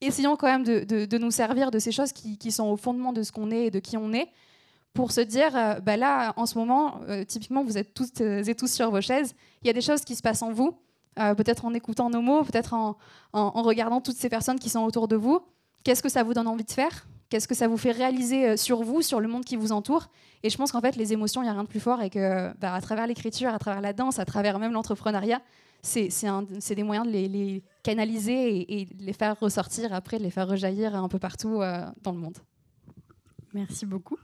[0.00, 3.32] essayons quand même de, nous servir de ces choses qui sont au fondement de ce
[3.32, 4.28] qu'on est et de qui on est
[4.94, 8.42] pour se dire, euh, bah là, en ce moment, euh, typiquement, vous êtes toutes euh,
[8.42, 10.76] et tous sur vos chaises, il y a des choses qui se passent en vous,
[11.36, 12.96] peut-être en écoutant nos mots, peut-être en,
[13.32, 15.40] regardant toutes ces personnes qui sont autour de vous.
[15.82, 17.08] Qu'est-ce que ça vous donne envie de faire?
[17.28, 20.06] Qu'est-ce que ça vous fait réaliser sur vous, sur le monde qui vous entoure?
[20.44, 22.10] Et je pense qu'en fait, les émotions, il n'y a rien de plus fort et
[22.10, 25.40] que bah, à travers l'écriture, à travers la danse, à travers même l'entrepreneuriat,
[25.82, 30.94] c'est des moyens de les, canaliser et, les faire ressortir après, de les faire rejaillir
[30.94, 31.60] un peu partout
[32.02, 32.38] dans le monde.
[33.54, 34.18] Merci beaucoup.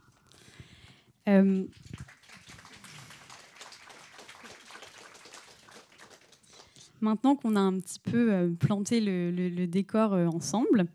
[7.05, 10.87] Maintenant qu'on a un petit peu euh, planté le, décor euh, ensemble,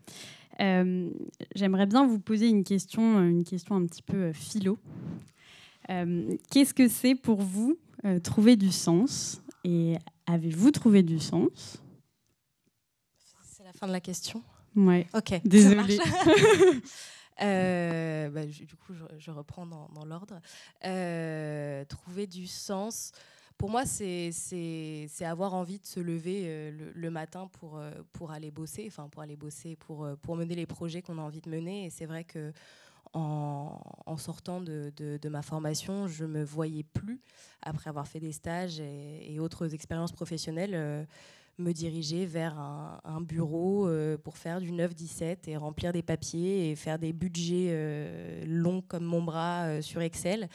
[0.59, 1.09] euh,
[1.55, 4.77] j'aimerais bien vous poser une question, une question un petit peu philo.
[5.87, 7.77] Qu'est-ce que c'est pour vous
[8.23, 11.81] trouver du sens Et avez-vous trouvé du sens?
[13.43, 14.41] C'est la fin de la question?
[14.73, 15.07] Ouais.
[15.13, 15.41] Ok.
[15.43, 15.99] Désolée.
[17.41, 20.39] bah, du coup, je, reprends dans, l'ordre.
[21.87, 23.11] trouver du sens
[23.61, 24.31] pour moi, c'est
[25.21, 27.91] avoir envie de se lever euh, le, matin pour, euh,
[28.27, 31.49] aller bosser, enfin pour aller bosser, pour, euh, mener les projets qu'on a envie de
[31.49, 31.85] mener.
[31.85, 32.51] Et c'est vrai que
[33.13, 37.21] en, sortant de, de, ma formation, je me voyais plus,
[37.61, 41.05] après avoir fait des stages et, autres expériences professionnelles,
[41.61, 43.89] me diriger vers un, bureau
[44.23, 49.21] pour faire du 9-17 et remplir des papiers et faire des budgets longs comme mon
[49.21, 50.49] bras sur Excel.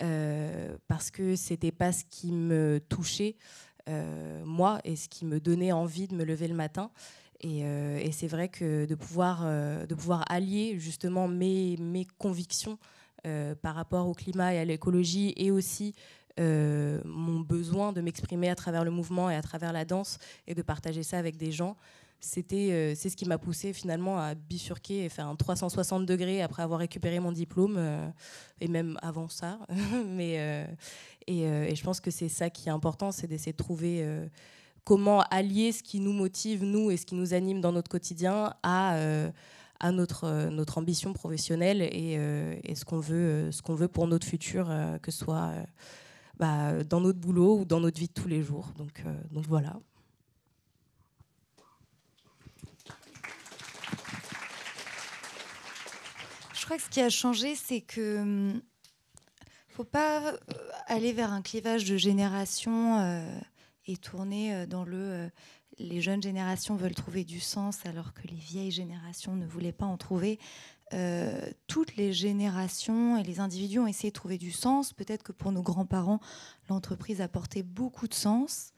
[0.00, 3.36] Euh, parce que c'était pas ce qui me touchait
[3.88, 6.90] euh, moi et ce qui me donnait envie de me lever le matin.
[7.40, 12.78] Et, euh, c'est vrai que de pouvoir, de pouvoir allier justement mes, mes convictions
[13.62, 15.94] par rapport au climat et à l'écologie et aussi
[16.38, 20.62] mon besoin de m'exprimer à travers le mouvement et à travers la danse et de
[20.62, 21.76] partager ça avec des gens,
[22.24, 26.40] c'était euh, c'est ce qui m'a poussé finalement à bifurquer et faire un 360 degrés
[26.40, 28.08] après avoir récupéré mon diplôme euh,
[28.60, 29.58] et même avant ça.
[30.06, 30.64] Mais euh,
[31.26, 34.06] et, je pense que c'est ça qui est important c'est d'essayer de trouver
[34.84, 38.54] comment allier ce qui nous motive nous et ce qui nous anime dans notre quotidien
[38.62, 38.96] à
[39.80, 42.12] à notre, notre ambition professionnelle et,
[42.62, 44.70] et ce qu'on veut, ce qu'on veut pour notre futur,
[45.02, 45.52] que ce soit
[46.42, 48.72] bah, dans notre boulot ou dans notre vie de tous les jours.
[48.76, 49.78] Donc, donc voilà.
[56.52, 58.60] Je crois que ce qui a changé, c'est que hum,
[59.72, 60.36] faut pas euh,
[60.86, 63.38] aller vers un clivage de génération euh,
[63.86, 65.30] et tourner euh, dans le
[65.78, 69.86] les jeunes générations veulent trouver du sens alors que les vieilles générations ne voulaient pas
[69.86, 70.38] en trouver.
[71.66, 74.92] Toutes les générations et les individus ont essayé de trouver du sens.
[74.92, 76.20] Peut-être que pour nos grands-parents,
[76.68, 78.72] l'entreprise apportait beaucoup de sens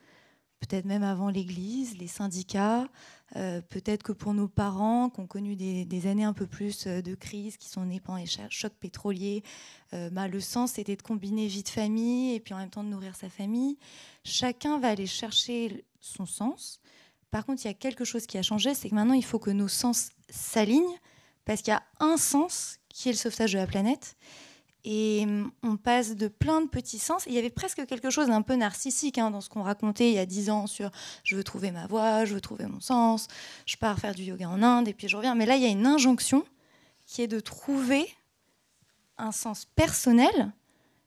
[0.65, 2.89] peut-être même avant l'Église, les syndicats,
[3.37, 7.03] euh, peut-être que pour nos parents qui ont connu des, années un peu plus euh,
[7.03, 9.43] de crise, qui sont nés pendant les chocs pétroliers,
[9.93, 12.85] euh, bah, le sens c'était de combiner vie de famille et puis en même temps
[12.85, 13.79] de nourrir sa famille.
[14.25, 16.81] Chacun va aller chercher son sens.
[17.31, 19.39] Par contre, il y a quelque chose qui a changé, c'est que maintenant il faut
[19.39, 20.99] que nos sens s'alignent
[21.45, 24.17] parce qu'il y a un sens qui est le sauvetage de la planète.
[24.85, 27.25] Et hum, on passe de plein de petits sens.
[27.27, 30.15] Il y avait presque quelque chose d'un peu narcissique hein, dans ce qu'on racontait il
[30.15, 30.91] y a dix ans sur
[31.23, 33.29] je veux trouver ma voie, je veux trouver mon sens,
[33.65, 35.35] je pars faire du yoga en Inde et puis je reviens.
[35.35, 36.45] Mais là, il y a une injonction
[37.07, 38.07] qui est de trouver
[39.17, 40.53] un sens personnel,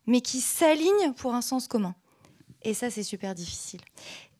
[0.06, 1.96] mais qui s'aligne pour un sens commun.
[2.64, 3.82] Et ça, c'est super difficile.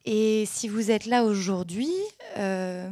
[0.06, 1.92] Et si vous êtes là aujourd'hui,
[2.38, 2.90] euh,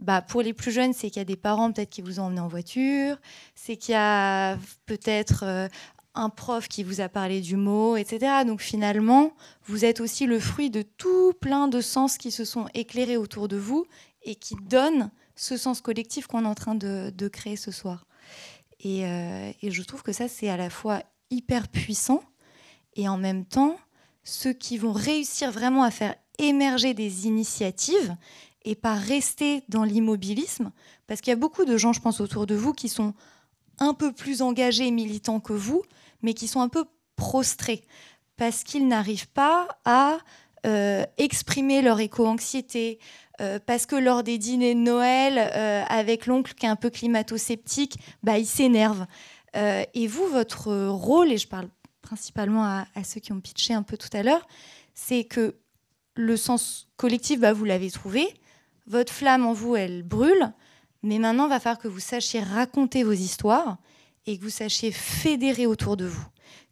[0.00, 2.24] bah, pour les plus jeunes, c'est qu'il y a des parents peut-être qui vous ont
[2.24, 3.16] emmené en voiture,
[3.54, 5.68] c'est qu'il y a peut-être euh,
[6.14, 8.44] un prof qui vous a parlé du mot, etc.
[8.46, 9.32] Donc finalement,
[9.66, 13.46] vous êtes aussi le fruit de tout plein de sens qui se sont éclairés autour
[13.46, 13.84] de vous
[14.22, 18.06] et qui donnent ce sens collectif qu'on est en train de, créer ce soir.
[18.86, 22.22] Euh, et je trouve que ça, c'est à la fois hyper puissant
[22.96, 23.76] et en même temps,
[24.24, 28.16] ceux qui vont réussir vraiment à faire émerger des initiatives
[28.64, 30.70] et pas rester dans l'immobilisme,
[31.06, 33.14] parce qu'il y a beaucoup de gens, je pense, autour de vous qui sont
[33.78, 35.82] un peu plus engagés et militants que vous,
[36.22, 36.84] mais qui sont un peu
[37.16, 37.82] prostrés,
[38.36, 40.18] parce qu'ils n'arrivent pas à
[40.66, 42.98] euh, exprimer leur éco-anxiété,
[43.40, 46.90] euh, parce que lors des dîners de Noël, euh, avec l'oncle qui est un peu
[46.90, 49.06] climato-sceptique, bah, il s'énerve.
[49.54, 51.68] et vous, votre rôle, et je parle
[52.02, 54.46] principalement à, ceux qui ont pitché un peu tout à l'heure,
[54.94, 55.56] c'est que
[56.14, 58.28] le sens collectif, bah, vous l'avez trouvé,
[58.86, 60.52] votre flamme en vous, elle brûle,
[61.02, 63.78] mais maintenant, il va falloir que vous sachiez raconter vos histoires
[64.26, 66.24] et que vous sachiez fédérer autour de vous,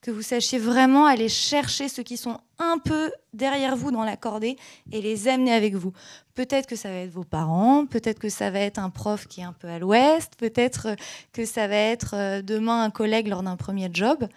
[0.03, 4.17] que vous sachiez vraiment aller chercher ceux qui sont un peu derrière vous dans la
[4.17, 4.57] cordée
[4.93, 5.93] et les amener avec vous.
[6.35, 9.41] Peut-être que ça va être vos parents, peut-être que ça va être un prof qui
[9.41, 10.95] est un peu à l'ouest, peut-être
[11.33, 14.29] que ça va être euh, demain un collègue lors d'un premier job.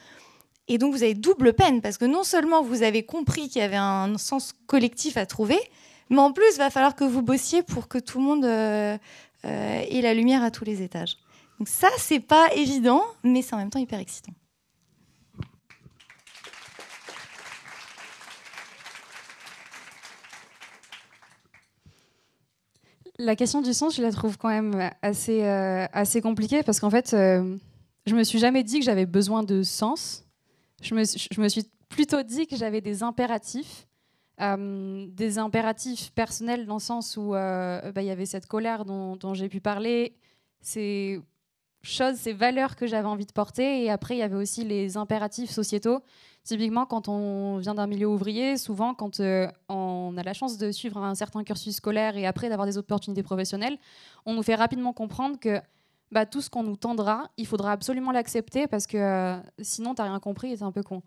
[0.67, 3.65] Et donc vous avez double peine parce que non seulement vous avez compris qu'il y
[3.65, 5.59] avait un sens collectif à trouver,
[6.11, 8.97] mais en plus, il va falloir que vous bossiez pour que tout le monde euh,
[9.45, 11.17] euh, ait la lumière à tous les étages.
[11.57, 14.33] Donc ça, c'est pas évident, mais c'est en même temps hyper excitant.
[23.17, 26.89] La question du sens, je la trouve quand même assez, euh, assez compliquée parce qu'en
[26.89, 27.55] fait, euh,
[28.05, 30.25] je me suis jamais dit que j'avais besoin de sens.
[30.81, 33.87] Je me, je me suis plutôt dit que j'avais des impératifs,
[34.41, 38.85] euh, des impératifs personnels dans le sens où euh, bah, il y avait cette colère
[38.85, 40.15] dont, j'ai pu parler,
[40.61, 41.19] ces
[41.83, 44.97] choses, ces valeurs que j'avais envie de porter, et après il y avait aussi les
[44.97, 46.01] impératifs sociétaux.
[46.43, 50.71] Typiquement, quand on vient d'un milieu ouvrier, souvent quand euh, on a la chance de
[50.71, 53.77] suivre un certain cursus scolaire et après d'avoir des opportunités professionnelles,
[54.25, 55.61] on nous fait rapidement comprendre que
[56.11, 60.01] bah, tout ce qu'on nous tendra, il faudra absolument l'accepter parce que euh, sinon, tu
[60.01, 61.03] n'as rien compris et c'est un peu con.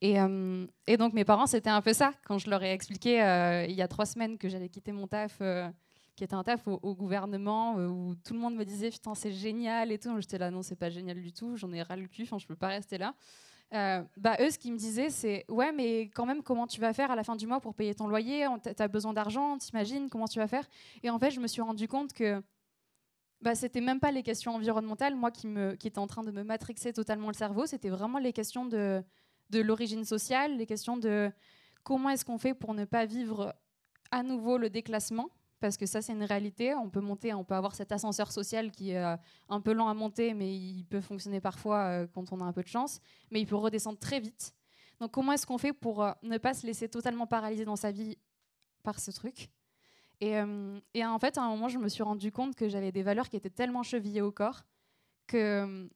[0.00, 2.12] Et, euh, et, donc, mes parents, c'était un peu ça.
[2.24, 5.06] Quand je leur ai expliqué euh, il y a trois semaines que j'allais quitter mon
[5.06, 5.68] taf, euh,
[6.16, 9.92] qui était un taf au, gouvernement, où tout le monde me disait Putain, c'est génial
[9.92, 10.20] et tout.
[10.20, 12.56] J'étais là, non, c'est pas génial du tout, j'en ai ras le cul, je peux
[12.56, 13.14] pas rester là.
[14.16, 17.10] Bah, eux, ce qu'ils me disaient, c'est Ouais, mais quand même, comment tu vas faire
[17.10, 18.46] à la fin du mois pour payer ton loyer?
[18.64, 20.66] Tu as besoin d'argent, t'imagines comment tu vas faire?
[21.02, 22.42] Et en fait, je me suis rendu compte que
[23.40, 25.46] bah, c'était même pas les questions environnementales, moi qui
[25.84, 29.02] était en train de me matrixer totalement le cerveau, c'était vraiment les questions de,
[29.50, 31.30] de l'origine sociale, les questions de
[31.82, 33.54] comment est-ce qu'on fait pour ne pas vivre
[34.10, 35.30] à nouveau le déclassement,
[35.60, 38.70] parce que ça c'est une réalité, on peut monter, on peut avoir cet ascenseur social
[38.70, 39.16] qui est euh,
[39.48, 42.52] un peu lent à monter, mais il peut fonctionner parfois euh, quand on a un
[42.52, 44.54] peu de chance, mais il peut redescendre très vite.
[45.00, 47.90] Donc comment est-ce qu'on fait pour euh, ne pas se laisser totalement paralyser dans sa
[47.90, 48.16] vie
[48.82, 49.50] par ce truc?
[50.20, 50.34] Et,
[50.94, 53.28] et, en fait, à un moment, je me suis rendu compte que j'avais des valeurs
[53.28, 54.64] qui étaient tellement chevillées au corps
[55.28, 55.88] que,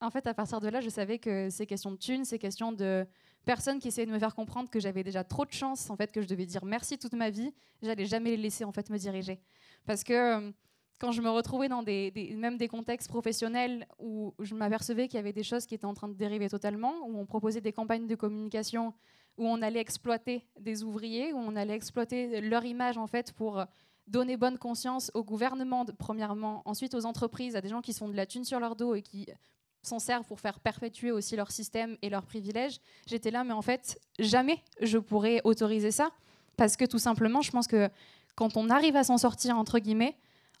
[0.00, 2.72] en fait, à partir de là, je savais que ces questions de thunes, ces questions
[2.72, 3.06] de
[3.44, 6.10] personnes qui essayaient de me faire comprendre que j'avais déjà trop de chance, en fait,
[6.10, 8.98] que je devais dire merci toute ma vie, j'allais jamais les laisser en fait me
[8.98, 9.40] diriger,
[9.86, 10.50] parce que euh,
[10.98, 15.20] quand je me retrouvais dans des, même des contextes professionnels où je m'apercevais qu'il y
[15.20, 18.06] avait des choses qui étaient en train de dériver totalement, où on proposait des campagnes
[18.06, 18.92] de communication
[19.38, 23.64] où on allait exploiter des ouvriers, où on allait exploiter leur image en fait pour
[24.06, 28.16] donner bonne conscience au gouvernement premièrement, ensuite aux entreprises, à des gens qui sont de
[28.16, 29.26] la thune sur leur dos et qui
[29.82, 32.80] s'en servent pour faire perpétuer aussi leur système et leurs privilèges.
[33.06, 36.10] J'étais là, mais en fait, jamais je pourrais autoriser ça
[36.56, 37.88] parce que tout simplement, je pense que
[38.34, 40.16] quand on arrive à s'en sortir entre guillemets,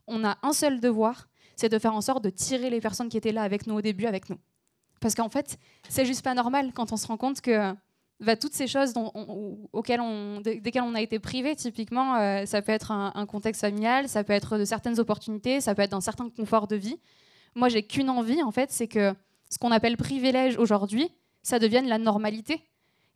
[0.06, 3.16] on a un seul devoir, c'est de faire en sorte de tirer les personnes qui
[3.16, 4.38] étaient là avec nous au début avec nous.
[5.00, 5.58] Parce qu'en fait,
[5.88, 7.74] c'est juste pas normal quand on se rend compte que
[8.20, 10.00] bah, toutes ces choses dont on, auxquelles
[10.42, 14.24] desquelles on a été privé, typiquement, euh, ça peut être un, un, contexte familial, ça
[14.24, 16.98] peut être de certaines opportunités, ça peut être dans certains conforts de vie.
[17.54, 19.14] Moi, j'ai qu'une envie, en fait, c'est que
[19.50, 21.08] ce qu'on appelle privilège aujourd'hui,
[21.42, 22.62] ça devienne la normalité.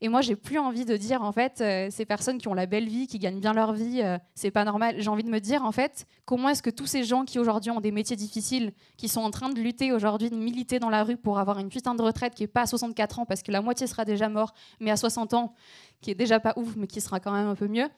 [0.00, 2.66] Et moi, j'ai plus envie de dire, en fait, euh, ces personnes qui ont la
[2.66, 4.96] belle vie, qui gagnent bien leur vie, euh, c'est pas normal.
[4.98, 7.70] J'ai envie de me dire, en fait, comment est-ce que tous ces gens qui aujourd'hui
[7.70, 11.04] ont des métiers difficiles, qui sont en train de lutter aujourd'hui, de militer dans la
[11.04, 13.52] rue pour avoir une putain de retraite qui est pas à 64 ans, parce que
[13.52, 15.54] la moitié sera déjà mort, mais à 60 ans,
[16.00, 17.88] qui est déjà pas ouf, mais qui sera quand même un peu mieux.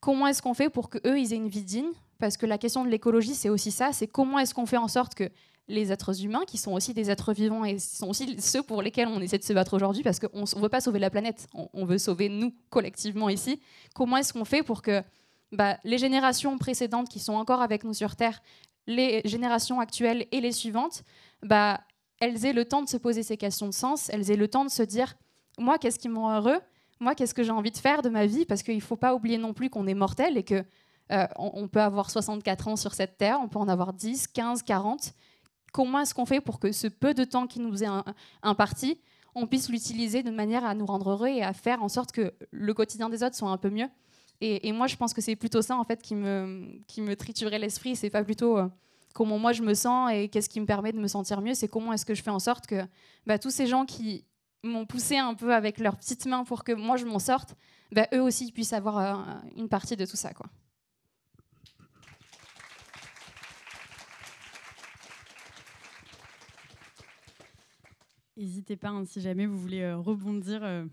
[0.00, 1.90] Comment est-ce qu'on fait pour que eux, ils aient une vie digne?
[2.18, 3.92] Parce que la question de l'écologie, c'est aussi ça.
[3.92, 5.30] C'est comment est-ce qu'on fait en sorte que
[5.68, 9.08] les êtres humains, qui sont aussi des êtres vivants et sont aussi ceux pour lesquels
[9.08, 11.84] on essaie de se battre aujourd'hui, parce qu'on ne veut pas sauver la planète, on,
[11.84, 13.60] veut sauver nous collectivement ici.
[13.94, 15.02] Comment est-ce qu'on fait pour que
[15.52, 18.40] bah, les générations précédentes qui sont encore avec nous sur Terre,
[18.86, 21.02] les générations actuelles et les suivantes,
[21.42, 21.80] bah,
[22.20, 24.64] elles aient le temps de se poser ces questions de sens, elles aient le temps
[24.64, 25.16] de se dire,
[25.58, 26.60] moi, qu'est-ce qui me rend heureux?
[27.00, 28.46] Moi, qu'est-ce que j'ai envie de faire de ma vie?
[28.46, 30.64] Parce qu'il ne faut pas oublier non plus qu'on est mortel et que
[31.12, 34.62] euh, on peut avoir 64 ans sur cette Terre, on peut en avoir 10, 15,
[34.62, 35.12] 40
[35.76, 37.88] comment est-ce qu'on fait pour que ce peu de temps qui nous est
[38.42, 38.98] imparti,
[39.34, 42.32] on puisse l'utiliser de manière à nous rendre heureux et à faire en sorte que
[42.50, 43.88] le quotidien des autres soit un peu mieux.
[44.40, 47.58] Et, moi, je pense que c'est plutôt ça en fait qui me, qui me triturait
[47.58, 47.94] l'esprit.
[47.94, 48.68] C'est pas plutôt euh,
[49.14, 51.52] comment moi je me sens et qu'est-ce qui me permet de me sentir mieux.
[51.52, 52.82] C'est comment est-ce que je fais en sorte que
[53.26, 54.24] bah, tous ces gens qui
[54.62, 57.54] m'ont poussé un peu avec leurs petites mains pour que moi je m'en sorte,
[57.92, 59.14] bah, eux aussi puissent avoir euh,
[59.56, 60.46] une partie de tout ça, quoi.
[68.36, 70.60] N'hésitez pas, hein, si jamais vous voulez euh, rebondir.
[70.62, 70.84] Euh,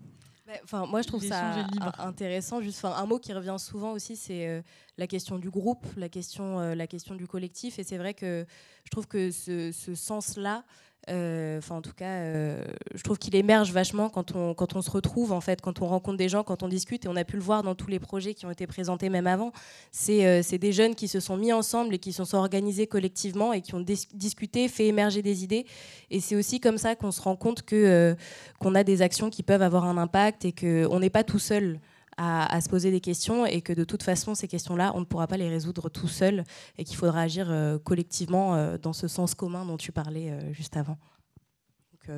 [0.62, 1.66] Enfin, moi, je trouve ça
[1.98, 2.60] intéressant.
[2.60, 4.60] Juste, un mot qui revient souvent aussi, c'est euh,
[4.98, 7.78] la question du groupe, la question, euh, la question du collectif.
[7.78, 8.44] Et c'est vrai que
[8.84, 10.64] je trouve que ce, ce sens-là,
[11.08, 14.90] enfin, en tout cas, euh, je trouve qu'il émerge vachement quand on, quand on se
[14.90, 17.04] retrouve, en fait, quand on rencontre des gens, quand on discute.
[17.04, 19.26] Et on a pu le voir dans tous les projets qui ont été présentés même
[19.26, 19.52] avant.
[19.90, 23.52] C'est euh, des jeunes qui se sont mis ensemble et qui se sont organisés collectivement
[23.52, 23.84] et qui ont
[24.14, 25.66] discuté, fait émerger des idées.
[26.10, 29.62] Et c'est aussi comme ça qu'on se rend compte qu'on a des actions qui peuvent
[29.62, 31.80] avoir un impact et qu'on n'est pas tout seul
[32.16, 35.26] à, se poser des questions et que de toute façon, ces questions-là, on ne pourra
[35.26, 36.44] pas les résoudre tout seul
[36.78, 37.52] et qu'il faudra agir
[37.84, 40.98] collectivement dans ce sens commun dont tu parlais juste avant.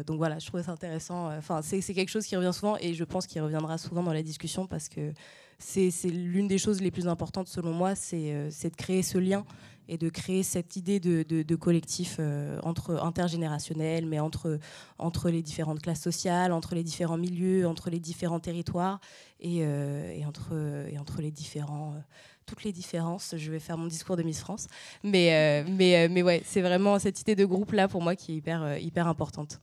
[0.06, 1.34] Donc, voilà, je trouvais ça intéressant.
[1.36, 4.22] Enfin, c'est quelque chose qui revient souvent et je pense qu'il reviendra souvent dans la
[4.22, 5.12] discussion parce que
[5.58, 9.44] c'est l'une des choses les plus importantes selon moi, c'est de créer ce lien
[9.88, 14.58] et de créer cette idée de, collectif euh, entre intergénérationnel, mais entre,
[14.98, 19.00] entre les différentes classes sociales, entre les différents milieux, entre les différents territoires
[19.40, 20.54] et, euh, entre,
[20.90, 22.00] et entre les différents euh,
[22.46, 23.34] toutes les différences.
[23.36, 24.68] Je vais faire mon discours de Miss France.
[25.02, 28.78] Mais, mais, mais ouais, c'est vraiment cette idée de groupe-là, pour moi, qui est hyper,
[28.78, 29.60] hyper importante.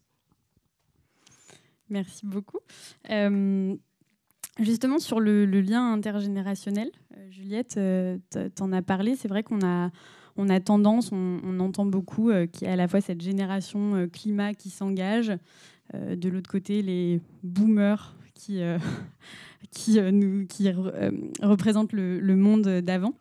[1.89, 2.59] Merci beaucoup.
[4.59, 6.91] justement, sur le, lien intergénérationnel,
[7.29, 7.79] Juliette,
[8.31, 9.15] tu en as parlé.
[9.15, 9.91] C'est vrai qu'on a
[10.36, 13.95] on a tendance, on, entend beaucoup euh, qu'il y a à la fois cette génération
[13.95, 15.31] euh, climat qui s'engage,
[15.93, 18.61] euh, de l'autre côté les boomers qui,
[19.71, 20.71] qui, nous, qui
[21.41, 23.13] représentent le, monde d'avant.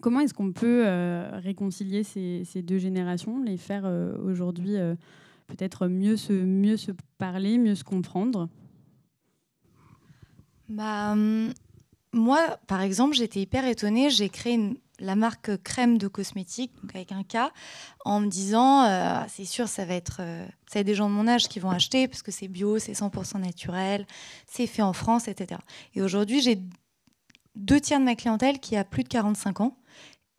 [0.00, 0.86] Comment est-ce qu'on peut
[1.34, 3.84] réconcilier ces, deux générations, les faire
[4.24, 4.76] aujourd'hui
[5.50, 8.48] peut-être mieux se, mieux se parler, mieux se comprendre
[10.68, 11.52] bah, hum,
[12.12, 14.10] Moi, par exemple, j'étais hyper étonnée.
[14.10, 14.58] J'ai créé
[14.98, 17.52] la marque crème de cosmétiques, avec un K,
[18.04, 20.20] en me disant, euh, c'est sûr, ça va être,
[20.70, 23.40] ça des gens de mon âge qui vont acheter parce que c'est bio, c'est 100%
[23.40, 24.06] naturel,
[24.46, 25.60] c'est fait en France, etc.
[25.94, 26.60] Et aujourd'hui, j'ai
[27.56, 29.76] deux tiers de ma clientèle qui a plus de 45 ans.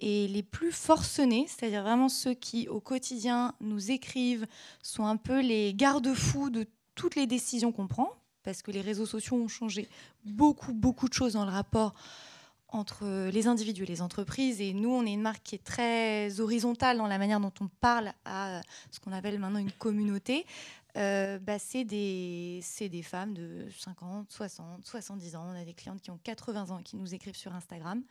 [0.02, 4.48] Et les plus forcenés, c'est-à-dire vraiment ceux qui au quotidien nous écrivent,
[4.82, 8.10] sont un peu les garde-fous de toutes les décisions qu'on prend,
[8.42, 9.88] parce que les réseaux sociaux ont changé
[10.26, 11.94] beaucoup, beaucoup de choses dans le rapport
[12.70, 14.60] entre les individus et les entreprises.
[14.60, 17.68] Et nous, on est une marque qui est très horizontale dans la manière dont on
[17.68, 20.46] parle à ce qu'on appelle maintenant une communauté.
[20.98, 25.48] Euh, bah, c'est des, des femmes de 50, 60, 70 ans.
[25.54, 28.02] On a des clientes qui ont 80 ans et qui nous écrivent sur Instagram.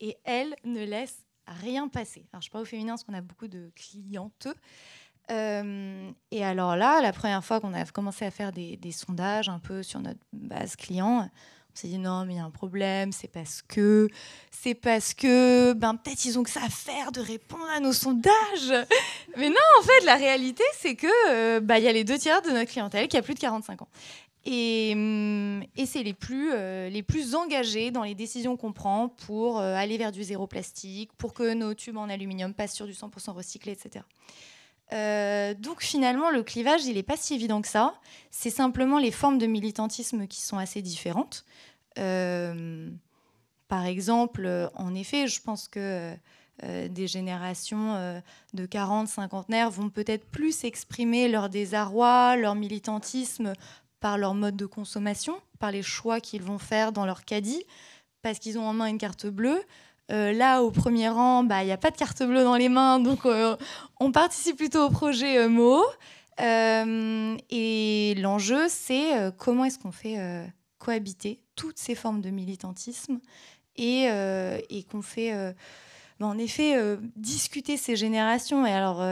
[0.00, 2.26] Et elles ne laissent rien passer.
[2.32, 4.48] Alors, je parle au féminin parce qu'on a beaucoup de clientes.
[5.30, 9.48] Euh, et alors là, la première fois qu'on a commencé à faire des, des sondages
[9.48, 11.28] un peu sur notre base client,
[11.78, 14.08] on s'est dit non, mais il y a un problème, c'est parce que,
[14.50, 17.92] c'est parce que, ben peut-être ils ont que ça à faire de répondre à nos
[17.92, 18.32] sondages.
[19.36, 22.18] mais non, en fait, la réalité, c'est que, euh, bah, il y a les deux
[22.18, 23.88] tiers de notre clientèle qui a plus de 45 ans.
[24.44, 29.08] Et, hum, et c'est les plus, euh, les plus engagés dans les décisions qu'on prend
[29.08, 32.86] pour euh, aller vers du zéro plastique, pour que nos tubes en aluminium passent sur
[32.86, 34.04] du 100% recyclé, etc.
[35.60, 37.94] donc finalement, le clivage, il n'est pas si évident que ça.
[38.30, 41.44] C'est simplement les formes de militantisme qui sont assez différentes.
[41.98, 42.90] Euh,
[43.68, 46.14] par exemple, euh, en effet, je pense que
[46.64, 48.20] euh, des générations
[48.52, 53.52] de 40, 50 vont peut-être plus exprimer leur désarroi, leur militantisme
[54.00, 57.62] par leur mode de consommation, par les choix qu'ils vont faire dans leur caddie,
[58.22, 59.60] parce qu'ils ont en main une carte bleue.
[60.08, 62.98] là, au premier rang, bah, il n'y a pas de carte bleue dans les mains,
[62.98, 63.26] donc
[64.00, 65.84] on participe plutôt au projet MO.
[66.40, 70.16] et l'enjeu, c'est comment est-ce qu'on fait
[70.78, 73.20] cohabiter toutes ces formes de militantisme
[73.76, 74.58] et, euh,
[74.90, 75.52] qu'on fait, euh,
[76.18, 78.66] ben, en effet, euh, discuter ces générations.
[78.66, 79.02] Et alors,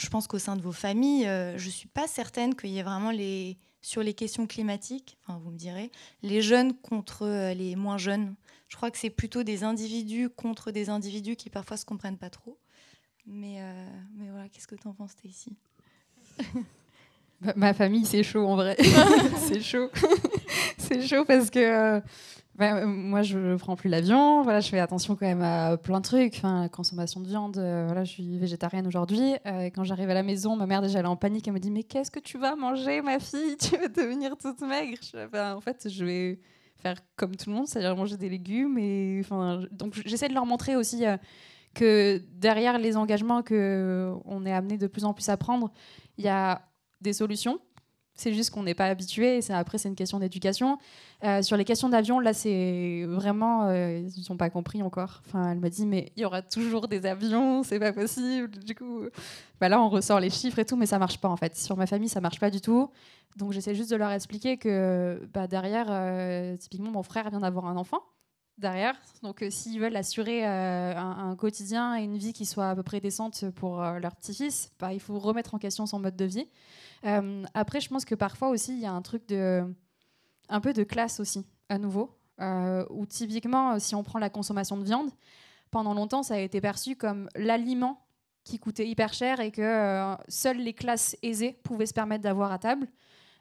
[0.00, 2.82] je pense qu'au sein de vos familles, je ne suis pas certaine qu'il y ait
[2.82, 5.90] vraiment les sur les questions climatiques, enfin, vous me direz,
[6.22, 8.34] les jeunes contre les moins jeunes.
[8.68, 12.28] Je crois que c'est plutôt des individus contre des individus qui parfois se comprennent pas
[12.28, 12.58] trop.
[13.26, 13.58] Mais,
[14.16, 15.56] mais voilà, qu'est-ce que tu en penses, ici
[17.56, 18.76] Ma famille, c'est chaud en vrai.
[19.38, 19.90] c'est chaud.
[20.78, 22.00] c'est chaud parce que euh,
[22.60, 24.42] bah, moi, je prends plus l'avion.
[24.42, 26.34] Voilà, je fais attention quand même à plein de trucs.
[26.36, 27.56] Enfin, la consommation de viande.
[27.56, 29.34] Euh, voilà, je suis végétarienne aujourd'hui.
[29.46, 31.48] Euh, quand j'arrive à la maison, ma mère déjà elle est en panique.
[31.48, 33.56] Elle me dit mais qu'est-ce que tu vas manger, ma fille?
[33.60, 34.98] Tu vas devenir toute maigre.
[35.34, 36.38] en fait, je vais
[36.76, 38.76] faire comme tout le monde, c'est-à-dire manger des légumes.
[38.76, 41.04] Et enfin, donc j'essaie de leur montrer aussi
[41.74, 45.72] que derrière les engagements que on est amené de plus en plus à prendre,
[46.18, 46.60] il y a
[47.00, 47.58] des solutions.
[48.20, 49.40] C'est juste qu'on n'est pas habitué.
[49.48, 50.76] Après, c'est une question d'éducation.
[51.24, 53.68] Euh, sur les questions d'avion, là, c'est vraiment.
[53.68, 55.22] Euh, ils n'ont pas compris encore.
[55.26, 58.50] Enfin, elle m'a dit, mais il y aura toujours des avions, c'est pas possible.
[58.58, 59.04] Du coup,
[59.58, 61.56] bah là, on ressort les chiffres et tout, mais ça marche pas en fait.
[61.56, 62.90] Sur ma famille, ça marche pas du tout.
[63.36, 67.64] Donc, j'essaie juste de leur expliquer que bah, derrière, euh, typiquement, mon frère vient d'avoir
[67.68, 68.02] un enfant
[68.60, 68.94] derrière.
[69.22, 73.50] Donc, s'ils veulent assurer un, quotidien et une vie qui soit à peu près décente
[73.56, 76.46] pour leur petit-fils, bah, il faut remettre en question son mode de vie.
[77.06, 79.64] Euh, après, je pense que parfois aussi, il y a un truc de.
[80.48, 82.16] un peu de classe aussi, à nouveau.
[82.40, 85.10] Euh, où typiquement, si on prend la consommation de viande,
[85.70, 88.02] pendant longtemps, ça a été perçu comme l'aliment
[88.44, 92.50] qui coûtait hyper cher et que euh, seules les classes aisées pouvaient se permettre d'avoir
[92.50, 92.88] à table.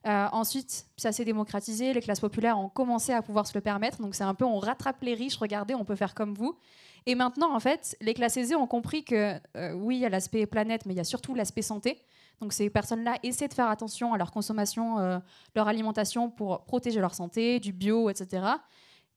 [0.08, 4.02] Euh, ensuite, ça s'est démocratisé, les classes populaires ont commencé à pouvoir se le permettre.
[4.02, 6.58] Donc c'est un peu, on rattrape les riches, regardez, on peut faire comme vous.
[7.06, 10.10] Et maintenant, en fait, les classes aisées ont compris que euh, oui, il y a
[10.10, 12.02] l'aspect planète, mais il y a surtout l'aspect santé.
[12.40, 15.20] Donc ces personnes-là essaient de faire attention à leur consommation, euh,
[15.56, 18.44] leur alimentation pour protéger leur santé, du bio, etc.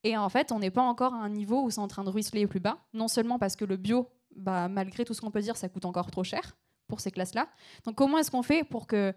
[0.05, 2.11] Et en fait, on n'est pas encore à un niveau où c'est en train de
[2.11, 2.79] ruisseler plus bas.
[2.93, 5.85] Non seulement parce que le bio, bah, malgré tout ce qu'on peut dire, ça coûte
[5.85, 6.57] encore trop cher
[6.89, 7.47] pour ces classes-là.
[7.85, 9.15] Donc comment est-ce qu'on fait pour que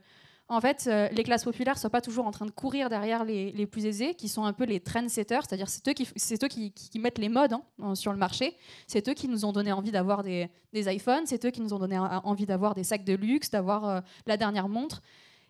[0.48, 3.26] en fait, euh, les classes populaires ne soient pas toujours en train de courir derrière
[3.26, 7.00] les, plus aisés, qui sont un peu les trendsetters, c'est-à-dire c'est eux, qui, eux qui,
[7.00, 10.22] mettent les modes hein, sur le marché, c'est eux qui nous ont donné envie d'avoir
[10.22, 13.86] des, iPhones, c'est eux qui nous ont donné envie d'avoir des sacs de luxe, d'avoir
[13.86, 15.02] euh, la dernière montre.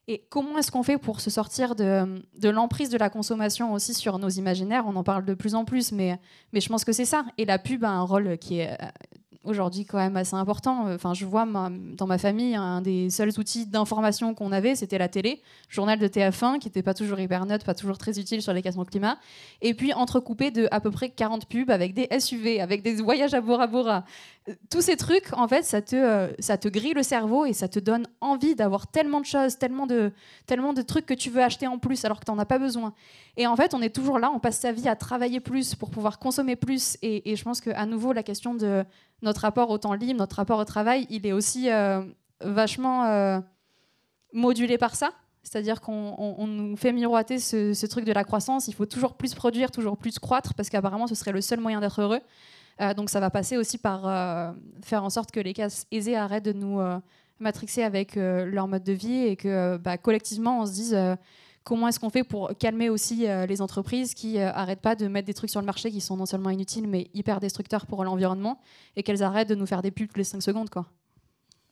[0.07, 3.93] Et comment est-ce qu'on fait pour se sortir de, de l'emprise de la consommation aussi
[3.93, 4.85] sur nos imaginaires?
[4.87, 6.19] On en parle de plus en plus, mais,
[6.53, 7.25] mais je pense que c'est ça.
[7.39, 8.85] Et la pub a un rôle qui est euh,
[9.45, 10.93] aujourd'hui quand même assez important.
[10.93, 15.07] Enfin, je vois dans ma famille, un des seuls outils d'information qu'on avait, c'était la
[15.07, 18.53] télé, journal de TF1, qui n'était pas toujours hyper neutre, pas toujours très utile sur
[18.53, 19.17] les questions climat,
[19.61, 23.33] et puis entrecoupé de à peu près 40 pubs avec des SUV, avec des voyages
[23.33, 24.03] à Bora Bora.
[24.69, 27.67] Tous ces trucs, en fait, ça te, euh, ça te grille le cerveau et ça
[27.67, 30.11] te donne envie d'avoir tellement de choses, tellement de,
[30.45, 32.59] tellement de trucs que tu veux acheter en plus alors que tu n'en as pas
[32.59, 32.93] besoin.
[33.37, 35.89] Et en fait, on est toujours là, on passe sa vie à travailler plus pour
[35.89, 36.97] pouvoir consommer plus.
[37.01, 38.85] Et, et je pense qu'à nouveau, la question de
[39.21, 42.01] notre rapport au temps libre, notre rapport au travail, il est aussi euh,
[42.41, 43.39] vachement euh,
[44.33, 45.11] modulé par ça.
[45.43, 48.67] C'est-à-dire qu'on nous fait miroiter ce, truc de la croissance.
[48.67, 51.81] Il faut toujours plus produire, toujours plus croître, parce qu'apparemment, ce serait le seul moyen
[51.81, 52.21] d'être heureux.
[52.81, 56.45] Euh, donc ça va passer aussi par faire en sorte que les classes aisées arrêtent
[56.45, 56.79] de nous
[57.39, 60.97] matrixer avec leur mode de vie et que bah, collectivement, on se dise
[61.65, 64.95] comment est-ce qu'on fait pour calmer aussi euh, les entreprises qui n'arrêtent euh, arrêtent pas
[64.95, 67.85] de mettre des trucs sur le marché qui sont non seulement inutiles mais hyper destructeurs
[67.85, 68.61] pour l'environnement
[68.95, 70.85] et qu'elles arrêtent de nous faire des pubs toutes les 5 secondes quoi.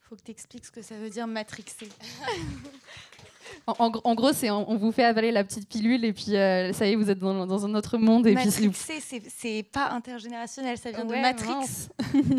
[0.02, 1.88] Faut que tu expliques ce que ça veut dire matrixer.
[3.66, 6.92] en, gros, c'est on, vous fait avaler la petite pilule et puis euh, ça y
[6.92, 8.26] est, vous êtes dans, un autre monde.
[8.26, 11.88] Et Matrixer, c'est pas intergénérationnel, ça vient de Matrix,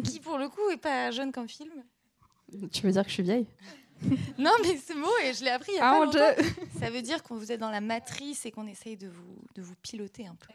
[0.03, 1.84] qui pour le coup est pas jeune comme film.
[2.72, 3.47] Tu veux dire que je suis vieille?
[4.37, 6.43] non, mais ce mot, et je l'ai appris il y a ah, pas longtemps.
[6.79, 9.61] Ça veut dire qu'on vous êtes dans la matrice et qu'on essaye de vous, de
[9.61, 10.53] vous piloter un peu.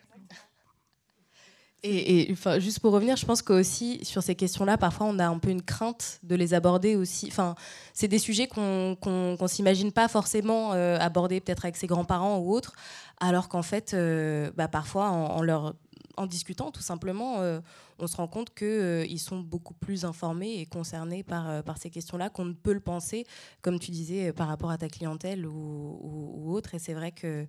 [1.83, 5.39] Et, enfin, juste pour revenir, je pense qu'aussi sur ces questions-là, parfois on a un
[5.39, 7.29] peu une crainte de les aborder aussi.
[7.29, 7.55] Enfin,
[7.95, 12.53] c'est des sujets qu'on ne s'imagine pas forcément euh, aborder peut-être avec ses grands-parents ou
[12.53, 12.75] autres,
[13.19, 15.75] alors qu'en fait, euh, bah, parfois en, leur
[16.21, 17.61] en discutant tout simplement, euh,
[17.99, 21.79] on se rend compte qu'ils euh, sont beaucoup plus informés et concernés par, euh, par
[21.79, 23.27] ces questions-là qu'on ne peut le penser,
[23.63, 26.75] comme tu disais, par rapport à ta clientèle ou, autre.
[26.75, 27.47] Et c'est vrai, que,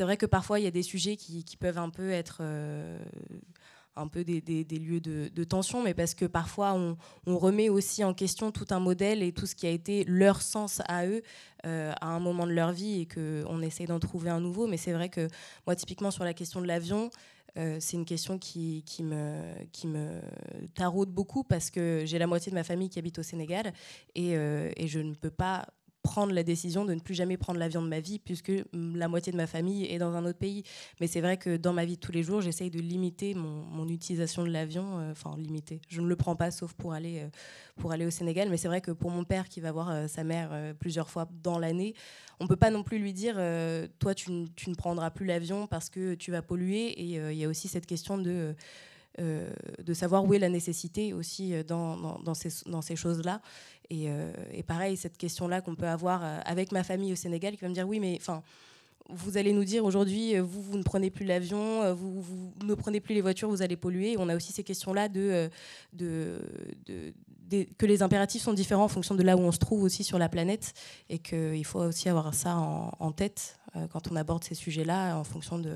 [0.00, 2.42] vrai que parfois, il y a des sujets qui, peuvent un peu être
[3.96, 4.40] un peu des,
[4.70, 6.96] lieux de, tension, mais parce que parfois on,
[7.38, 10.80] remet aussi en question tout un modèle et tout ce qui a été leur sens
[10.86, 11.22] à eux
[11.64, 14.66] à un moment de leur vie et qu'on essaye d'en trouver un nouveau.
[14.66, 15.28] Mais c'est vrai que
[15.66, 17.10] moi, typiquement sur la question de l'avion,
[17.56, 19.42] euh, c'est une question qui, me,
[19.72, 19.88] qui
[20.74, 23.72] taraude beaucoup parce que j'ai la moitié de ma famille qui habite au Sénégal
[24.14, 25.66] et, euh, et je ne peux pas
[26.02, 29.32] prendre la décision de ne plus jamais prendre l'avion de ma vie puisque la moitié
[29.32, 30.62] de ma famille est dans un autre pays.
[31.00, 33.88] Mais c'est vrai que dans ma vie de tous les jours, j'essaye de limiter mon,
[33.88, 34.98] utilisation de l'avion.
[34.98, 35.80] Euh, enfin, limiter.
[35.88, 37.26] Je ne le prends pas sauf pour aller,
[37.76, 38.48] pour aller au Sénégal.
[38.50, 41.58] Mais c'est vrai que pour mon père qui va voir sa mère plusieurs fois dans
[41.58, 41.94] l'année,
[42.40, 45.90] on peut pas non plus lui dire euh, toi tu, ne prendras plus l'avion parce
[45.90, 48.52] que tu vas polluer et euh, il y a aussi cette question de euh,
[49.20, 53.40] de savoir où est la nécessité aussi dans, dans, ces, choses-là.
[53.90, 54.08] Et,
[54.52, 57.74] et, pareil, cette question-là qu'on peut avoir avec ma famille au Sénégal qui va me
[57.74, 58.42] dire oui, mais enfin,
[59.08, 63.14] vous allez nous dire aujourd'hui, vous, vous ne prenez plus l'avion, vous, ne prenez plus
[63.14, 64.16] les voitures, vous allez polluer.
[64.18, 65.50] on a aussi ces questions-là de,
[67.78, 70.18] que les impératifs sont différents en fonction de là où on se trouve aussi sur
[70.18, 70.72] la planète
[71.08, 75.24] et qu'il faut aussi avoir ça en, tête euh, quand on aborde ces sujets-là en
[75.24, 75.74] fonction de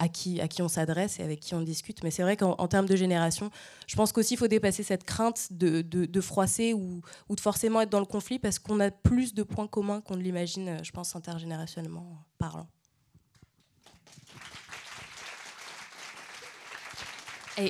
[0.00, 2.02] à qui, on s'adresse et avec qui on discute.
[2.02, 3.50] Mais c'est vrai qu'en termes de génération,
[3.86, 8.00] je pense qu'aussi il faut dépasser cette crainte de, froisser ou, de forcément être dans
[8.00, 12.16] le conflit parce qu'on a plus de points communs qu'on ne l'imagine, je pense, intergénérationnellement
[12.38, 12.66] parlant.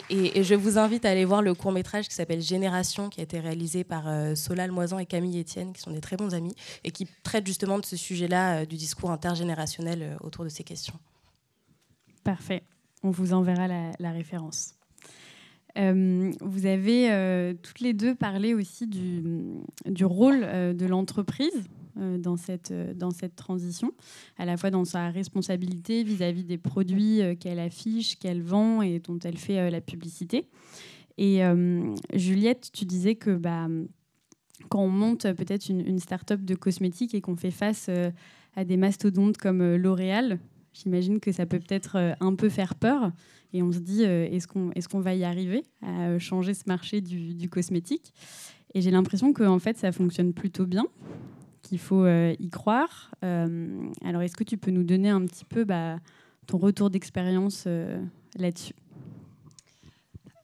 [0.09, 3.25] Et, je vous invite à aller voir le court métrage qui s'appelle Génération, qui a
[3.25, 6.55] été réalisé par euh, Solal Moisan et Camille Etienne, qui sont des très bons amis,
[6.85, 10.63] et qui traite justement de ce sujet-là, euh, du discours intergénérationnel euh, autour de ces
[10.63, 10.95] questions.
[12.25, 12.63] Parfait.
[13.03, 14.75] On vous enverra la, référence.
[15.77, 22.95] vous avez toutes les deux parlé aussi du, rôle de l'entreprise euh, dans, cette, euh,
[23.35, 23.93] transition,
[24.39, 29.01] à la fois dans sa responsabilité vis-à-vis des produits euh, qu'elle affiche, qu'elle vend et
[29.01, 30.47] dont elle fait la publicité.
[31.19, 31.43] Et
[32.15, 33.69] Juliette, tu disais que bah,
[34.69, 38.11] quand on monte euh, peut-être une, une start-up de cosmétiques et qu'on fait face euh,
[38.55, 40.39] à des mastodontes comme euh, L'Oréal,
[40.73, 43.13] j'imagine que ça peut peut-être euh, un peu faire peur.
[43.53, 46.65] Et on se dit, euh, est-ce qu'on est va y arriver à euh, changer ce
[46.67, 48.13] marché du, cosmétique?
[48.75, 50.87] Et j'ai l'impression que fait, ça fonctionne plutôt bien,
[51.63, 53.11] qu'il faut y croire.
[53.21, 55.99] Alors, est-ce que tu peux nous donner un petit peu bah,
[56.47, 57.67] ton retour d'expérience
[58.37, 58.75] là-dessus?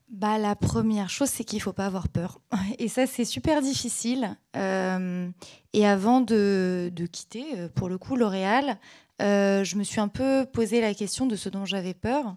[0.08, 2.40] Bah, la première chose, c'est qu'il ne faut pas avoir peur.
[2.80, 4.36] Et ça, c'est super difficile.
[4.56, 7.44] Et avant de, quitter,
[7.76, 8.76] pour le coup, L'Oréal,
[9.22, 12.36] euh, je me suis un peu posé la question de ce dont j'avais peur.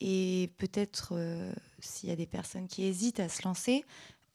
[0.00, 3.84] Et peut-être, euh, s'il y a des personnes qui hésitent à se lancer,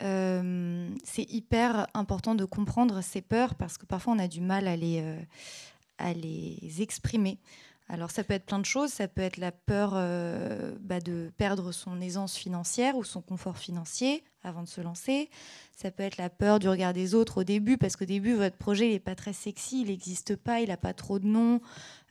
[0.01, 4.67] euh, c'est hyper important de comprendre ces peurs parce que parfois on a du mal
[4.67, 5.03] à les,
[5.97, 7.37] à les exprimer.
[7.93, 11.31] Alors ça peut être plein de choses, ça peut être la peur euh, bah, de
[11.37, 15.29] perdre son aisance financière ou son confort financier avant de se lancer.
[15.75, 18.57] Ça peut être la peur du regard des autres au début parce qu'au début votre
[18.57, 21.61] projet n'est pas très sexy, il n'existe pas, il n'a pas trop de noms,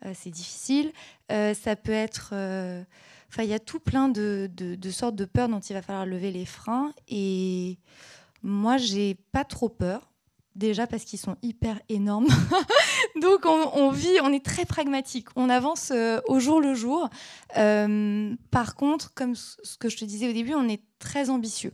[0.04, 0.92] euh, c'est difficile.
[1.32, 2.32] Euh, ça peut être...
[3.28, 5.82] Enfin, il y a tout plein de, de- de sortes de peurs dont il va
[5.82, 6.92] falloir lever les freins.
[7.08, 7.78] Et
[8.44, 10.11] moi, j'ai pas trop peur.
[10.54, 12.26] Déjà parce qu'ils sont hyper énormes.
[13.22, 15.28] Donc on, vit, on est très pragmatique.
[15.34, 17.08] On avance euh, au jour le jour.
[17.56, 21.72] Euh, par contre, comme ce que je te disais au début, on est très ambitieux.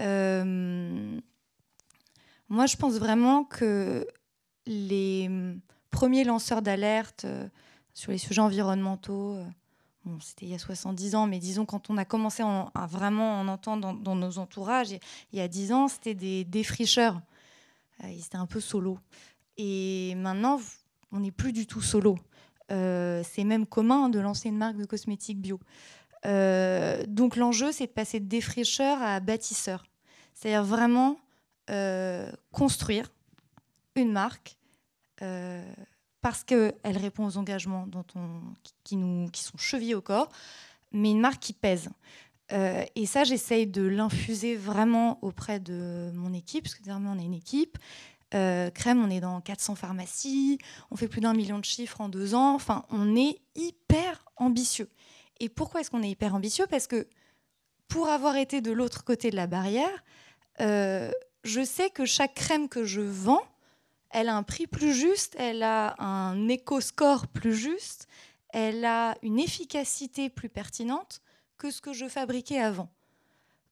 [0.00, 1.18] Euh,
[2.48, 4.06] moi, je pense vraiment que
[4.66, 5.60] les hum,
[5.90, 7.26] premiers lanceurs d'alerte
[7.94, 9.38] sur les sujets environnementaux,
[10.04, 12.86] bon, c'était il y a 70 ans, mais disons quand on a commencé en- à
[12.86, 14.92] vraiment en entendre dans, dans nos entourages,
[15.32, 17.20] il y a 10 ans, c'était des défricheurs.
[18.02, 18.98] Euh, ils étaient un peu solo.
[19.56, 20.60] Et maintenant,
[21.12, 22.16] on n'est plus du tout solo.
[22.72, 25.60] Euh, c'est même commun de lancer une marque de cosmétiques bio.
[26.26, 29.84] Euh, donc l'enjeu, c'est de passer de défricheur à bâtisseur.
[30.32, 31.16] C'est-à-dire vraiment
[32.52, 33.10] construire
[33.96, 34.58] une marque
[36.20, 37.86] parce qu'elle répond aux engagements
[38.82, 40.28] qui nous, qui sont chevillés au corps,
[40.92, 41.88] mais une marque qui pèse.
[42.52, 47.18] Euh, et ça, j'essaye de l'infuser vraiment auprès de mon équipe, parce que désormais, on
[47.18, 47.78] a une équipe.
[48.34, 50.58] Euh, Crème, on est dans 400 pharmacies,
[50.90, 52.54] on fait plus d'un million de chiffres en deux ans.
[52.54, 54.88] Enfin, on est hyper ambitieux.
[55.40, 56.66] Et pourquoi est-ce qu'on est hyper ambitieux?
[56.68, 57.06] Parce que
[57.88, 60.04] pour avoir été de l'autre côté de la barrière,
[60.60, 61.12] euh,
[61.44, 63.42] je sais que chaque crème que je vends,
[64.10, 68.08] elle a un prix plus juste, elle a un éco-score plus juste,
[68.50, 71.20] elle a une efficacité plus pertinente
[71.56, 72.90] que ce que je fabriquais avant.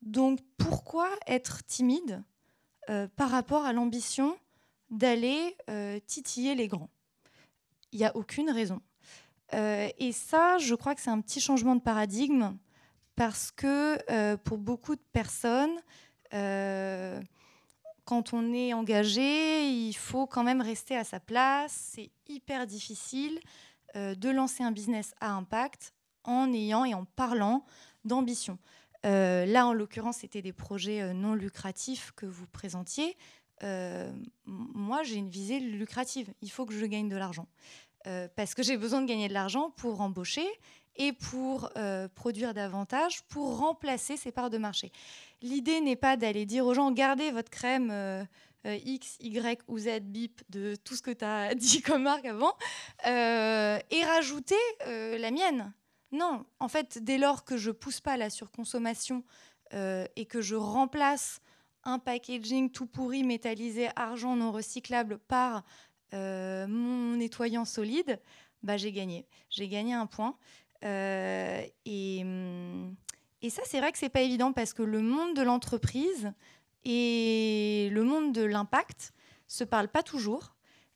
[0.03, 2.23] Donc pourquoi être timide
[2.91, 4.37] euh, par rapport à l'ambition
[4.91, 6.91] d'aller euh, titiller les grands?
[7.93, 8.81] Il n'y a aucune raison.
[9.55, 12.57] Euh, et ça, je crois que c'est un petit changement de paradigme
[13.15, 15.79] parce que pour beaucoup de personnes,
[18.05, 21.91] quand on est engagé, il faut quand même rester à sa place.
[21.93, 23.39] C'est hyper difficile
[23.95, 25.93] de lancer un business à impact
[26.25, 27.65] en ayant et en parlant
[28.05, 28.59] d'ambition.
[29.05, 33.17] Euh, là, en l'occurrence, c'était des projets euh, non lucratifs que vous présentiez.
[33.63, 34.13] Euh,
[34.45, 36.33] moi, j'ai une visée lucrative.
[36.41, 37.47] Il faut que je gagne de l'argent.
[38.35, 40.49] Parce que j'ai besoin de gagner de l'argent pour embaucher
[40.97, 41.71] et pour
[42.17, 44.91] produire davantage, pour remplacer ces parts de marché.
[45.41, 48.27] L'idée n'est pas d'aller dire aux gens, gardez votre crème
[48.65, 52.57] X, Y ou Z, bip, de tout ce que tu as dit comme marque avant,
[53.07, 54.57] et rajouter
[54.89, 55.73] euh, la mienne.
[56.13, 59.25] Non, en fait, dès lors que je pousse pas la surconsommation
[59.73, 61.41] euh, et que je remplace
[61.85, 65.65] un packaging tout pourri, métallisé, argent non recyclable par
[66.13, 68.21] euh, mon nettoyant solide,
[68.63, 69.27] bah, j'ai gagné.
[69.49, 70.37] J'ai gagné un point.
[70.85, 72.25] Euh, et,
[73.49, 76.33] ça, c'est vrai que c'est pas évident parce que le monde de l'entreprise
[76.85, 79.13] et le monde de l'impact
[79.49, 80.55] se parlent pas toujours.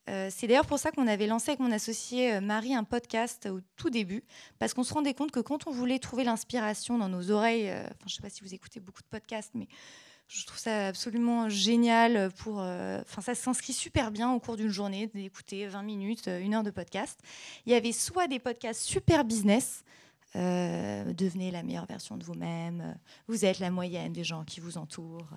[0.09, 3.49] Euh, c'est d'ailleurs pour ça qu'on avait lancé avec mon associé euh, Marie un podcast
[3.51, 4.23] au tout début,
[4.59, 7.83] parce qu'on se rendait compte que quand on voulait trouver l'inspiration dans nos oreilles, euh,
[8.01, 9.67] je ne sais pas si vous écoutez beaucoup de podcasts, mais
[10.29, 12.61] je trouve ça absolument génial pour.
[13.21, 17.21] ça s'inscrit super bien au cours d'une journée d'écouter 20 minutes, une heure de podcast.
[17.65, 19.85] Il y avait soit des podcasts super business.
[20.37, 22.97] Euh, devenez la meilleure version de vous-même.
[23.27, 25.31] Vous êtes la moyenne des gens qui vous entourent.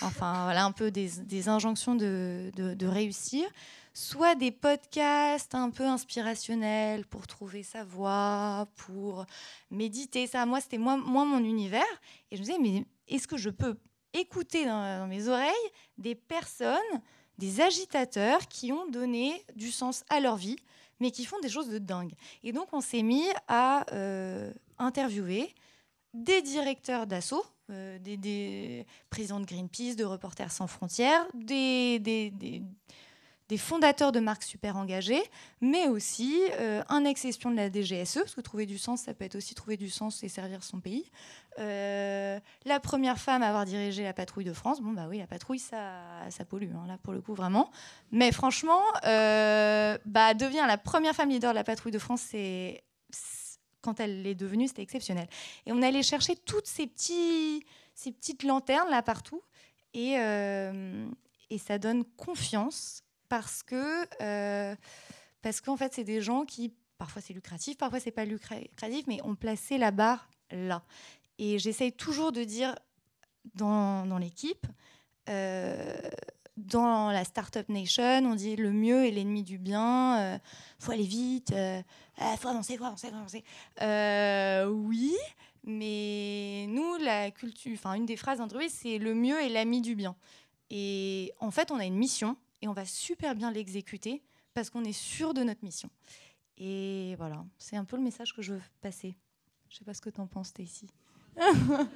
[0.00, 3.46] Enfin, voilà un peu des, injonctions de, de- réussir.
[3.92, 9.26] Soit des podcasts un peu inspirationnels pour trouver sa voie, pour
[9.70, 10.26] méditer.
[10.26, 11.82] Ça, moi, c'était moi, moi mon univers.
[12.30, 13.76] Et je me disais, mais est-ce que je peux
[14.14, 15.52] écouter dans mes oreilles
[15.98, 16.78] des personnes,
[17.36, 20.56] des agitateurs qui ont donné du sens à leur vie,
[21.00, 22.12] mais qui font des choses de dingue.
[22.42, 25.54] Et donc, on s'est mis à euh, interviewer
[26.14, 32.00] des directeurs d'assaut, euh, des, présidents de Greenpeace, de Reporters sans frontières, des
[33.58, 35.22] fondateurs de marques super engagées,
[35.60, 39.24] mais aussi euh, un ex-espion de la DGSE, parce que trouver du sens, ça peut
[39.24, 41.10] être aussi trouver du sens et servir son pays.
[41.58, 44.80] Euh, la première femme à avoir dirigé la patrouille de France.
[44.80, 47.70] Bon, bah oui, la patrouille, ça, ça pollue, hein, là, pour le coup, vraiment.
[48.12, 52.82] Mais franchement, euh, bah, devient la première femme leader de la patrouille de France, c'est
[53.80, 55.28] quand elle est devenue, c'était exceptionnel.
[55.66, 59.42] Et on allait chercher toutes ces, petites lanternes là partout.
[59.94, 61.08] Et, euh,
[61.50, 64.06] et ça donne confiance parce que
[65.42, 69.22] parce qu'en fait, c'est des gens qui, parfois c'est lucratif, parfois c'est pas lucratif, mais
[69.22, 70.82] ont placé la barre là.
[71.38, 72.74] Et j'essaye toujours de dire
[73.54, 74.66] dans, l'équipe,
[75.28, 76.10] euh,
[76.58, 80.38] dans la Startup Nation, on dit le mieux est l'ennemi du bien, euh,
[80.78, 81.80] faut aller vite, euh,
[82.18, 83.44] ah, faut avancer, faut avancer, faut avancer.
[83.80, 85.14] Euh, oui,
[85.64, 89.94] mais nous, la culture, enfin une des phrases d'entreprise, c'est le mieux est l'ami du
[89.94, 90.16] bien.
[90.70, 94.84] Et en fait, on a une mission et on va super bien l'exécuter parce qu'on
[94.84, 95.88] est sûr de notre mission.
[96.56, 99.14] Et voilà, c'est un peu le message que je veux passer.
[99.68, 100.88] Je sais pas ce que tu en penses, Stacy.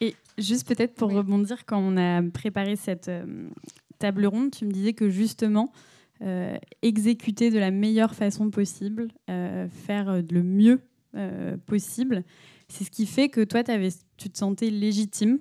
[0.00, 3.48] Et juste peut-être pour rebondir, quand on a préparé cette euh,
[3.98, 5.72] table ronde, tu me disais que justement,
[6.22, 10.80] euh, exécuter de la meilleure façon possible, euh, faire le mieux
[11.66, 12.24] possible,
[12.66, 13.62] c'est ce qui fait que toi,
[14.16, 15.38] tu te sentais légitime,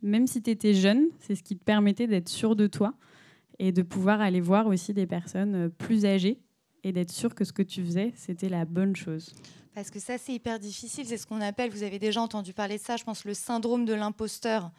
[0.00, 2.94] même si tu étais jeune, c'est ce qui te permettait d'être sûr de toi
[3.58, 6.38] et de pouvoir aller voir aussi des personnes plus âgées
[6.84, 9.32] et d'être sûr que ce que tu faisais, c'était la bonne chose.
[9.74, 11.06] Parce que ça, c'est hyper difficile.
[11.06, 13.84] C'est ce qu'on appelle, vous avez déjà entendu parler de ça, je pense, le syndrome
[13.84, 14.70] de l'imposteur.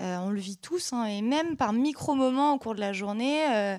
[0.00, 3.44] Euh, on le vit tous, hein, et même par micro-moments au cours de la journée.
[3.50, 3.78] euh,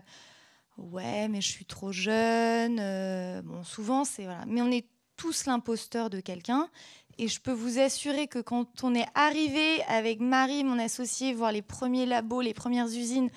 [0.77, 2.77] ouais, mais je suis trop jeune.
[2.79, 4.23] euh, bon, souvent, c'est.
[4.23, 4.45] Voilà.
[4.47, 4.85] Mais on est
[5.15, 6.69] tous l'imposteur de quelqu'un.
[7.17, 11.51] Et je peux vous assurer que quand on est arrivé avec Marie, mon associée, voir
[11.51, 13.29] les premiers labos, les premières usines,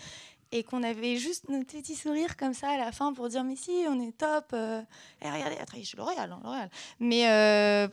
[0.53, 3.57] et qu'on avait juste nos petits sourires comme ça à la fin pour dire mais
[3.57, 4.83] si on est top euh,
[5.23, 6.69] et regardez elle travaille chez L'Oréal, hein,
[7.01, 7.89] mais euh,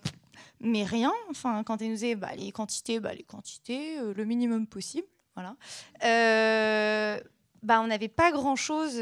[0.59, 4.25] mais rien enfin quand elle nous disait bah, les quantités bah, les quantités euh, le
[4.25, 5.55] minimum possible voilà.
[6.03, 7.19] Euh,
[7.63, 9.01] bah, on n'avait pas grand chose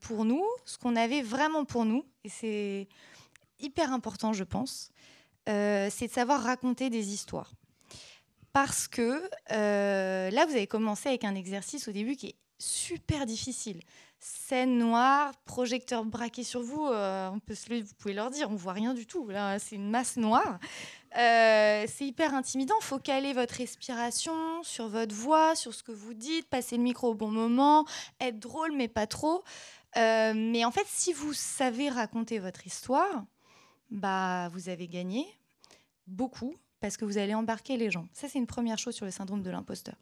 [0.00, 0.44] pour nous.
[0.66, 2.88] Ce qu'on avait vraiment pour nous et c'est
[3.58, 4.90] hyper important je pense
[5.46, 7.52] c'est de savoir raconter des histoires.
[8.52, 13.80] Parce que là, vous avez commencé avec un exercice au début qui est super difficile.
[14.18, 18.72] Scène noire, projecteur braqué sur vous, euh, on peut vous pouvez leur dire, on voit
[18.72, 19.28] rien du tout.
[19.28, 20.60] Là, c'est une masse noire.
[21.18, 22.76] Euh, c'est hyper intimidant.
[22.80, 27.08] Faut caler votre respiration sur votre voix, sur ce que vous dites, passer le micro
[27.08, 27.84] au bon moment,
[28.20, 29.42] être drôle mais pas trop.
[29.96, 33.24] Euh, mais en fait, si vous savez raconter votre histoire,
[33.90, 35.26] bah, vous avez gagné
[36.06, 38.06] beaucoup parce que vous allez embarquer les gens.
[38.12, 39.96] Ça, c'est une première chose sur le syndrome de l'imposteur.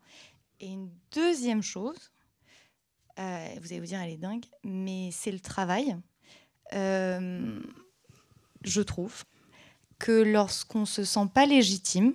[0.60, 2.10] Et une deuxième chose,
[3.20, 5.96] euh, vous allez vous dire, elle est dingue, mais c'est le travail.
[6.72, 7.60] Euh,
[8.62, 9.24] je trouve
[9.98, 12.14] que lorsqu'on se sent pas légitime,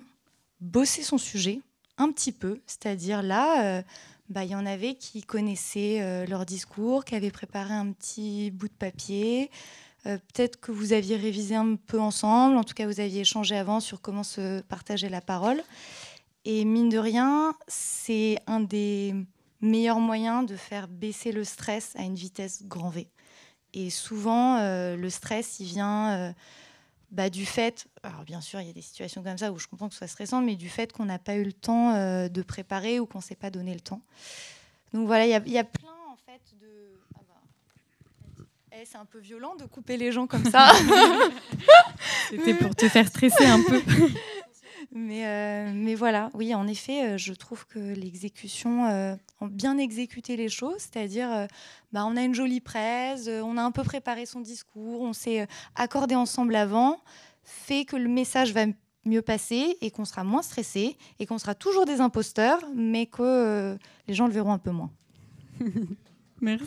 [0.60, 1.60] bosser son sujet
[1.98, 3.82] un petit peu, c'est-à-dire là, euh,
[4.28, 8.68] bah, il y en avait qui connaissaient leur discours, qui avaient préparé un petit bout
[8.68, 9.50] de papier,
[10.04, 13.80] Peut-être que vous aviez révisé un peu ensemble, en tout cas vous aviez échangé avant
[13.80, 15.60] sur comment se partager la parole.
[16.44, 19.16] Et mine de rien, c'est un des
[19.60, 23.08] meilleurs moyens de faire baisser le stress à une vitesse grand V.
[23.74, 26.32] Et souvent, euh, le stress, il vient euh,
[27.10, 29.66] bah, du fait, alors bien sûr, il y a des situations comme ça où je
[29.66, 32.28] comprends que ce soit stressant, mais du fait qu'on n'a pas eu le temps euh,
[32.28, 34.00] de préparer ou qu'on ne s'est pas donné le temps.
[34.92, 36.66] Donc voilà, il y a, il y a plein en fait de...
[37.16, 40.72] ah bah, eh, c'est un peu violent de couper les gens comme ça.
[42.30, 43.82] C'était pour te faire stresser un peu.
[44.92, 49.78] mais, euh, mais voilà, oui, en effet, euh, je trouve que l'exécution, euh, en bien
[49.78, 51.46] exécuter les choses, c'est-à-dire, euh,
[51.92, 55.46] bah, on a une jolie presse, on a un peu préparé son discours, on s'est
[55.74, 56.98] accordé ensemble avant,
[57.44, 58.66] fait que le message va
[59.04, 63.78] mieux passer et qu'on sera moins stressé et qu'on sera toujours des imposteurs, mais que
[64.08, 64.90] les gens le verront un peu moins.
[66.40, 66.66] Merci.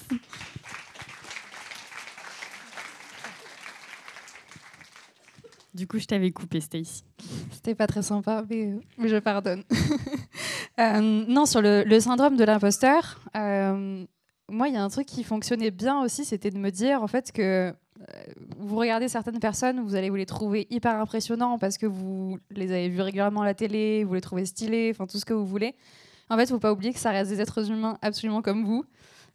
[5.73, 7.03] Du coup, je t'avais coupé, Stacy.
[7.51, 9.63] C'était pas très sympa, mais, je pardonne.
[10.79, 14.05] Euh, non, sur le, syndrome de l'imposteur, euh,
[14.49, 17.07] moi, il y a un truc qui fonctionnait bien aussi, c'était de me dire en
[17.07, 17.73] fait que euh,
[18.57, 22.71] vous regardez certaines personnes, vous allez vous les trouver hyper impressionnants parce que vous les
[22.71, 25.45] avez vus régulièrement à la télé, vous les trouvez stylés, enfin tout ce que vous
[25.45, 25.75] voulez.
[26.29, 28.85] En fait, faut pas oublier que ça reste des êtres humains absolument comme vous.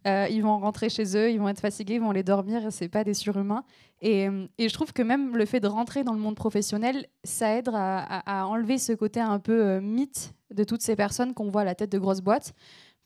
[0.06, 2.88] Euh, ils vont rentrer chez eux, ils vont être fatigués, ils vont aller dormir, c'est
[2.88, 3.64] pas des surhumains.
[4.02, 7.06] Et, euh, et, je trouve que même le fait de rentrer dans le monde professionnel,
[7.22, 11.50] ça aide à enlever ce côté un peu euh, mythe de toutes ces personnes qu'on
[11.50, 12.52] voit à la tête de grosses boîtes.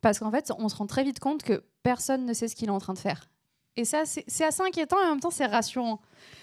[0.01, 2.69] Parce qu'en fait, on se rend très vite compte que personne ne sait ce qu'il
[2.69, 3.29] est en train de faire.
[3.77, 6.01] Et ça, c'est assez inquiétant et en même temps, c'est rassurant.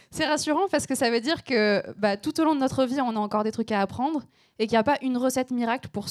[0.10, 3.02] C'est rassurant parce que ça veut dire que bah, tout au long de notre vie,
[3.02, 4.23] on a encore des trucs à apprendre
[4.57, 6.07] et qu'il n'y a pas une recette miracle pour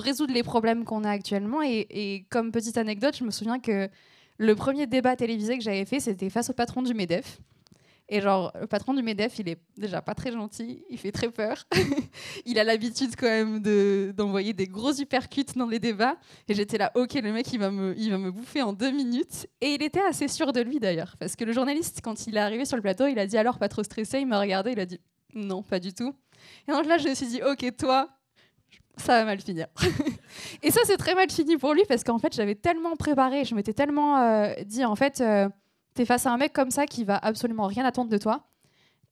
[0.00, 1.62] résoudre les problèmes qu'on a actuellement.
[1.62, 3.88] Et, comme petite anecdote, je me souviens que
[4.38, 7.40] le premier débat télévisé que j'avais fait, c'était face au patron du MEDEF.
[8.10, 11.30] Et genre, le patron du MEDEF, il est déjà pas très gentil, il fait très
[11.30, 11.66] peur.
[12.46, 13.60] il a l'habitude quand même
[14.12, 16.16] d'envoyer des gros uppercuts dans les débats.
[16.48, 18.92] Et j'étais là, ok, le mec, il va, me, il va me bouffer en deux
[18.92, 19.46] minutes.
[19.60, 21.16] Et il était assez sûr de lui d'ailleurs.
[21.18, 23.58] Parce que le journaliste, quand il est arrivé sur le plateau, il a dit alors,
[23.58, 24.20] pas trop stressé.
[24.20, 25.00] Il m'a regardé, il a dit
[25.34, 26.14] non, pas du tout.
[26.66, 28.08] Et donc là, je me suis dit, ok, toi,
[29.00, 29.66] ça va mal finir.
[30.62, 33.54] et ça, c'est très mal fini pour lui parce qu'en fait, j'avais tellement préparé, je
[33.54, 35.48] m'étais tellement euh, dit, en fait, euh,
[35.94, 38.44] t'es face à un mec comme ça qui va absolument rien attendre de toi.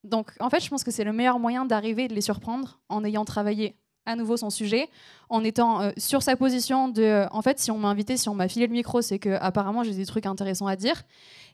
[0.04, 2.80] Donc, en fait, je pense que c'est le meilleur moyen d'arriver et de les surprendre
[2.88, 4.88] en ayant travaillé à nouveau son sujet,
[5.30, 8.34] en étant euh, sur sa position de, en fait, si on m'a invité, si on
[8.34, 11.02] m'a filé le micro, c'est que apparemment j'ai des trucs intéressants à dire.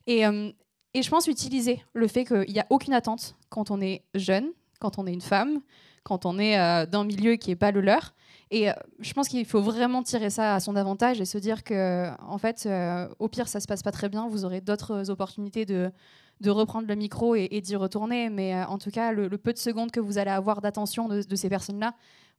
[0.06, 0.24] Et,
[0.94, 4.50] et je pense utiliser le fait qu'il n'y a aucune attente quand on est jeune,
[4.80, 5.60] quand on est une femme,
[6.02, 8.14] quand on est euh, d'un milieu qui n'est pas le leur.
[8.52, 11.64] Et euh, je pense qu'il faut vraiment tirer ça à son avantage et se dire
[11.64, 14.28] que, en fait, euh, au pire, ça se passe pas très bien.
[14.28, 15.90] Vous aurez d'autres opportunités de,
[16.46, 18.28] reprendre le micro et, d'y retourner.
[18.28, 21.34] Mais euh, en tout cas, le, peu de secondes que vous allez avoir d'attention de,
[21.34, 21.94] ces personnes-là,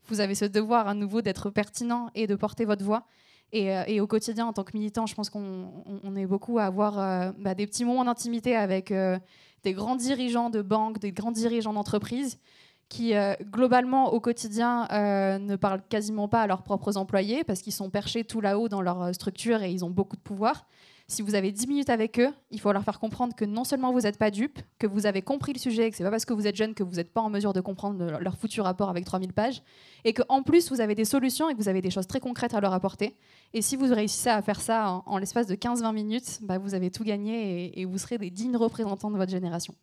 [0.07, 3.07] vous avez ce devoir à nouveau d'être pertinent et de porter votre voix.
[3.51, 7.33] Et, au quotidien, en tant que militant, je pense qu'on on est beaucoup à avoir
[7.39, 12.39] bah, des petits moments d'intimité avec des grands dirigeants de banques, des grands dirigeants d'entreprises
[12.89, 17.61] qui, euh, globalement, au quotidien, euh, ne parlent quasiment pas à leurs propres employés parce
[17.61, 20.67] qu'ils sont perchés tout là-haut dans leur euh, structure et ils ont beaucoup de pouvoir.
[21.07, 23.91] Si vous avez 10 minutes avec eux, il faut leur faire comprendre que non seulement
[23.91, 26.33] vous n'êtes pas dupes, que vous avez compris le sujet, que c'est pas parce que
[26.33, 29.03] vous êtes jeune que vous n'êtes pas en mesure de comprendre leur foutu rapport avec
[29.03, 29.63] 3000 pages,
[30.05, 32.53] et qu'en plus vous avez des solutions et que vous avez des choses très concrètes
[32.53, 33.15] à leur apporter.
[33.53, 36.89] Et si vous réussissez à faire ça en, l'espace de 15-20 minutes, bah, vous avez
[36.89, 39.75] tout gagné et, et vous serez des dignes représentants de votre génération.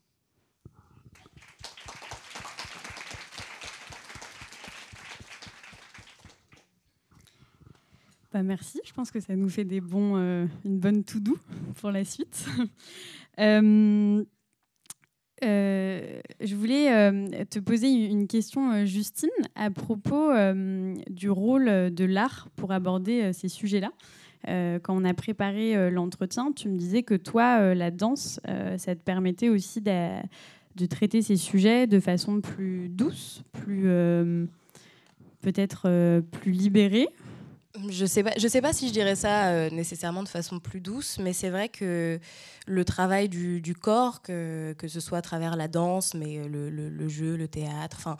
[8.32, 11.38] Bah merci, je pense que ça nous fait euh, une bonne tout doux
[11.80, 12.46] pour la suite.
[13.40, 14.24] euh,
[15.42, 20.30] euh, je voulais te poser une question, Justine, à propos
[21.08, 23.90] du rôle de l'art pour aborder ces sujets-là.
[24.80, 28.38] quand on a préparé l'entretien, tu me disais que toi, la danse,
[28.76, 30.20] ça te permettait aussi de,
[30.76, 33.84] de, traiter ces sujets de façon plus douce, plus
[35.40, 37.08] peut-être plus libérée.
[37.88, 40.80] Je sais pas, je sais pas si je dirais ça euh, nécessairement de façon plus
[40.80, 42.18] douce, mais c'est vrai que
[42.66, 47.08] le travail du, corps, que, que ce soit à travers la danse, mais le, le,
[47.08, 48.16] jeu, le théâtre, enfin,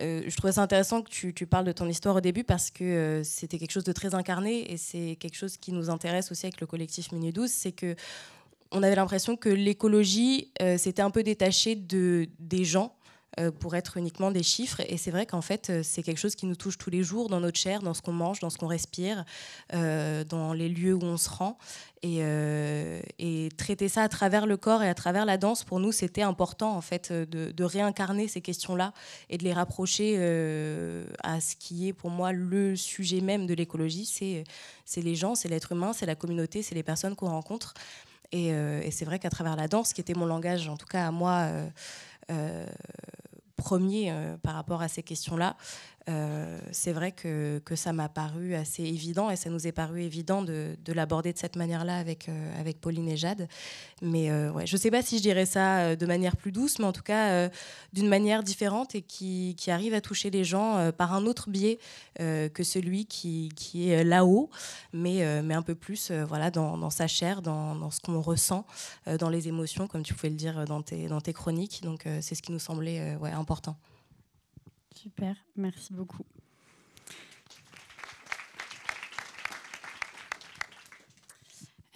[0.00, 2.84] euh, je trouvais ça intéressant que tu, parles de ton histoire au début parce que
[2.84, 6.46] euh, c'était quelque chose de très incarné et c'est quelque chose qui nous intéresse aussi
[6.46, 7.96] avec le collectif Minute 12, c'est que
[8.74, 13.03] on avait l'impression que l'écologie euh, s'était un peu détachée de, des gens euh,
[13.60, 14.80] pour être uniquement des chiffres.
[14.88, 17.28] Et c'est vrai qu'en fait, euh, c'est quelque chose qui nous touche tous les jours
[17.28, 19.24] dans notre chair, dans ce qu'on mange, dans ce qu'on respire,
[19.72, 21.58] euh, dans les lieux où on se rend.
[22.02, 23.00] Et, euh,
[23.56, 26.76] traiter ça à travers le corps et à travers la danse, pour nous, c'était important
[26.76, 28.92] en fait de, réincarner ces questions-là
[29.30, 33.54] et de les rapprocher euh, à ce qui est pour moi le sujet même de
[33.54, 34.04] l'écologie.
[34.04, 37.72] C'est les gens, c'est l'être humain, c'est la communauté, c'est les personnes qu'on rencontre.
[38.34, 41.06] Et, euh, c'est vrai qu'à travers la danse, qui était mon langage, en tout cas
[41.06, 41.68] à moi, euh,
[43.56, 45.56] premier euh, par rapport à ces questions-là,
[46.10, 50.42] euh, c'est vrai que, ça m'a paru assez évident et ça nous est paru évident
[50.42, 53.48] de, de l'aborder de cette manière-là avec, euh, Pauline et Jade.
[54.02, 56.84] Mais euh, je ne sais pas si je dirais ça de manière plus douce, mais
[56.84, 57.48] en tout cas
[57.92, 61.78] d'une manière différente et qui, arrive à toucher les gens par un autre biais
[62.18, 63.50] que celui qui,
[63.90, 64.50] est là-haut,
[64.92, 68.66] mais, un peu plus voilà, dans, sa chair, dans, ce qu'on ressent,
[69.18, 71.80] dans les émotions, comme tu pouvais le dire dans tes, chroniques.
[71.82, 73.76] Donc c'est ce qui nous semblait important.
[74.94, 76.24] Super, merci beaucoup.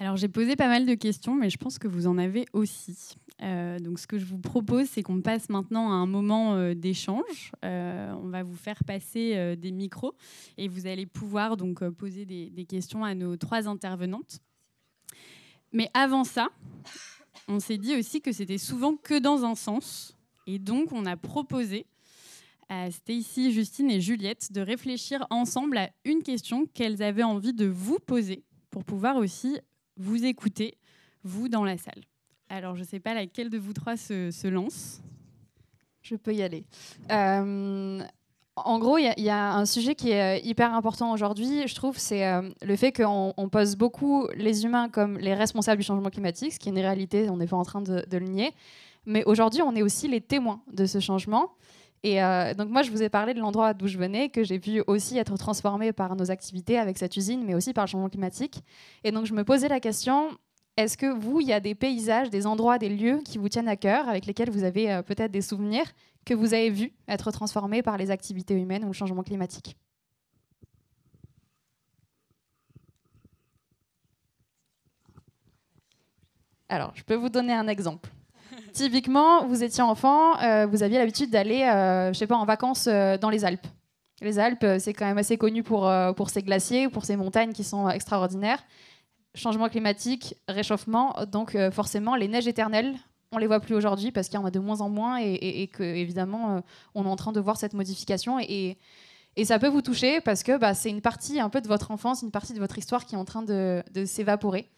[0.01, 3.17] Alors j'ai posé pas mal de questions, mais je pense que vous en avez aussi.
[3.43, 6.75] Euh, donc ce que je vous propose, c'est qu'on passe maintenant à un moment euh,
[6.75, 7.53] d'échange.
[7.65, 10.15] Euh, on va vous faire passer des micros
[10.57, 14.39] et vous allez pouvoir donc poser des, questions à nos trois intervenantes.
[15.73, 16.49] Mais avant ça,
[17.49, 20.17] on s'est dit aussi que c'était souvent que dans un sens.
[20.47, 21.87] Et donc on a proposé
[22.69, 27.67] à Stacy, Justine et Juliette de réfléchir ensemble à une question qu'elles avaient envie de
[27.67, 29.59] vous poser pour pouvoir aussi
[29.97, 30.79] vous écouter,
[31.25, 32.03] vous dans la salle.
[32.49, 35.01] Alors, je ne sais pas laquelle de vous trois se, lance.
[36.03, 36.65] Je peux y aller.
[37.11, 38.03] Euh,
[38.57, 42.27] en gros, il y, a un sujet qui est hyper important aujourd'hui, je trouve, c'est
[42.27, 46.53] euh, le fait qu'on on pose beaucoup les humains comme les responsables du changement climatique,
[46.53, 48.53] ce qui est une réalité, on n'est pas en train de le nier.
[49.07, 51.53] Mais aujourd'hui, on est aussi les témoins de ce changement.
[52.03, 54.59] Et euh, donc moi, je vous ai parlé de l'endroit d'où je venais, que j'ai
[54.59, 58.09] pu aussi être transformé par nos activités avec cette usine, mais aussi par le changement
[58.09, 58.63] climatique.
[59.05, 60.31] Et donc je me posais la question,
[60.77, 63.69] est-ce que vous, il y a des paysages, des endroits, des lieux qui vous tiennent
[63.69, 65.87] à cœur, avec lesquels vous avez euh, peut-être des souvenirs
[66.25, 69.77] que vous avez vus être transformés par les activités humaines ou le changement climatique?
[76.69, 78.11] Alors, je peux vous donner un exemple.
[78.73, 82.87] Typiquement, vous étiez enfant, euh, vous aviez l'habitude d'aller, euh, je sais pas, en vacances
[82.87, 83.67] euh, dans les Alpes.
[84.21, 87.53] Les Alpes, c'est quand même assez connu pour, euh, pour ces glaciers, pour ces montagnes
[87.53, 88.63] qui sont extraordinaires.
[89.35, 92.97] Changement climatique, réchauffement, donc euh, forcément, les neiges éternelles,
[93.31, 95.35] on les voit plus aujourd'hui parce qu'il y en a de moins en moins et,
[95.35, 96.61] et, que évidemment, euh,
[96.95, 98.79] on est en train de voir cette modification et,
[99.45, 102.23] ça peut vous toucher parce que bah, c'est une partie un peu de votre enfance,
[102.23, 104.69] une partie de votre histoire qui est en train de s'évaporer.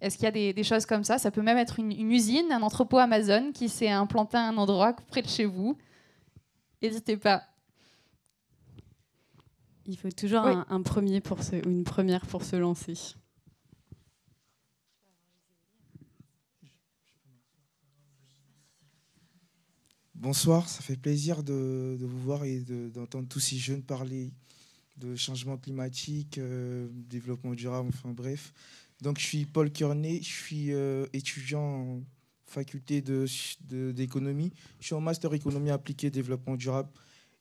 [0.00, 1.18] Est-ce qu'il y a des, des, choses comme ça?
[1.18, 4.56] Ça peut même être une, une, usine, un entrepôt Amazon qui s'est implanté à un
[4.56, 5.76] endroit près de chez vous.
[6.82, 7.42] N'hésitez pas.
[9.86, 10.52] Il faut toujours oui.
[10.52, 12.94] un, un, premier pour se, une première pour se lancer.
[20.14, 24.30] Bonsoir, ça fait plaisir de, de vous voir et d'entendre tous ces jeunes parler
[24.98, 28.52] de changement climatique, euh, développement durable, enfin bref.
[29.02, 32.02] Donc je suis Paul Kearney, je suis euh, étudiant en
[32.46, 34.50] faculté d'économie.
[34.50, 36.90] De, je suis en master économie appliquée développement durable.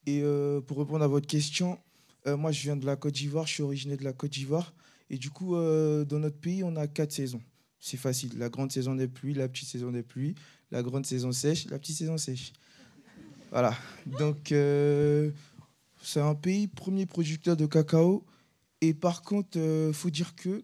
[0.05, 1.77] Et euh, pour répondre à votre question,
[2.27, 4.73] euh, moi je viens de la Côte d'Ivoire, je suis originaire de la Côte d'Ivoire.
[5.09, 7.41] Et du coup, dans notre pays, on a quatre saisons.
[7.79, 8.37] C'est facile.
[8.37, 10.35] La grande saison des pluies, la petite saison des pluies,
[10.69, 12.53] la grande saison sèche, la petite saison sèche.
[13.49, 13.75] Voilà.
[14.05, 14.53] Donc,
[16.03, 18.23] c'est un pays premier producteur de cacao.
[18.81, 20.63] Et par contre, il faut dire que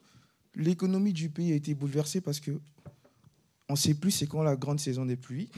[0.56, 2.60] l'économie du pays a été bouleversée parce que
[3.68, 5.50] on ne sait plus c'est quand la grande saison des pluies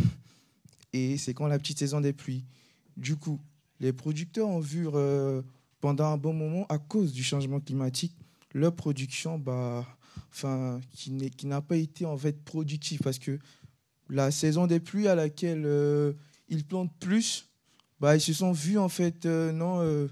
[0.94, 2.46] et c'est quand la petite saison des pluies.
[2.96, 3.40] Du coup,
[3.80, 5.42] les producteurs ont vu euh,
[5.82, 8.16] pendant un bon moment, à cause du changement climatique,
[8.54, 9.86] leur production, bah,
[10.32, 11.12] enfin, qui
[11.46, 13.38] n'a pas été en fait productive parce que
[14.10, 16.14] la saison des pluies à laquelle euh,
[16.50, 17.50] ils plantent plus,
[18.00, 20.08] bah, ils se sont vus en fait, euh, non,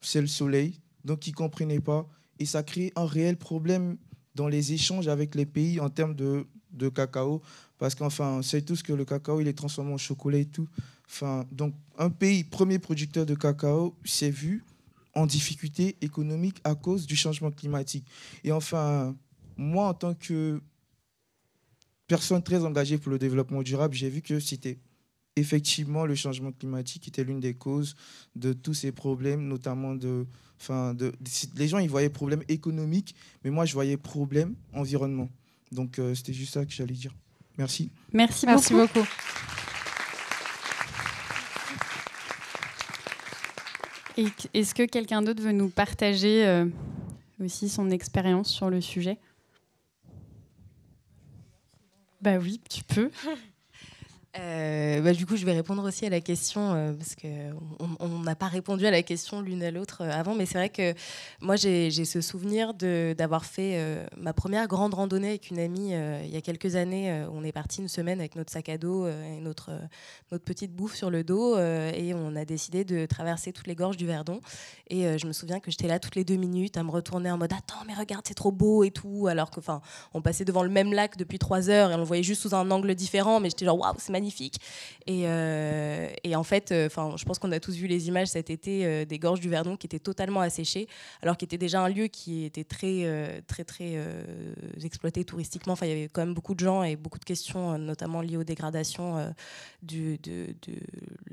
[0.00, 2.08] c'est le soleil, donc ils ne comprenaient pas.
[2.38, 3.96] Et ça crée un réel problème
[4.34, 7.42] dans les échanges avec les pays en termes de, de cacao,
[7.78, 10.68] parce qu'enfin, on sait tous que le cacao, il est transformé en chocolat et tout.
[11.08, 14.64] Enfin, donc, un pays, premier producteur de cacao, s'est vu
[15.14, 18.06] en difficulté économique à cause du changement climatique.
[18.44, 19.16] Et enfin,
[19.56, 20.60] moi, en tant que
[22.06, 24.78] personne très engagée pour le développement durable, j'ai vu que c'était
[25.36, 27.94] effectivement le changement climatique était l'une des causes
[28.36, 30.26] de tous ces problèmes, notamment de,
[30.60, 31.12] enfin, de,
[31.56, 35.28] les gens ils voyaient problème économique, mais moi je voyais problème environnement.
[35.72, 37.14] Donc euh, c'était juste ça que j'allais dire.
[37.58, 37.90] Merci.
[38.12, 38.94] Merci, Merci beaucoup.
[38.94, 39.06] beaucoup.
[44.54, 46.66] Est-ce que quelqu'un d'autre veut nous partager euh,
[47.42, 49.18] aussi son expérience sur le sujet?
[52.20, 53.10] Bah oui, tu peux.
[54.38, 58.36] Euh, bah, du coup, je vais répondre aussi à la question euh, parce qu'on n'a
[58.36, 60.94] pas répondu à la question l'une à l'autre euh, avant, mais c'est vrai que
[61.40, 66.30] moi j'ai ce souvenir d'avoir fait euh, ma première grande randonnée avec une amie il
[66.30, 67.24] y a quelques années.
[67.32, 69.70] on est parti une semaine avec notre sac à dos et notre,
[70.30, 73.96] notre petite bouffe sur le dos et on a décidé de traverser toutes les gorges
[73.96, 74.40] du Verdon.
[74.88, 77.38] Et je me souviens que j'étais là toutes les deux minutes à me retourner en
[77.38, 79.26] mode Attends, mais regarde, c'est trop beau et tout.
[79.28, 79.60] Alors que,
[80.14, 82.54] on passait devant le même lac depuis trois heures et on le voyait juste sous
[82.54, 84.19] un angle différent, mais j'étais genre Waouh, c'est magnifique.
[85.06, 88.28] Et, euh, et, en fait, enfin, euh, je pense qu'on a tous vu les images
[88.28, 90.88] cet été euh, des gorges du Verdon qui étaient totalement asséchées,
[91.22, 93.96] alors qu'il était déjà un lieu qui était très, très, très
[94.82, 95.72] exploité touristiquement.
[95.72, 98.36] Enfin, il y avait quand même beaucoup de gens et beaucoup de questions, notamment liées
[98.36, 99.32] aux dégradations
[99.82, 100.54] de, de,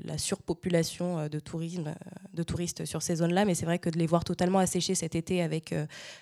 [0.04, 1.94] la surpopulation de tourisme,
[2.34, 3.44] de touristes sur ces zones-là.
[3.44, 5.74] Mais c'est vrai que de les voir totalement asséchés cet été avec,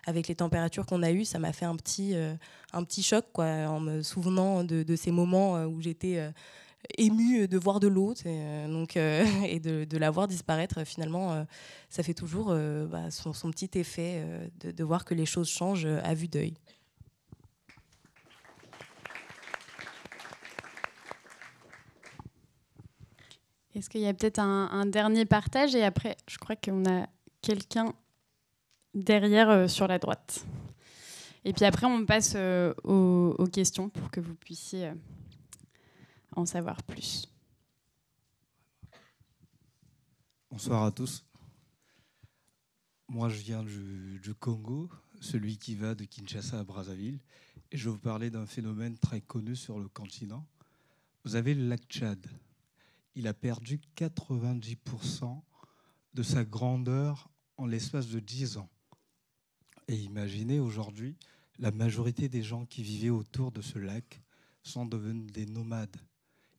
[0.06, 2.14] avec les températures qu'on a eues, ça m'a fait un petit,
[2.77, 6.32] un petit choc, quoi, en me souvenant de, ces moments où j'étais
[6.98, 11.44] ému de voir de l'eau euh, euh, et de, la voir disparaître finalement euh,
[11.90, 15.86] ça fait toujours euh, bah, son, petit effet euh, de, voir que les choses changent
[15.86, 16.55] à vue d'œil.
[23.74, 25.74] Est-ce qu'il y a peut-être un, dernier partage?
[25.74, 27.07] Et après je crois qu'on a
[27.43, 27.93] quelqu'un
[28.94, 30.47] derrière euh, sur la droite
[31.47, 34.94] Et puis après, on passe euh, aux, questions pour que vous puissiez euh,
[36.35, 37.28] en savoir plus.
[40.51, 41.24] Bonsoir à tous.
[43.06, 44.90] Moi, je viens du, du, Congo,
[45.20, 47.20] celui qui va de Kinshasa à Brazzaville,
[47.70, 50.44] et je vais vous parler d'un phénomène très connu sur le continent.
[51.23, 52.27] Vous avez le lac Tchad.
[53.14, 55.40] Il a perdu 90%
[56.12, 58.68] de sa grandeur en l'espace de 10 ans.
[59.86, 61.16] Et imaginez aujourd'hui,
[61.58, 64.22] la majorité des gens qui vivaient autour de ce lac
[64.62, 65.96] sont devenus des nomades.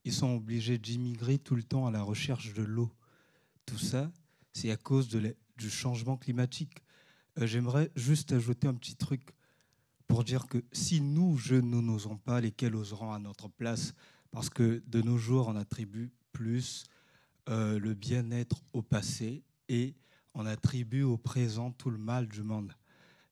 [0.03, 2.91] Ils sont obligés d'immigrer tout le temps à la recherche de l'eau.
[3.65, 4.11] Tout ça,
[4.53, 6.81] c'est à cause du changement climatique.
[7.39, 9.21] Euh, J'aimerais juste ajouter un petit truc
[10.07, 13.93] pour dire que si nous, jeunes, nous n'osons pas, lesquels oseront à notre place
[14.31, 16.85] Parce que de nos jours, on attribue plus
[17.49, 19.95] euh, le bien-être au passé et
[20.33, 22.73] on attribue au présent tout le mal du monde.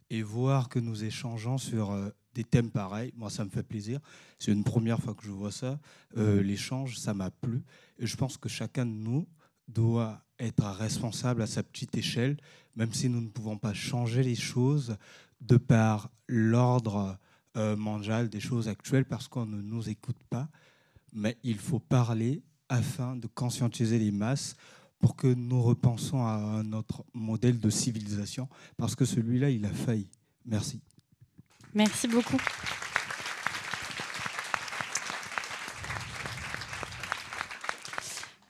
[0.10, 4.00] Et voir que nous échangeons sur euh, des thèmes pareils, moi ça me fait plaisir.
[4.40, 5.80] C'est une première fois que je vois ça.
[6.18, 7.64] Euh, L'échange, ça m'a plu.
[7.98, 9.28] Et je pense que chacun de nous
[9.68, 12.38] doit être responsable à sa petite échelle,
[12.76, 14.98] même si nous ne pouvons pas changer les choses
[15.42, 17.18] de par l'ordre
[17.58, 20.50] euh, mondial des choses actuelles, parce qu'on ne nous écoute pas.
[21.14, 24.56] Mais il faut parler afin de conscientiser les masses
[25.06, 30.10] pour que nous repensons à notre modèle de civilisation, parce que celui-là, il a failli.
[30.48, 30.82] Merci.
[31.76, 32.38] Merci beaucoup.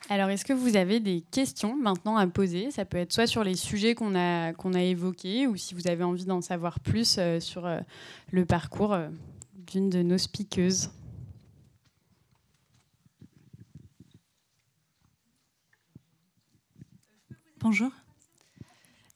[0.07, 2.71] Alors, est-ce que vous avez des questions maintenant à poser?
[2.71, 5.89] Ça peut être soit sur les sujets qu'on a, qu'on a évoqués, ou si vous
[5.89, 7.81] avez envie d'en savoir plus euh, sur euh,
[8.31, 9.09] le parcours euh,
[9.67, 10.89] d'une de nos speakeuses.
[17.65, 17.89] Bonjour.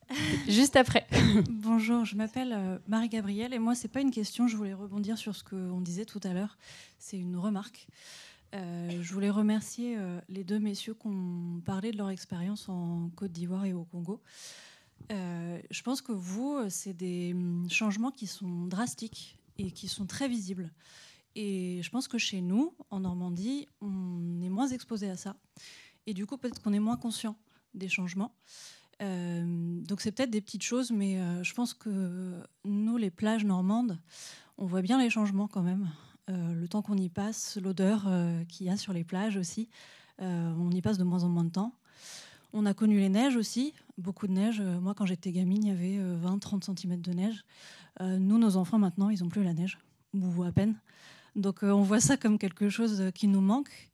[0.47, 1.05] Juste après.
[1.51, 5.35] Bonjour, je m'appelle euh, Marie-Gabrielle et moi, c'est pas une question, je voulais rebondir sur
[5.35, 6.57] ce qu'on disait tout à l'heure,
[6.97, 7.85] c'est une remarque.
[8.55, 13.11] Euh, je voulais remercier euh, les deux messieurs qui ont parlé de leur expérience en
[13.15, 14.19] Côte d'Ivoire et au Congo.
[15.11, 20.07] Euh, je pense que vous, c'est des hum, changements qui sont drastiques et qui sont
[20.07, 20.71] très visibles.
[21.35, 25.35] Et je pense que chez nous, en Normandie, on est moins exposé à ça.
[26.07, 27.35] Et du coup, peut-être qu'on est moins conscient
[27.73, 28.33] des changements.
[29.01, 32.33] Euh, donc c'est peut-être des petites choses, mais euh, je pense que
[32.65, 33.97] nous, les plages normandes,
[34.57, 35.89] on voit bien les changements quand même.
[36.29, 38.07] Euh, le temps qu'on y passe, l'odeur
[38.47, 39.69] qu'il y a sur les plages aussi,
[40.21, 41.73] on y passe de moins en moins de temps.
[42.51, 44.59] On a connu les neiges aussi, beaucoup de neige.
[44.59, 45.97] Moi, quand j'étais gamine, il y avait
[46.27, 47.45] 20-30 cm de neige.
[48.01, 49.77] nous, nos enfants, maintenant, ils n'ont plus la neige,
[50.13, 50.75] ou à peine.
[51.37, 53.91] Donc on voit ça comme quelque chose qui nous manque,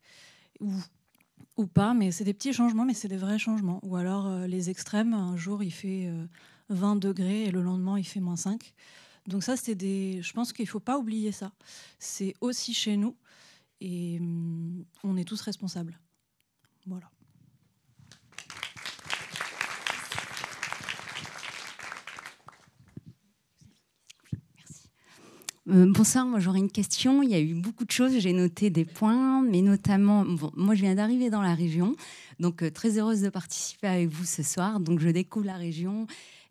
[1.56, 3.80] ou pas, mais c'est des petits changements, mais c'est des vrais changements.
[3.82, 6.10] Ou alors euh, les extrêmes, un jour il fait
[6.68, 8.72] 20 euh, degrés et le lendemain il fait moins 5.
[9.26, 10.22] Donc ça, c'est des...
[10.22, 11.52] Je pense qu'il ne faut pas oublier ça.
[11.98, 13.16] C'est aussi chez nous
[13.80, 15.98] et hum, on est tous responsables.
[16.86, 17.10] Voilà.
[25.68, 27.24] Euh, bonsoir, moi j'aurais une question.
[27.24, 30.24] Il y a eu beaucoup de choses, j'ai noté des points, mais notamment,
[30.54, 31.96] moi je viens d'arriver dans la région,
[32.38, 34.78] donc euh, très heureuse de participer avec vous ce soir.
[34.78, 36.06] Donc je découvre la région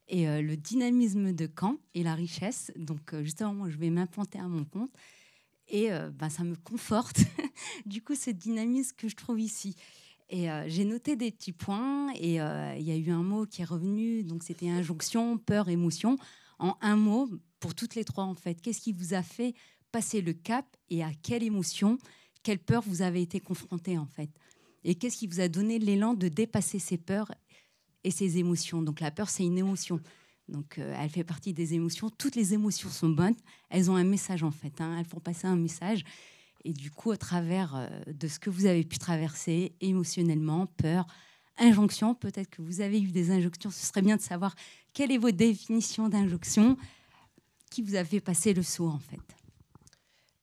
[0.10, 2.74] et euh, le dynamisme de Caen et la richesse.
[2.76, 4.92] Donc justement, moi je vais m'implanter à mon compte
[5.70, 7.22] et ben, ça me conforte
[7.88, 9.76] du coup ce dynamisme que je trouve ici.
[10.30, 13.66] Et j'ai noté des petits points et il y a eu un mot qui est
[13.66, 16.18] revenu, donc c'était injonction, peur, émotion.
[16.60, 17.30] En un mot,
[17.66, 18.62] pour toutes les trois en fait.
[18.62, 19.56] Qu'est-ce qui vous a fait
[19.92, 21.98] passer le cap et à quelle émotion,
[22.44, 24.30] quelle peur vous avez été confronté en fait?
[24.84, 27.32] Et qu'est-ce qui vous a donné l'élan de dépasser ces peurs
[28.04, 28.84] et ces émotions?
[28.84, 30.00] Donc la peur, c'est une émotion.
[30.48, 32.12] Donc euh, elle fait partie des émotions.
[32.12, 33.34] Toutes les émotions sont bonnes.
[33.72, 34.80] Elles ont un message en fait.
[34.80, 34.98] Hein.
[35.00, 36.04] Elles font passer un message.
[36.66, 41.08] Et du coup, à travers euh, de ce que vous avez pu traverser émotionnellement, peur,
[41.58, 43.72] injonction, peut-être que vous avez eu des injonctions.
[43.72, 44.54] Ce serait bien de savoir
[44.94, 46.78] quelle est votre définition d'injonction
[47.76, 49.20] qui vous a fait passer le saut en fait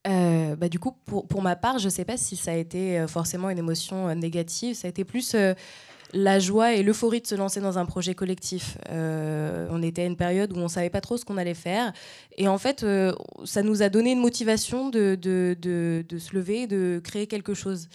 [0.04, 2.56] euh, bah, du coup, pour, pour, ma part, je ne sais pas si ça a
[2.56, 4.74] été euh, forcément une émotion euh, négative.
[4.74, 5.36] Ça a été plus
[6.12, 8.76] la joie et l'euphorie de se lancer dans un projet collectif.
[8.90, 11.92] on était à une période où on ne savait pas trop ce qu'on allait faire.
[12.36, 12.84] Et en fait,
[13.44, 17.54] ça nous a donné une motivation de, de, de, de se lever, de créer quelque
[17.54, 17.88] chose.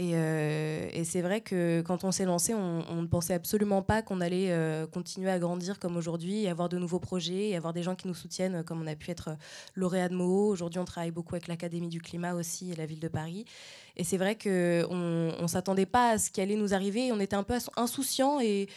[0.00, 4.20] Euh, et, c'est vrai que quand on s'est lancé, on, ne pensait absolument pas qu'on
[4.20, 7.94] allait euh, continuer à grandir comme aujourd'hui, avoir de nouveaux projets, et avoir des gens
[7.94, 9.34] qui nous soutiennent, comme on a pu être euh,
[9.74, 10.48] lauréat de Moho.
[10.48, 13.44] Aujourd'hui, on travaille beaucoup avec l'Académie du climat aussi et la ville de Paris.
[13.96, 17.12] Et c'est vrai qu'on ne s'attendait pas à ce qui allait nous arriver.
[17.12, 18.68] On était un peu insouciant et,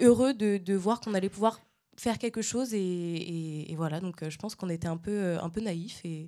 [0.00, 1.60] heureux de, voir qu'on allait pouvoir
[1.96, 4.00] faire quelque chose et, voilà.
[4.00, 6.26] Donc, euh, je pense qu'on était un peu, euh, un naïfs et,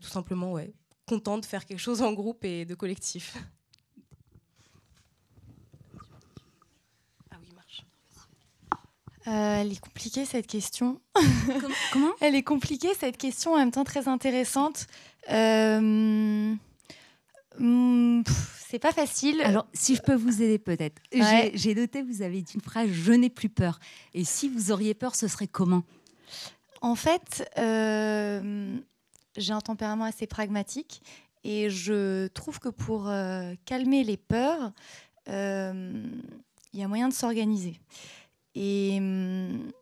[0.00, 0.72] tout simplement, ouais,
[1.06, 3.36] content de faire quelque chose en groupe et de collectif.
[9.26, 11.00] Euh, elle est compliquée cette question.
[11.92, 12.12] Comment?
[12.20, 14.86] Elle est compliquée cette question, en même temps très intéressante.
[15.30, 16.54] Euh,
[17.58, 18.22] hmm,
[18.68, 19.40] c'est pas facile.
[19.42, 21.00] Alors, si je peux vous aider peut-être.
[21.12, 21.52] J'ai- Ouais.
[21.54, 23.78] J'ai noté, vous avez dit une phrase Je n'ai plus peur.
[24.12, 25.84] Et si vous auriez peur, ce serait comment?
[26.82, 28.76] En fait, euh,
[29.38, 31.00] j'ai un tempérament assez pragmatique
[31.44, 33.10] et je trouve que pour
[33.64, 34.72] calmer les peurs,
[35.26, 35.32] il
[36.74, 37.80] y a moyen de s'organiser.
[38.54, 39.72] Et hum,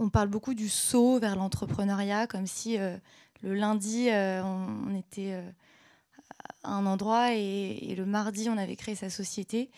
[0.00, 2.96] on parle beaucoup du saut vers l'entrepreneuriat, comme si euh,
[3.42, 5.50] le lundi, euh, on, était euh,
[6.64, 9.70] à un endroit et, et le mardi, on avait créé sa société.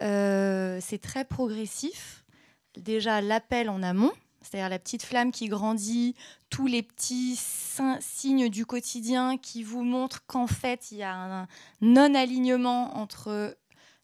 [0.00, 2.24] C'est très progressif.
[2.76, 6.16] Déjà, l'appel en amont, c'est-à-dire la petite flamme qui grandit,
[6.50, 7.38] tous les petits
[8.00, 11.46] signes du quotidien qui vous montrent qu'en fait, il y a un
[11.80, 13.56] non-alignement entre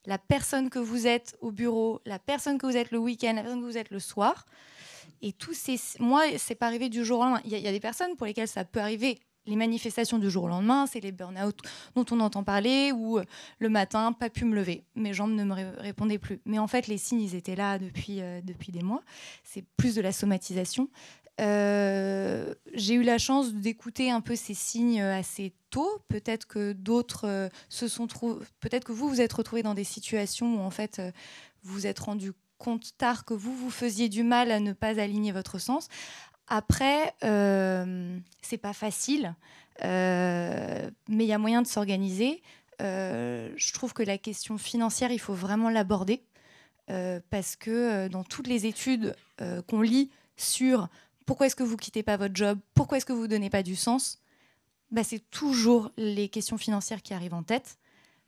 [0.09, 3.43] la personne que vous êtes au bureau, la personne que vous êtes le week-end, la
[3.43, 4.47] personne que vous êtes le soir.
[5.21, 5.79] Et tous ces...
[6.01, 7.43] Moi, c'est pas arrivé du jour au lendemain.
[7.45, 9.19] Il y, a- des personnes pour lesquelles ça peut arriver.
[9.45, 11.59] Les manifestations du jour au lendemain, c'est les burn-out
[11.95, 13.25] dont on entend parler, ou euh,
[13.59, 14.83] le matin, pas pu me lever.
[14.95, 16.41] Mes jambes ne me ré- répondaient plus.
[16.47, 19.03] Mais en fait, les signes, ils étaient là depuis, euh, depuis des mois.
[19.45, 20.89] C'est plus de la somatisation.
[21.41, 26.03] Euh, j'ai eu la chance d'écouter un peu ces signes assez tôt.
[26.09, 28.45] Peut-être que d'autres euh, se sont trouvés.
[28.61, 31.13] Peut-être que vous vous êtes retrouvés dans des situations où en fait euh,
[31.63, 35.01] vous vous êtes rendu compte tard que vous vous faisiez du mal à ne pas
[35.01, 35.89] aligner votre sens.
[36.49, 39.35] Après, euh, c'est pas facile,
[39.85, 42.43] euh, mais il y a moyen de s'organiser.
[42.81, 46.23] Euh, je trouve que la question financière, il faut vraiment l'aborder
[46.91, 50.89] euh, parce que euh, dans toutes les études euh, qu'on lit sur
[51.29, 53.77] pourquoi est-ce que vous quittez pas votre job, pourquoi est-ce que vous donnez pas du
[53.77, 54.19] sens,
[54.91, 57.77] bah, c'est toujours les questions financières qui arrivent en tête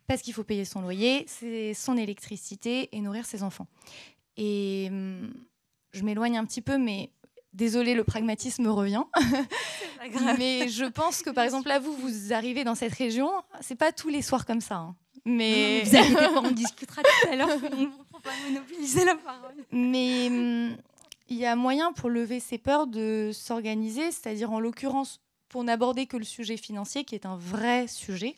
[0.06, 3.68] parce qu'il faut payer son loyer, c'est son électricité et nourrir ses enfants.
[4.36, 5.32] Et hum,
[5.92, 7.10] je m'éloigne un petit peu, mais
[7.54, 9.04] désolé, le pragmatisme revient.
[10.38, 13.30] mais je pense que par exemple là, vous, vous arrivez dans cette région,
[13.62, 14.76] c'est pas tous les soirs comme ça.
[14.76, 14.96] hein.
[15.24, 17.48] Mais Non, non, mais vous inquiétez pas, on discutera tout à l'heure.
[18.12, 19.54] On ne pas monopoliser la parole.
[19.72, 20.76] Mais hum,
[21.30, 26.06] il y a moyen pour lever ces peurs de s'organiser, c'est-à-dire en l'occurrence, pour n'aborder
[26.06, 28.36] que le sujet financier, qui est un vrai sujet,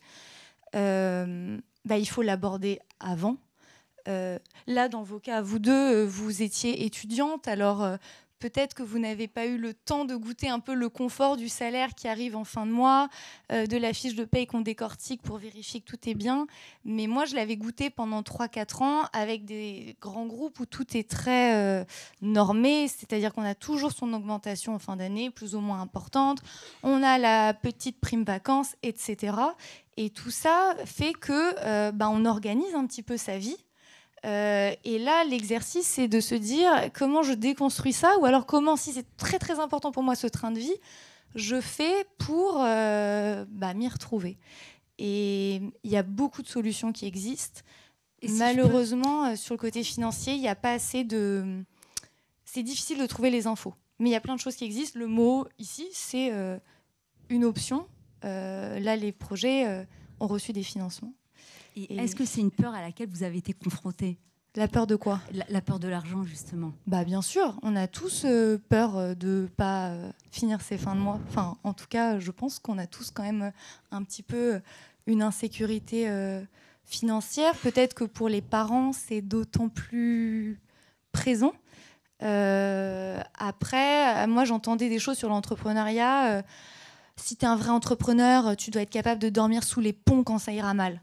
[0.76, 3.36] euh, bah, il faut l'aborder avant.
[4.08, 7.96] Euh, là, dans vos cas, vous deux, euh, vous étiez étudiante, alors
[8.42, 11.48] peut-être que vous n'avez pas eu le temps de goûter un peu le confort du
[11.48, 13.08] salaire qui arrive en fin de mois,
[13.52, 16.48] euh, de la fiche de paye qu'on décortique pour vérifier que tout est bien.
[16.84, 21.08] Mais moi, je l'avais goûté pendant 3-4 ans avec des grands groupes où tout est
[21.08, 21.84] très euh,
[22.20, 26.40] normé, c'est-à-dire qu'on a toujours son augmentation en fin d'année, plus ou moins importante.
[26.82, 29.36] On a la petite prime vacances, etc.
[29.96, 33.56] Et tout ça fait que euh, bah, on organise un petit peu sa vie.
[34.24, 38.76] Euh, et là, l'exercice, c'est de se dire comment je déconstruis ça, ou alors comment,
[38.76, 40.76] si c'est très très important pour moi ce train de vie,
[41.34, 44.38] je fais pour euh, bah, m'y retrouver.
[44.98, 47.62] Et il y a beaucoup de solutions qui existent.
[48.20, 51.64] Et si je Malheureusement, euh, sur le côté financier, il n'y a pas assez de.
[52.44, 53.74] C'est difficile de trouver les infos.
[53.98, 54.98] Mais il y a plein de choses qui existent.
[54.98, 56.58] Le mot ici, c'est euh,
[57.28, 57.86] une option.
[58.22, 59.84] Là, les projets
[60.20, 61.12] ont reçu des financements.
[61.76, 64.18] Est-ce que c'est une peur à laquelle vous avez été confronté
[64.56, 65.20] La peur de quoi?
[65.32, 66.72] La, la peur de l'argent, justement.
[66.86, 70.94] Bah bien sûr, on a tous euh, peur euh, de pas euh, finir ses fins
[70.94, 71.20] de mois.
[71.28, 73.52] Enfin, en tout cas, je pense qu'on a tous quand même
[73.90, 74.60] un petit peu
[75.06, 76.42] une insécurité euh,
[76.84, 77.54] financière.
[77.56, 80.60] Peut-être que pour les parents, c'est d'autant plus
[81.12, 81.52] présent.
[82.20, 86.44] Après, moi, j'entendais des choses sur l'entrepreneuriat.
[87.16, 90.22] si tu es un vrai entrepreneur, tu dois être capable de dormir sous les ponts
[90.22, 91.00] quand ça ira mal.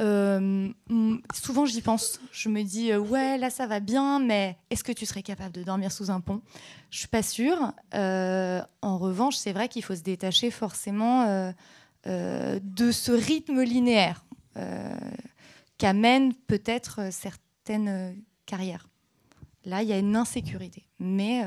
[0.00, 2.20] Euh, mm, souvent j'y pense.
[2.32, 5.52] Je me dis euh, ouais là ça va bien, mais est-ce que tu serais capable
[5.52, 6.40] de dormir sous un pont?
[6.90, 7.72] Je suis pas sûre.
[7.94, 11.52] Euh, en revanche, c'est vrai qu'il faut se détacher forcément
[12.06, 14.24] de ce rythme linéaire
[15.76, 18.16] qu'amènent peut-être certaines
[18.46, 18.88] carrières.
[19.64, 21.44] Là, il y a une insécurité, mais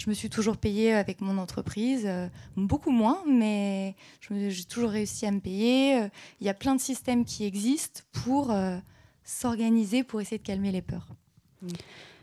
[0.00, 3.94] je me suis toujours payée avec mon entreprise, euh, beaucoup moins, mais
[4.30, 6.00] j'ai toujours réussi à me payer.
[6.00, 6.08] Euh,
[6.40, 8.78] Il y a plein de systèmes qui existent pour euh,
[9.24, 11.08] s'organiser, pour essayer de calmer les peurs.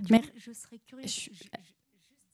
[0.10, 1.08] Mais- je serais curieuse.
[1.08, 1.30] Je,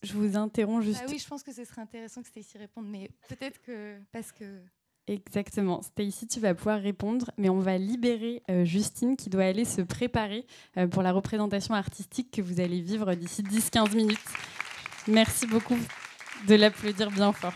[0.08, 1.02] je vous interromps juste.
[1.04, 4.32] Ah oui, je pense que ce serait intéressant que Stacy réponde, mais peut-être que parce
[4.32, 4.62] que
[5.08, 5.82] Exactement.
[5.82, 9.82] Stacy, tu vas pouvoir répondre, mais on va libérer euh, Justine qui doit aller se
[9.82, 10.46] préparer
[10.78, 14.18] euh, pour la représentation artistique que vous allez vivre d'ici 10-15 minutes.
[15.08, 15.78] Merci beaucoup
[16.48, 17.54] de l'applaudir bien fort.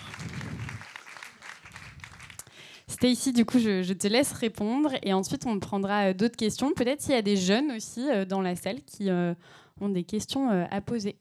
[2.88, 6.74] Stacy, du coup, je, te laisse répondre et ensuite on prendra euh, d'autres questions.
[6.74, 9.34] Peut-être s'il y a des jeunes aussi euh, dans la salle qui euh,
[9.80, 11.16] ont des questions à poser.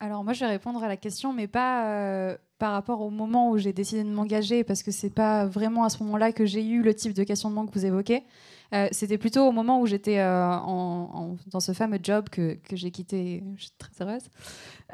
[0.00, 3.58] Alors moi je vais répondre à la question, mais pas par rapport au moment où
[3.58, 6.82] j'ai décidé de m'engager, parce que c'est pas vraiment à ce moment-là que j'ai eu
[6.82, 8.22] le type de questionnement que vous évoquez.
[8.74, 12.74] Euh, C'était plutôt au moment où j'étais euh, en- dans ce fameux job que, que
[12.76, 14.22] j'ai quitté, je suis très heureuse,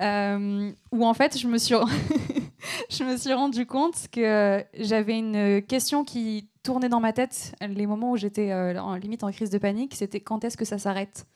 [0.01, 1.75] euh, où en fait je me suis,
[2.91, 7.87] je me suis rendu compte que j'avais une question qui tournait dans ma tête les
[7.87, 11.27] moments où j'étais en limite en crise de panique, c'était quand est-ce que ça s'arrête?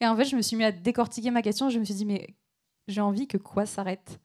[0.00, 1.68] Et en fait, je me suis mis à décortiquer ma question.
[1.70, 2.28] Je me suis dit, mais
[2.88, 4.18] j'ai envie que quoi s'arrête?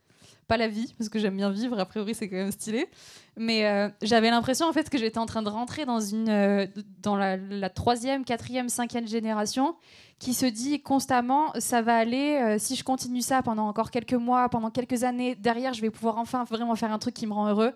[0.47, 2.87] Pas la vie, parce que j'aime bien vivre, a priori c'est quand même stylé.
[3.35, 6.67] Mais euh, j'avais l'impression en fait que j'étais en train de rentrer dans, une, euh,
[7.01, 9.75] dans la, troisième, quatrième, cinquième génération
[10.19, 14.13] qui se dit constamment, ça va aller, euh, si je continue ça pendant encore quelques
[14.13, 17.33] mois, pendant quelques années, derrière je vais pouvoir enfin vraiment faire un truc qui me
[17.33, 17.73] rend heureux.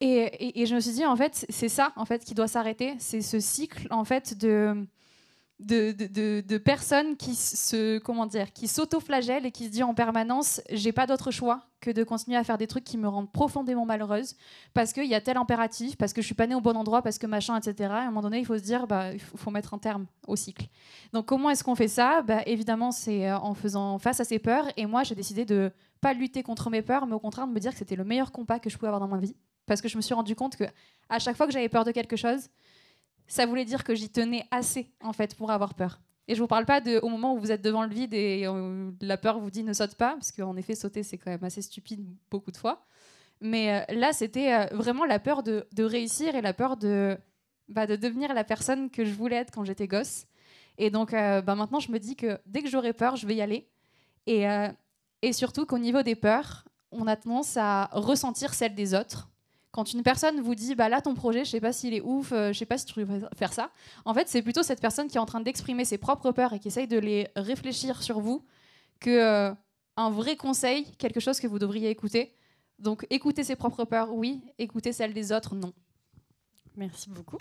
[0.00, 2.94] Et- et je me suis dit, en fait, c'est ça en fait qui doit s'arrêter.
[2.98, 4.86] C'est ce cycle en fait de,
[5.58, 10.92] de, personnes qui se comment dire qui s'auto-flagellent et qui se disent en permanence j'ai
[10.92, 14.36] pas d'autre choix que de continuer à faire des trucs qui me rendent profondément malheureuse
[14.74, 17.00] parce qu'il y a tel impératif parce que je suis pas née au bon endroit
[17.00, 19.20] parce que machin etc et à un moment donné il faut se dire bah il
[19.20, 20.66] faut mettre un terme au cycle.
[21.14, 22.20] Donc comment est-ce qu'on fait ça?
[22.22, 24.66] Bah, évidemment c'est euh, en faisant face à ses peurs.
[24.76, 25.72] Et moi j'ai décidé de
[26.02, 28.30] pas lutter contre mes peurs mais au contraire de me dire que c'était le meilleur
[28.30, 29.36] combat que je pouvais avoir dans ma vie.
[29.64, 30.64] Parce que je me suis rendu compte que
[31.08, 32.50] à chaque fois que j'avais peur de quelque chose
[33.28, 36.00] ça voulait dire que j'y tenais assez en fait pour avoir peur.
[36.28, 38.46] Et je vous parle pas de au moment où vous êtes devant le vide et
[38.46, 41.44] euh, la peur vous dit ne saute pas, parce qu'en effet sauter c'est quand même
[41.44, 42.84] assez stupide beaucoup de fois.
[43.40, 47.16] Mais euh, là c'était euh, vraiment la peur de, réussir et la peur de,
[47.68, 50.26] bah, de devenir la personne que je voulais être quand j'étais gosse.
[50.78, 53.36] Et donc euh, bah, maintenant je me dis que dès que j'aurai peur je vais
[53.36, 53.68] y aller.
[54.26, 54.44] Et,
[55.22, 59.30] et surtout qu'au niveau des peurs, on a tendance à ressentir celles des autres
[59.76, 62.32] quand une personne vous dit bah là ton projet je sais pas s'il est ouf
[62.32, 63.70] euh, je sais pas si tu devrais faire ça
[64.06, 66.58] en fait c'est plutôt cette personne qui est en train d'exprimer ses propres peurs et
[66.58, 68.42] qui essaye de les réfléchir sur vous
[69.00, 69.54] que euh,
[69.98, 72.34] un vrai conseil quelque chose que vous devriez écouter.
[72.78, 74.40] Donc écouter ses propres peurs oui.
[74.58, 75.74] Écouter celles des autres non.
[76.74, 77.38] Merci beaucoup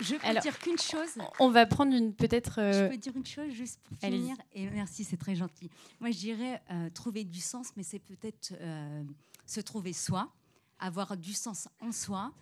[0.00, 1.10] Je peux Alors, dire qu'une chose.
[1.38, 2.58] On va prendre une peut-être.
[2.60, 4.36] euh, Je peux dire une chose juste pour finir.
[4.52, 5.70] Et merci, c'est très gentil.
[6.00, 9.04] Moi, je dirais euh, trouver du sens, mais c'est peut-être euh,
[9.46, 10.32] se trouver soi,
[10.78, 12.32] avoir du sens en soi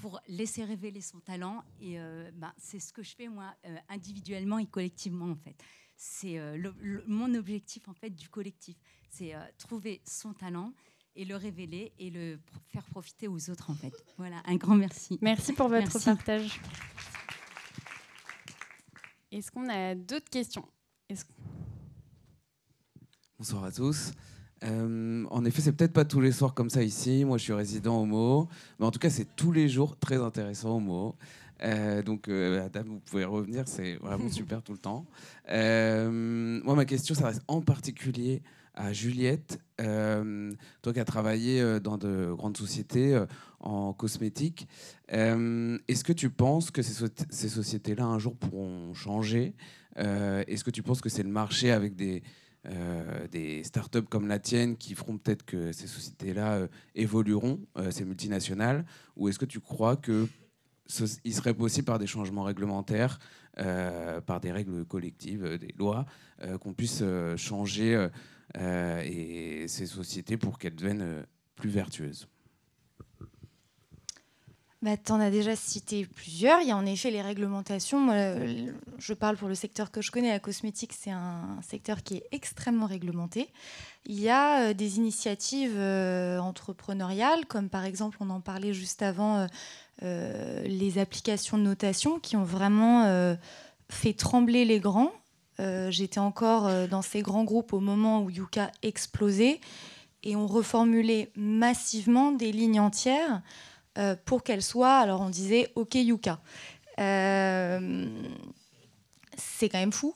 [0.00, 1.62] pour laisser révéler son talent.
[1.80, 5.56] Et euh, ben, c'est ce que je fais moi, euh, individuellement et collectivement en fait.
[5.96, 6.70] C'est euh,
[7.06, 8.76] mon objectif en fait du collectif.
[9.10, 10.72] C'est euh, trouver son talent
[11.16, 12.38] et le révéler et le
[12.72, 13.92] faire profiter aux autres en fait.
[14.16, 15.18] Voilà, un grand merci.
[15.20, 16.04] Merci pour votre Merci.
[16.04, 16.60] partage.
[19.32, 20.64] Est-ce qu'on a d'autres questions?
[23.38, 24.12] Bonsoir à tous.
[24.64, 27.24] Euh, en effet, c'est peut-être pas tous les soirs comme ça ici.
[27.24, 30.76] Moi, je suis résident homo, mais en tout cas, c'est tous les jours très intéressant
[30.76, 31.16] homo.
[31.62, 35.06] Euh, donc, euh, Adam, vous pouvez revenir, c'est vraiment super tout le temps.
[35.48, 38.42] Euh, moi, ma question s'adresse en particulier
[38.74, 40.52] à Juliette, Euh,
[40.82, 43.24] toi qui as travaillé euh, dans de grandes sociétés euh,
[43.60, 44.68] en cosmétique.
[45.08, 49.54] Est-ce que tu penses que ces, so- ces sociétés-là un jour pourront changer?
[49.96, 52.22] Est-ce que tu penses que c'est le marché avec des
[53.32, 57.58] des startups comme la tienne qui feront peut-être que ces sociétés-là évolueront,
[57.90, 58.84] ces multinationales,
[59.16, 60.26] ou est-ce que tu crois que
[60.86, 63.18] ce, il serait possible par des changements réglementaires,
[64.26, 66.04] par des règles collectives, des lois,
[66.60, 67.02] qu'on puisse
[67.36, 68.08] changer
[68.58, 71.22] et ces sociétés pour qu'elles deviennent euh,
[71.54, 72.26] plus vertueuses
[74.82, 76.62] Bah, tu en as déjà cité plusieurs.
[76.62, 78.06] Il y a en effet les réglementations.
[78.06, 82.16] Le- je parle pour le secteur que je connais, la cosmétique, c'est un secteur qui
[82.16, 83.52] est extrêmement réglementé.
[84.06, 89.02] Il y a euh, des initiatives euh, entrepreneuriales, comme par exemple, on en parlait juste
[89.02, 89.46] avant, euh,
[90.02, 93.36] euh, les applications de notation qui ont vraiment euh,
[93.90, 95.12] fait trembler les grands.
[95.60, 99.60] Euh, J'étais encore euh, dans ces grands groupes au moment où Yuka explosait
[100.22, 103.42] et on reformulait massivement des lignes entières
[103.98, 106.40] euh, pour qu'elles soient, alors on disait OK Yuka.
[109.36, 110.14] C'est quand même fou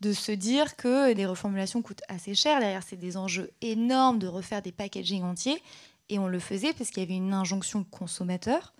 [0.00, 2.60] de se dire que des reformulations coûtent assez cher.
[2.60, 5.62] Derrière, c'est des enjeux énormes de refaire des packaging entiers.
[6.08, 8.72] Et on le faisait parce qu'il y avait une injonction consommateur.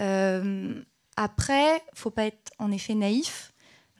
[0.00, 0.80] Euh,
[1.16, 3.51] après, faut pas être en effet naïf.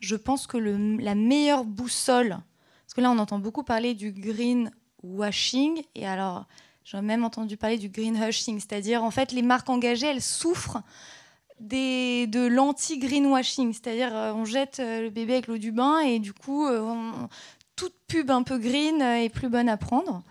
[0.03, 2.37] Je pense que le- la meilleure boussole,
[2.85, 4.69] parce que là on entend beaucoup parler du green
[5.01, 5.81] washing.
[5.95, 6.45] Et alors,
[6.83, 10.81] j'ai même entendu parler du green hushing, c'est-à-dire en fait les marques engagées, elles souffrent
[11.61, 16.33] de l'anti-greenwashing, c'est-à-dire euh, on jette euh, le bébé avec l'eau du bain et du
[16.33, 16.93] coup euh,
[17.77, 20.21] toute pub un peu green est plus bonne à prendre.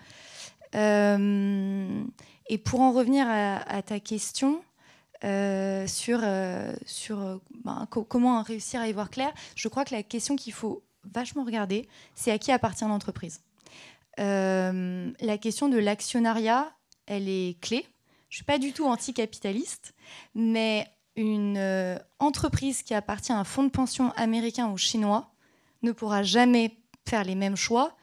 [0.75, 4.61] Et pour en revenir à ta question
[5.25, 9.85] euh, sur, euh, sur euh, ben, co- comment réussir à y voir clair, je crois
[9.85, 10.83] que la question qu'il faut
[11.13, 13.41] vachement regarder, c'est à qui appartient l'entreprise.
[14.19, 16.71] La question de l'actionnariat,
[17.07, 17.87] elle est clé.
[18.29, 19.95] Je suis pas du tout anticapitaliste,
[20.35, 20.87] mais
[21.17, 25.33] une entreprise qui appartient à un fonds de pension américain ou chinois
[25.83, 26.77] ne pourra jamais
[27.09, 27.97] faire les mêmes choix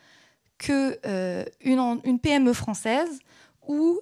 [0.70, 3.20] euh, une, PME française
[3.68, 4.00] ou,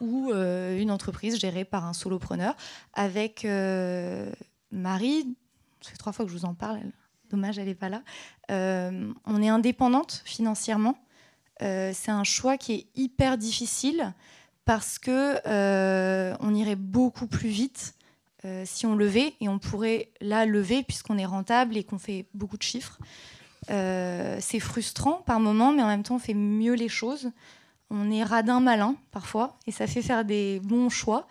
[0.00, 2.54] ou euh, une entreprise gérée par un solopreneur.
[2.94, 4.30] Avec euh,
[4.70, 5.36] Marie,
[5.80, 6.80] ça fait trois fois que je vous en parle,
[7.30, 8.02] dommage, elle n'est pas là.
[8.50, 10.96] Euh, on est indépendante financièrement.
[11.58, 14.12] C'est un choix qui est hyper difficile
[14.66, 15.40] parce que
[16.38, 17.94] on irait beaucoup plus vite
[18.64, 22.58] si on levait et on pourrait là lever puisqu'on est rentable et qu'on fait beaucoup
[22.58, 22.98] de chiffres.
[23.68, 27.30] C'est frustrant par moment, mais en même temps on fait mieux les choses.
[27.90, 31.26] On est radin malin parfois et ça fait faire des bons choix.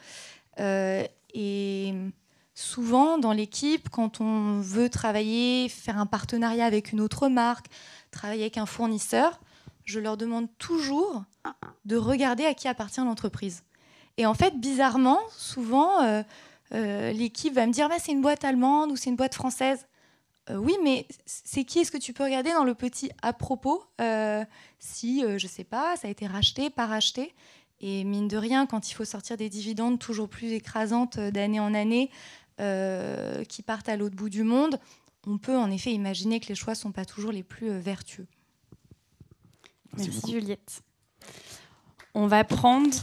[0.59, 1.03] Euh,
[1.33, 1.93] et
[2.53, 7.67] souvent dans l'équipe, quand on veut travailler, faire un partenariat avec une autre marque,
[8.11, 9.39] travailler avec un fournisseur,
[9.83, 11.23] je leur demande toujours
[11.85, 13.63] de regarder à qui appartient l'entreprise.
[14.17, 16.23] Et en fait, bizarrement, souvent, euh,
[16.73, 19.85] euh, l'équipe va me dire bah, c'est une boîte allemande ou c'est une boîte française.
[20.49, 21.79] Euh, oui, mais c'est qui?
[21.79, 24.45] Est-ce que tu peux regarder dans le petit à propos euh,
[24.79, 27.33] si, euh, je sais pas, ça a été racheté, pas racheté?
[27.81, 31.59] Et mine de rien, quand il faut sortir des dividendes toujours plus écrasantes euh, d'année
[31.59, 32.11] en année,
[32.61, 34.79] euh, qui partent à l'autre bout du monde,
[35.27, 38.27] on peut en effet imaginer que les choix sont pas toujours les plus vertueux.
[39.97, 40.81] Merci, Juliette.
[42.13, 42.95] On va prendre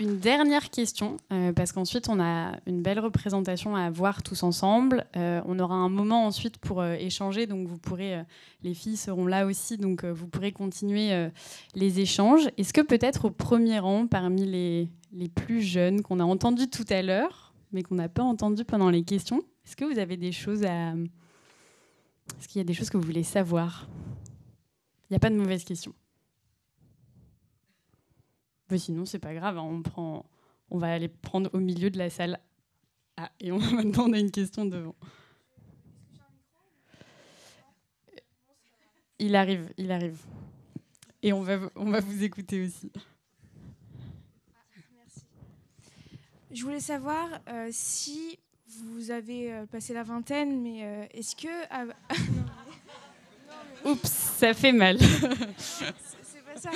[0.00, 5.06] une dernière question, euh, parce qu'ensuite on a une belle représentation à voir tous ensemble.
[5.16, 8.24] Euh, on aura un moment ensuite pour euh, échanger, donc vous pourrez,
[8.62, 11.28] les filles seront là aussi, donc vous pourrez continuer
[11.74, 12.48] les échanges.
[12.56, 16.86] Est-ce que peut-être au premier rang, parmi les, les plus jeunes qu'on a entendu tout
[16.88, 20.32] à l'heure, mais qu'on n'a pas entendu pendant les questions, est-ce que vous avez des
[20.32, 20.94] choses à...
[22.38, 23.88] Est-ce qu'il y a des choses que vous voulez savoir?
[25.08, 25.92] Il n'y a pas de mauvaise question.
[28.70, 30.24] Mais sinon, c'est pas grave, hein, on, prend,
[30.70, 32.38] on va aller prendre au milieu de la salle.
[33.16, 34.94] Ah, et on, maintenant, on a une question devant.
[39.18, 40.18] Il arrive, il arrive.
[41.22, 42.90] Et on va, on va vous écouter aussi.
[46.50, 51.48] Je voulais savoir euh, si vous avez euh, passé la vingtaine, mais euh, est-ce que.
[51.70, 51.84] ah,
[53.84, 54.98] Oups, ça fait mal.
[54.98, 56.70] c'est pas ça.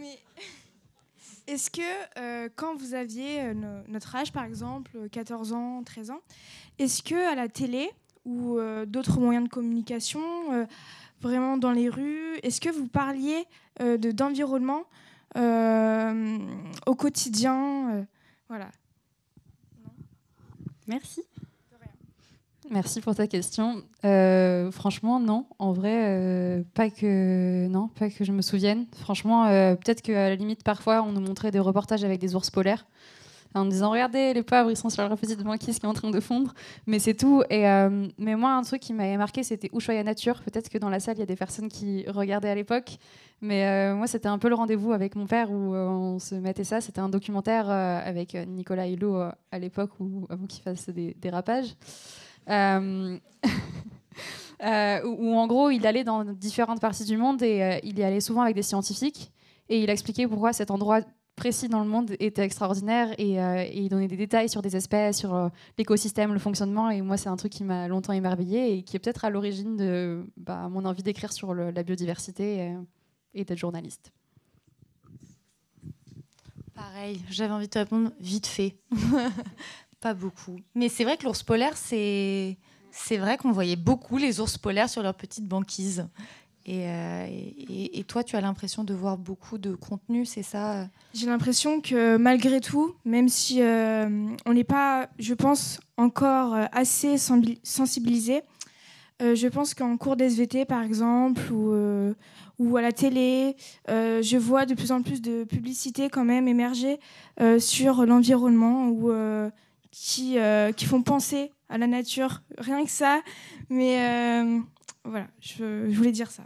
[0.00, 0.18] Mais
[1.46, 1.80] est-ce que
[2.18, 6.20] euh, quand vous aviez euh, no- notre âge, par exemple, euh, 14 ans, 13 ans,
[6.78, 7.90] est-ce que à la télé
[8.24, 10.20] ou euh, d'autres moyens de communication,
[10.52, 10.66] euh,
[11.20, 13.44] vraiment dans les rues, est-ce que vous parliez
[13.80, 14.84] euh, de d'environnement
[15.36, 16.38] euh,
[16.86, 18.02] au quotidien euh,
[18.48, 18.70] Voilà.
[20.86, 21.22] Merci.
[22.70, 23.82] Merci pour ta question.
[24.04, 25.46] Euh, franchement, non.
[25.58, 28.86] En vrai, euh, pas que non, pas que je me souvienne.
[29.00, 32.50] Franchement, euh, peut-être qu'à la limite, parfois, on nous montrait des reportages avec des ours
[32.50, 32.86] polaires
[33.54, 36.10] en disant regardez les pauvres, ils sont sur leur petite banquise qui est en train
[36.10, 36.52] de fondre.
[36.86, 37.42] Mais c'est tout.
[37.48, 37.62] Et
[38.18, 40.42] mais moi, un truc qui m'avait marqué, c'était Ushuaïa Nature.
[40.42, 42.98] Peut-être que dans la salle, il y a des personnes qui regardaient à l'époque.
[43.40, 46.82] Mais moi, c'était un peu le rendez-vous avec mon père où on se mettait ça.
[46.82, 49.16] C'était un documentaire avec Nicolas Hulot
[49.50, 51.74] à l'époque, où, avant qu'il fasse des dérapages.
[52.48, 53.18] Euh,
[54.62, 58.02] euh, où, en gros il allait dans différentes parties du monde et euh, il y
[58.02, 59.30] allait souvent avec des scientifiques
[59.68, 61.00] et il expliquait pourquoi cet endroit
[61.36, 65.18] précis dans le monde était extraordinaire et, et il donnait des détails sur des espèces,
[65.18, 68.96] sur l'écosystème, le fonctionnement et moi c'est un truc qui m'a longtemps émerveillé et qui
[68.96, 72.80] est peut-être à l'origine de bah, mon envie d'écrire sur la biodiversité euh,
[73.34, 74.12] et d'être journaliste.
[76.74, 78.76] Pareil, j'avais envie de te répondre vite fait.
[80.00, 80.56] pas beaucoup.
[80.74, 82.56] Mais c'est vrai que l'ours polaire, c'est
[82.90, 86.08] c'est vrai qu'on voyait beaucoup les ours polaires sur leur petite banquise.
[86.66, 90.88] Et, euh, toi, tu as l'impression de voir beaucoup de contenu, c'est ça?
[91.14, 96.64] J'ai l'impression que malgré tout, même si euh, on n'est pas, je pense, encore euh,
[96.72, 98.42] assez sensi- sensibilisé,
[99.20, 101.74] je pense qu'en cours d'SVT, par exemple, ou,
[102.60, 103.56] ou à la télé,
[103.88, 107.00] je vois de plus en plus de publicités quand même émerger
[107.58, 109.10] sur l'environnement ou
[110.00, 112.42] qui, euh, qui font penser à la nature.
[112.56, 113.20] Rien que ça.
[113.68, 114.60] Mais euh,
[115.04, 116.44] voilà, je, je voulais dire ça.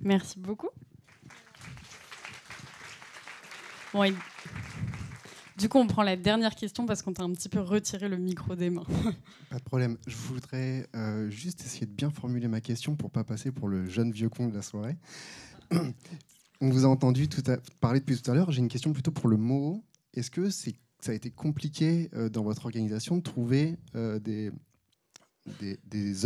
[0.00, 0.68] Merci beaucoup.
[3.92, 4.14] Bon, et
[5.56, 8.18] du coup, on prend la dernière question parce qu'on t'a un petit peu retiré le
[8.18, 8.86] micro des mains.
[9.50, 9.98] Pas de problème.
[10.06, 13.84] Je voudrais euh, juste essayer de bien formuler ma question pour pas passer pour le
[13.86, 14.96] jeune vieux con de la soirée.
[16.60, 18.52] On vous a entendu tout à, parler depuis tout à l'heure.
[18.52, 19.82] J'ai une question plutôt pour le mot.
[20.14, 20.74] Est-ce que c'est,
[21.04, 24.50] ça a été compliqué euh, dans votre organisation de trouver euh, des,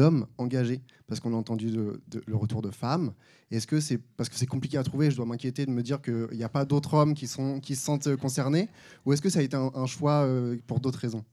[0.01, 0.83] hommes engagés?
[1.07, 3.13] Parce qu'on a entendu le retour de femmes.
[3.55, 6.03] Est-ce que c'est parce que c'est compliqué à trouver Je dois m'inquiéter de me dire
[6.03, 8.69] qu'il n'y a pas d'autres hommes qui, sont, se sentent concernés.
[9.05, 11.25] Ou est-ce que ça a été un, choix euh, pour d'autres raisons?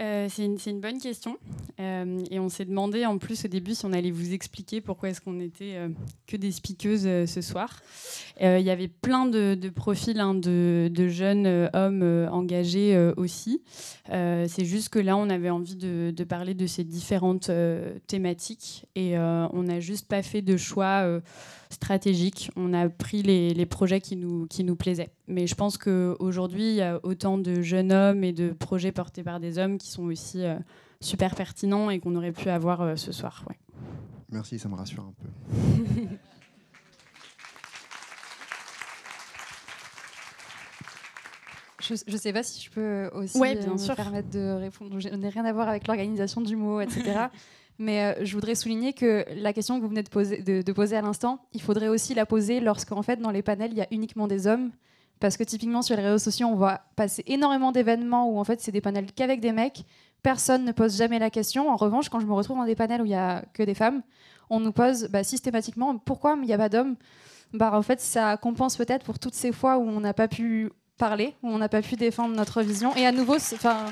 [0.00, 1.38] Euh, c'est une, bonne question.
[1.78, 5.10] Euh, et on s'est demandé en plus au début si on allait vous expliquer pourquoi
[5.10, 5.88] est-ce qu'on était euh,
[6.26, 7.80] que des speakeuses ce soir.
[8.40, 13.62] Il y avait plein de, profils hein, de, jeunes hommes engagés aussi.
[14.08, 17.50] C'est juste que là, on avait envie de, parler de ces différentes
[18.08, 21.20] thématiques et on n'a juste pas fait de choix
[21.70, 22.50] stratégique.
[22.56, 25.10] On a pris les, les projets qui nous, qui nous plaisaient.
[25.28, 29.22] Mais je pense qu'aujourd'hui, il y a autant de jeunes hommes et de projets portés
[29.22, 30.56] par des hommes qui sont aussi euh,
[31.00, 33.44] super pertinents et qu'on aurait pu avoir euh, ce soir.
[33.48, 33.56] ouais.
[34.30, 36.08] Merci, ça me rassure un peu.
[41.80, 43.94] Je ne sais pas si je peux aussi Ouais, euh, bien me sûr.
[43.94, 44.98] permettre de répondre.
[45.00, 47.26] Je n'ai rien à voir avec l'organisation du mot, etc.
[47.78, 51.40] Mais euh, je voudrais souligner que la question que vous venez de poser, à l'instant,
[51.52, 54.46] il faudrait aussi la poser lorsqu'en fait dans les panels il y a uniquement des
[54.46, 54.70] hommes.
[55.20, 58.60] Parce que typiquement sur les réseaux sociaux, on voit passer énormément d'événements où en fait
[58.60, 59.84] c'est des panels qu'avec des mecs.
[60.22, 61.68] Personne ne pose jamais la question.
[61.70, 63.74] En revanche, quand je me retrouve dans des panels où il y a que des
[63.74, 64.02] femmes,
[64.50, 66.96] on nous pose bah, systématiquement pourquoi il n'y a pas d'hommes?
[67.52, 70.70] Bah, en fait, ça compense peut-être pour toutes ces fois où on n'a pas pu
[70.98, 72.94] parler, où on n'a pas pu défendre notre vision.
[72.96, 73.86] Et à nouveau, enfin,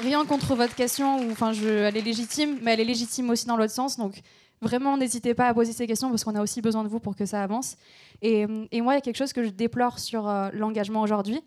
[0.00, 3.72] rien contre votre question, enfin, elle est légitime, mais elle est légitime aussi dans l'autre
[3.72, 3.96] sens.
[3.96, 4.20] Donc,
[4.60, 7.16] vraiment, n'hésitez pas à poser ces questions parce qu'on a aussi besoin de vous pour
[7.16, 7.76] que ça avance.
[8.22, 11.40] Et, et moi, il y a quelque chose que je déplore sur euh, l'engagement aujourd'hui,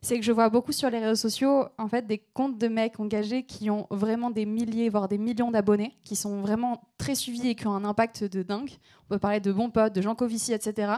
[0.00, 3.00] c'est que je vois beaucoup sur les réseaux sociaux, en fait, des comptes de mecs
[3.00, 7.48] engagés qui ont vraiment des milliers, voire des millions d'abonnés, qui sont vraiment très suivis
[7.48, 8.70] et qui ont un impact de dingue.
[9.06, 10.92] On peut parler de bons potes, de Jean Covici, etc.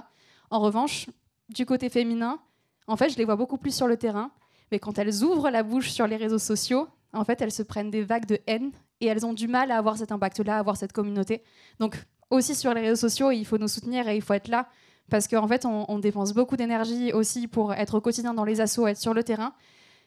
[0.51, 1.07] En revanche,
[1.49, 2.41] du côté féminin,
[2.87, 4.31] en fait, je les vois beaucoup plus sur le terrain,
[4.71, 7.91] mais quand elles ouvrent la bouche sur les réseaux sociaux, en fait, elles se prennent
[7.91, 8.71] des vagues de haine
[9.01, 11.43] et elles ont du mal à avoir cet impact-là, à avoir cette communauté.
[11.79, 11.97] Donc,
[12.31, 14.69] aussi sur les réseaux sociaux, il faut nous soutenir et il faut être là
[15.11, 18.87] parce qu'en fait, on, dépense beaucoup d'énergie aussi pour être au quotidien dans les assos,
[18.87, 19.53] être sur le terrain.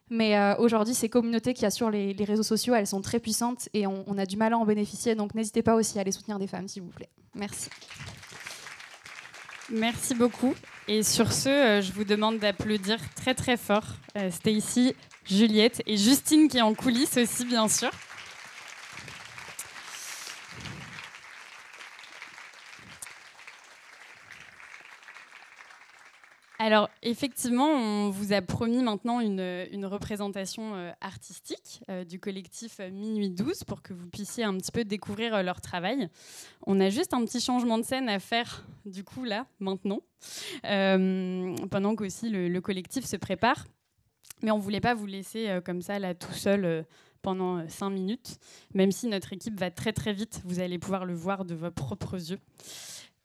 [0.09, 3.01] Mais euh, aujourd'hui, ces communautés qu'il y a sur les, les réseaux sociaux, elles sont
[3.01, 5.13] très puissantes et on, a du mal à en bénéficier.
[5.15, 7.09] Donc, n'hésitez pas aussi à aller soutenir des femmes, s'il vous plaît.
[7.35, 7.69] Merci.
[9.69, 10.53] Merci beaucoup.
[10.87, 13.85] Et sur ce, euh, je vous demande d'applaudir très très fort
[14.17, 17.91] euh, Stacy, Juliette et Justine qui est en coulisses aussi, bien sûr.
[26.65, 32.89] Alors, effectivement, on vous a promis maintenant une, représentation euh, artistique euh, du collectif euh,
[32.89, 36.07] Minuit 12 pour que vous puissiez un petit peu découvrir leur travail.
[36.65, 39.99] On a juste un petit changement de scène à faire, du coup, là, maintenant,
[40.61, 43.65] pendant qu'aussi le, le collectif se prépare.
[44.43, 46.65] Mais on ne voulait pas vous laisser euh, comme ça, là, tout seul.
[46.65, 46.83] euh,
[47.23, 48.37] pendant euh, cinq minutes,
[48.75, 51.71] même si notre équipe va très très vite, vous allez pouvoir le voir de vos
[51.71, 52.39] propres yeux.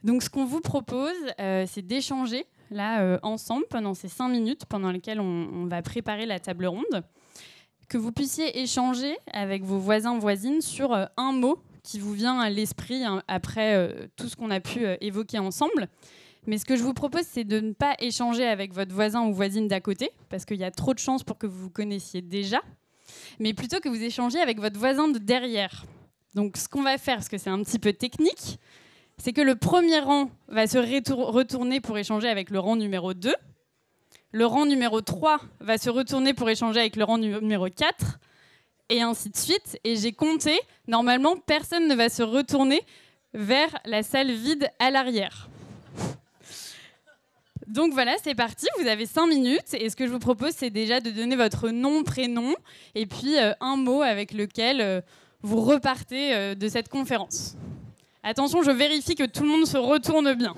[0.05, 4.65] Donc, ce qu'on vous propose, euh, c'est d'échanger là euh, ensemble pendant ces cinq minutes
[4.67, 7.03] pendant lesquelles on, va préparer la table ronde,
[7.89, 12.39] que vous puissiez échanger avec vos voisins voisines sur euh, un mot qui vous vient
[12.39, 15.89] à l'esprit hein, après euh, tout ce qu'on a pu euh, évoquer ensemble.
[16.49, 19.35] Mais ce que je vous propose, c'est de ne pas échanger avec votre voisin ou
[19.35, 22.23] voisine d'à côté, parce qu'il y a trop de chances pour que vous vous connaissiez
[22.23, 22.63] déjà,
[23.39, 25.85] mais plutôt que vous échangiez avec votre voisin de derrière.
[26.35, 28.59] Donc ce qu'on va faire, parce que c'est un petit peu technique,
[29.19, 33.13] c'est que le premier rang va se retour- retourner pour échanger avec le rang numéro
[33.13, 33.35] 2.
[34.33, 38.19] Le rang numéro 3 va se retourner pour échanger avec le rang nu- numéro 4.
[38.89, 39.79] Et ainsi de suite.
[39.85, 42.81] Et j'ai compté, normalement, personne ne va se retourner
[43.35, 45.51] vers la salle vide à l'arrière.
[47.69, 49.75] Donc voilà, c'est parti, vous avez 5 minutes.
[49.75, 52.55] Et ce que je vous propose, c'est déjà de donner votre nom, prénom,
[52.95, 55.01] et puis euh, un mot avec lequel euh,
[55.43, 57.57] vous repartez euh, de cette conférence.
[58.23, 60.55] Attention, je vérifie que tout le monde se retourne bien.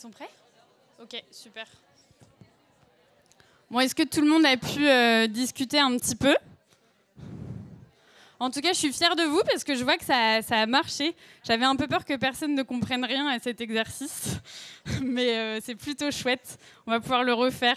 [0.00, 0.30] Sont prêts?
[1.02, 1.66] Ok, super.
[3.70, 6.34] Bon, est-ce que tout le monde a pu euh, discuter un petit peu?
[8.38, 10.60] En tout cas, je suis fière de vous parce que je vois que ça, ça
[10.60, 11.14] a marché.
[11.44, 14.38] J'avais un peu peur que personne ne comprenne rien à cet exercice,
[15.02, 16.58] mais euh, c'est plutôt chouette.
[16.86, 17.76] On va pouvoir le refaire.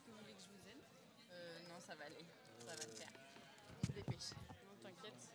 [0.00, 2.24] Est-ce que vous voulez que je vous aide non, ça va aller.
[2.58, 3.08] Ça va le faire.
[3.82, 4.30] On se dépêche.
[4.64, 5.30] Non, t'inquiète.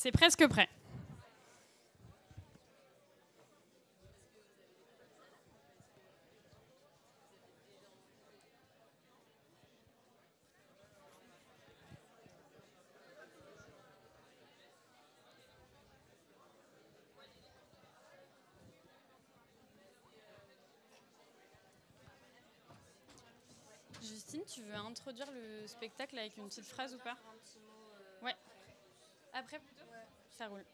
[0.00, 0.68] C'est presque prêt.
[24.00, 27.16] Justine, tu veux introduire le spectacle avec une petite phrase ou pas
[28.22, 28.34] Ouais.
[29.34, 29.84] Après plutôt
[30.30, 30.64] Ça roule.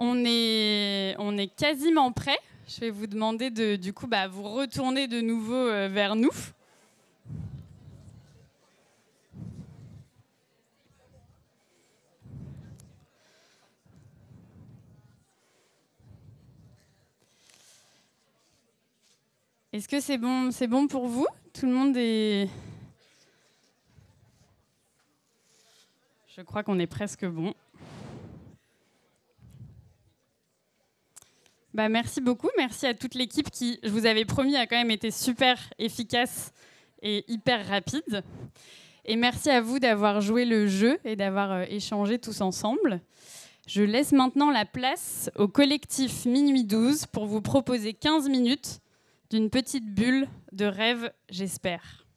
[0.00, 2.38] On est, on est quasiment prêt.
[2.66, 6.30] Je vais vous demander de du coup bah, vous retourner de nouveau euh, vers nous.
[19.78, 21.28] Est-ce que c'est bon, c'est bon pour vous?
[21.52, 22.48] Tout le monde est.
[26.36, 27.54] Je crois qu'on est presque bon.
[31.72, 32.48] Bah, merci beaucoup.
[32.56, 36.52] Merci à toute l'équipe qui, je vous avais promis, a quand même été super efficace
[37.00, 38.24] et hyper rapide.
[39.04, 43.00] Et merci à vous d'avoir joué le jeu et d'avoir euh, échangé tous ensemble.
[43.68, 48.80] Je laisse maintenant la place au collectif Minuit 12 pour vous proposer 15 minutes
[49.30, 52.07] d'une petite bulle de rêve, j'espère.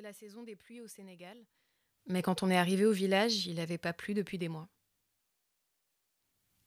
[0.00, 1.36] C'était la saison des pluies au Sénégal.
[2.06, 4.66] Mais quand on est arrivé au village, il n'avait pas plu depuis des mois.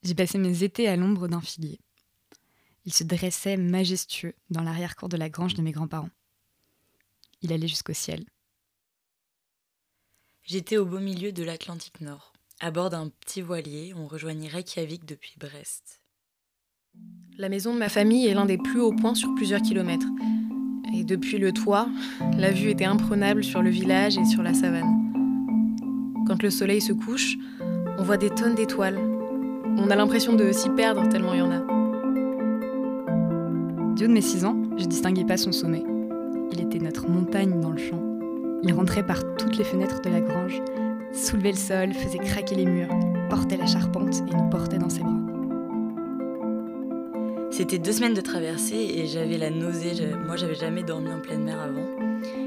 [0.04, 1.80] J'ai passé mes étés à l'ombre d'un figuier.
[2.86, 6.12] Il se dressait majestueux dans l'arrière-cour de la grange de mes grands-parents.
[7.42, 8.24] Il allait jusqu'au ciel.
[10.44, 12.34] J'étais au beau milieu de l'Atlantique Nord.
[12.60, 16.02] À bord d'un petit voilier, on rejoignit Reykjavik depuis Brest.
[17.40, 20.06] La maison de ma famille est l'un des plus hauts points sur plusieurs kilomètres.
[20.96, 21.88] Et depuis le toit,
[22.38, 25.12] la vue était imprenable sur le village et sur la savane.
[26.28, 27.38] Quand le soleil se couche,
[27.98, 29.00] on voit des tonnes d'étoiles.
[29.78, 31.60] On a l'impression de s'y perdre tellement il y en a.
[33.96, 35.84] Du haut de mes six ans, je distinguais pas son sommet.
[36.52, 38.02] Il était notre montagne dans le champ.
[38.62, 40.62] Il rentrait par toutes les fenêtres de la grange,
[41.12, 42.96] soulevait le sol, faisait craquer les murs,
[43.30, 45.23] portait la charpente et nous portait dans ses bras.
[47.56, 49.94] C'était deux semaines de traversée et j'avais la nausée.
[50.26, 51.86] Moi, j'avais jamais dormi en pleine mer avant.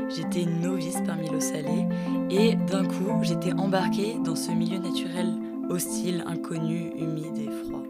[0.09, 1.87] J'étais une novice parmi l'eau salée
[2.29, 5.33] et d'un coup, j'étais embarquée dans ce milieu naturel
[5.71, 7.86] hostile, inconnu, humide et froid.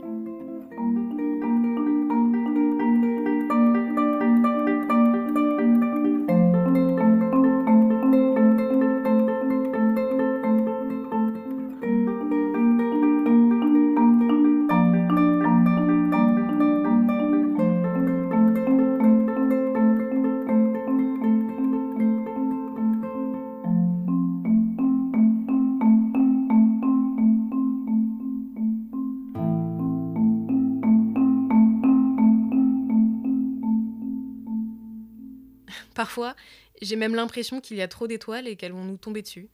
[35.96, 36.34] Parfois,
[36.82, 39.48] j'ai même l'impression qu'il y a trop d'étoiles et qu'elles vont nous tomber dessus.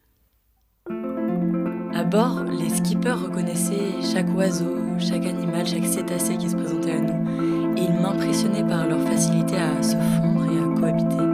[1.94, 6.98] À bord, les skippers reconnaissaient chaque oiseau, chaque animal, chaque cétacé qui se présentait à
[6.98, 7.76] nous.
[7.76, 11.24] Et ils m'impressionnaient par leur facilité à se fondre et à cohabiter.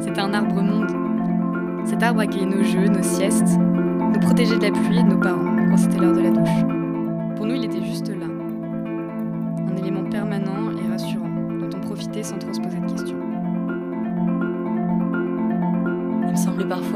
[0.00, 1.86] C'était un arbre monde.
[1.86, 5.20] Cet arbre accueillait nos jeux, nos siestes, nous protégeait de la pluie et de nos
[5.20, 6.81] parents quand c'était l'heure de la douche.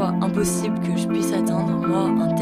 [0.04, 2.35] Impossible que je puisse atteindre, moi, un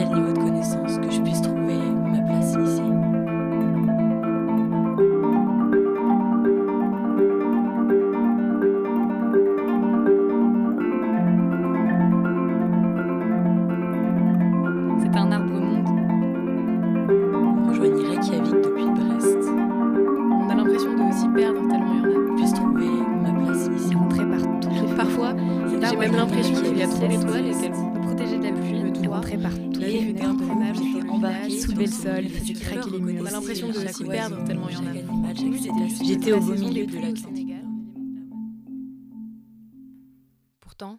[40.76, 40.98] Pourtant,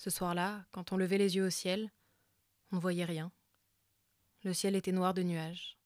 [0.00, 1.92] ce soir-là, quand on levait les yeux au ciel,
[2.72, 3.30] on ne voyait rien.
[4.44, 5.76] Le ciel était noir de nuages.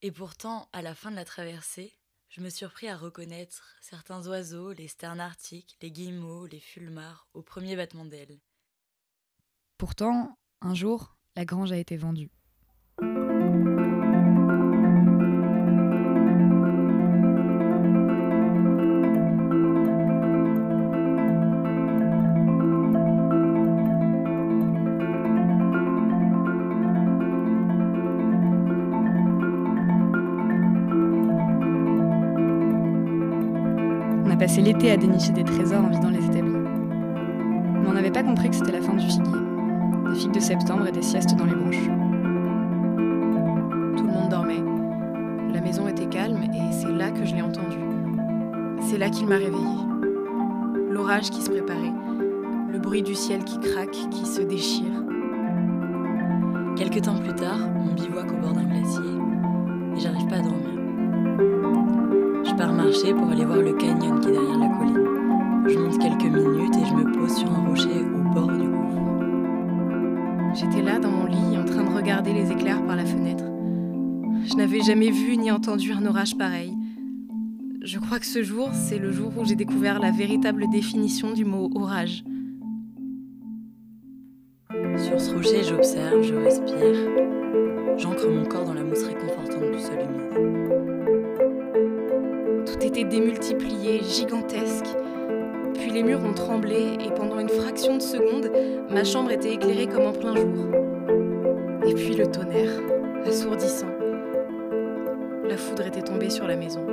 [0.00, 1.92] Et pourtant, à la fin de la traversée,
[2.30, 7.42] je me surpris à reconnaître certains oiseaux, les sternes arctiques, les guillemots, les fulmars, au
[7.42, 8.40] premier battement d'ailes.
[9.76, 12.30] Pourtant, un jour, la grange a été vendue.
[34.54, 36.52] Passé l'été à dénicher des trésors en vidant les établis.
[36.52, 39.32] Mais on n'avait pas compris que c'était la fin du figuier.
[40.08, 41.88] Des figues de septembre et des siestes dans les branches.
[43.96, 44.62] Tout le monde dormait.
[45.52, 47.78] La maison était calme et c'est là que je l'ai entendu.
[48.82, 49.58] C'est là qu'il m'a réveillée.
[50.88, 51.92] L'orage qui se préparait.
[52.70, 55.02] Le bruit du ciel qui craque, qui se déchire.
[56.76, 59.00] Quelques temps plus tard, on bivouac au bord d'un glacier
[59.96, 61.83] et j'arrive pas à dormir.
[62.54, 65.66] Je pars marcher pour aller voir le canyon qui est derrière la colline.
[65.66, 69.00] Je monte quelques minutes et je me pose sur un rocher au bord du gouffre.
[70.54, 73.42] J'étais là dans mon lit en train de regarder les éclairs par la fenêtre.
[74.46, 76.72] Je n'avais jamais vu ni entendu un orage pareil.
[77.82, 81.44] Je crois que ce jour, c'est le jour où j'ai découvert la véritable définition du
[81.44, 82.22] mot orage.
[84.96, 87.96] Sur ce rocher, j'observe, je respire.
[87.96, 89.33] J'ancre mon corps dans la mousse réconfortante
[92.94, 94.86] Était démultiplié, gigantesque.
[95.74, 98.52] Puis les murs ont tremblé et pendant une fraction de seconde,
[98.88, 100.66] ma chambre était éclairée comme en plein jour.
[101.88, 102.70] Et puis le tonnerre,
[103.26, 103.88] assourdissant.
[105.42, 106.86] La foudre était tombée sur la maison.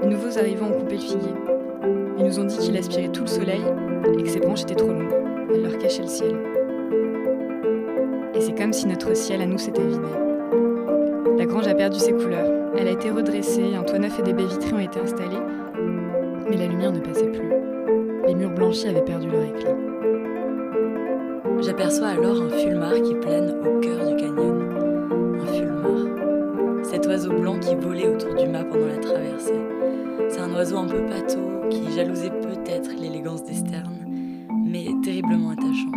[0.00, 1.34] Les nouveaux arrivants ont coupé le figuier.
[2.20, 3.60] Ils nous ont dit qu'il aspirait tout le soleil
[4.18, 5.12] et que ses branches étaient trop longues.
[5.52, 6.38] Elles leur cachaient le ciel.
[8.34, 10.08] Et c'est comme si notre ciel à nous s'était vidé.
[11.36, 12.61] La grange a perdu ses couleurs.
[12.76, 15.36] Elle a été redressée, un toit neuf et des baies vitrées ont été installés.
[16.48, 17.52] Mais la lumière ne passait plus.
[18.26, 19.76] Les murs blanchis avaient perdu leur éclat.
[21.60, 25.40] J'aperçois alors un fulmar qui plane au cœur du canyon.
[25.40, 26.84] Un fulmar.
[26.84, 29.60] Cet oiseau blanc qui volait autour du mât pendant la traversée.
[30.28, 34.06] C'est un oiseau un peu pâteau qui jalousait peut-être l'élégance des sternes,
[34.64, 35.92] mais terriblement attachant.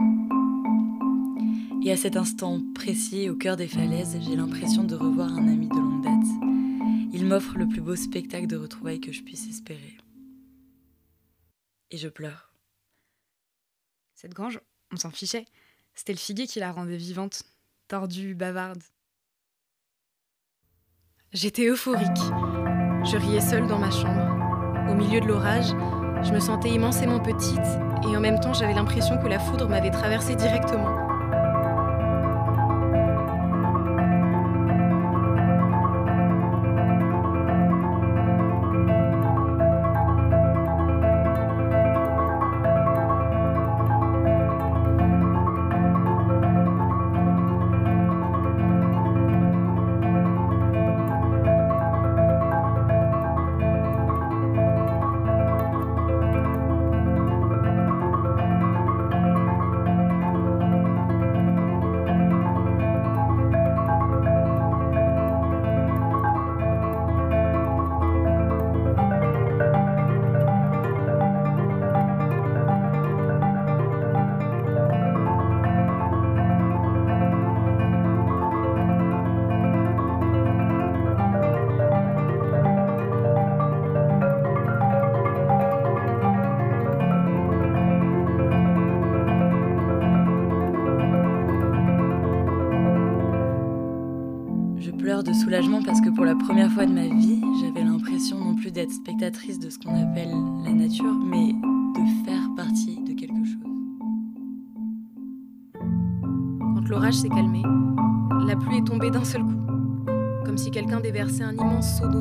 [1.83, 5.67] Et à cet instant précis, au cœur des falaises, j'ai l'impression de revoir un ami
[5.67, 6.44] de longue date.
[7.25, 9.97] Il m'offre le plus beau spectacle de retrouvailles que je puisse espérer.
[11.89, 12.53] Et je pleure.
[14.13, 14.59] Cette grange,
[14.93, 15.45] on s'en fichait.
[15.95, 17.41] C'était le figuier qui la rendait vivante,
[17.87, 18.83] tordue, bavarde.
[21.33, 22.05] J'étais euphorique.
[23.05, 24.91] Je riais seule dans ma chambre.
[24.91, 25.69] Au milieu de l'orage,
[26.23, 27.57] je me sentais immensément petite
[28.03, 31.04] et en même temps j'avais l'impression que la foudre m'avait traversée directement.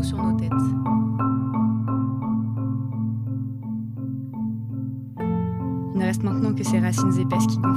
[0.03, 0.51] Sur nos têtes.
[5.95, 7.74] Il ne reste maintenant que ces racines épaisses qui gonflent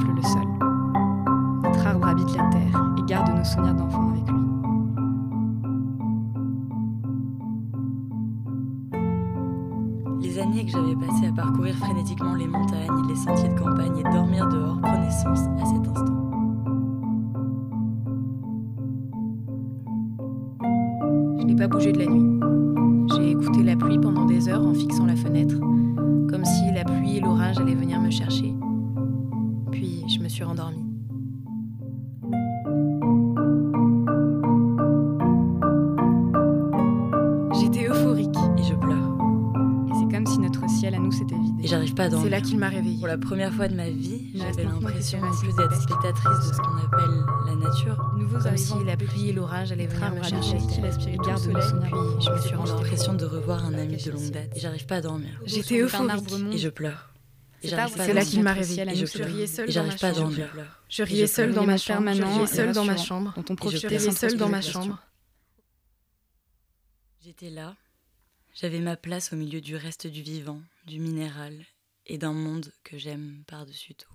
[43.08, 46.58] Pour la première fois de ma vie, j'avais l'impression non plus d'être spectatrice de ce
[46.58, 48.14] qu'on appelle la nature.
[48.18, 50.58] Nouveaux comme si la pluie et l'orage allaient venir me chercher.
[50.58, 54.12] tout le Garde soleil, puis je me suis rendue l'impression de revoir un ami de
[54.12, 54.58] longue date.
[54.58, 55.40] Et j'arrive pas à dormir.
[55.46, 56.34] J'étais euphorique.
[56.52, 57.14] Et je pleure.
[57.62, 58.92] C'est là qu'il m'a réveillée.
[58.92, 60.34] Et je riais seule dans ma chambre.
[60.90, 62.12] Je riais seule dans ma chambre.
[62.12, 63.34] Je riais seule dans ma chambre.
[63.72, 65.00] je riais seule se dans ma chambre.
[67.24, 67.74] J'étais là.
[68.54, 71.54] J'avais ma place au milieu du reste du vivant, du minéral
[72.08, 74.14] et d'un monde que j'aime par-dessus tout.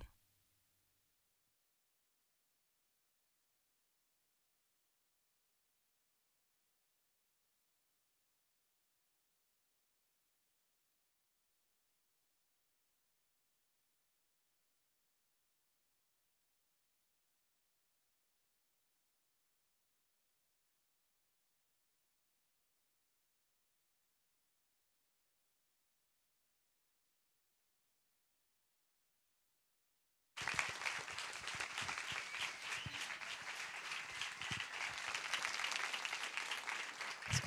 [37.33, 37.42] Est-ce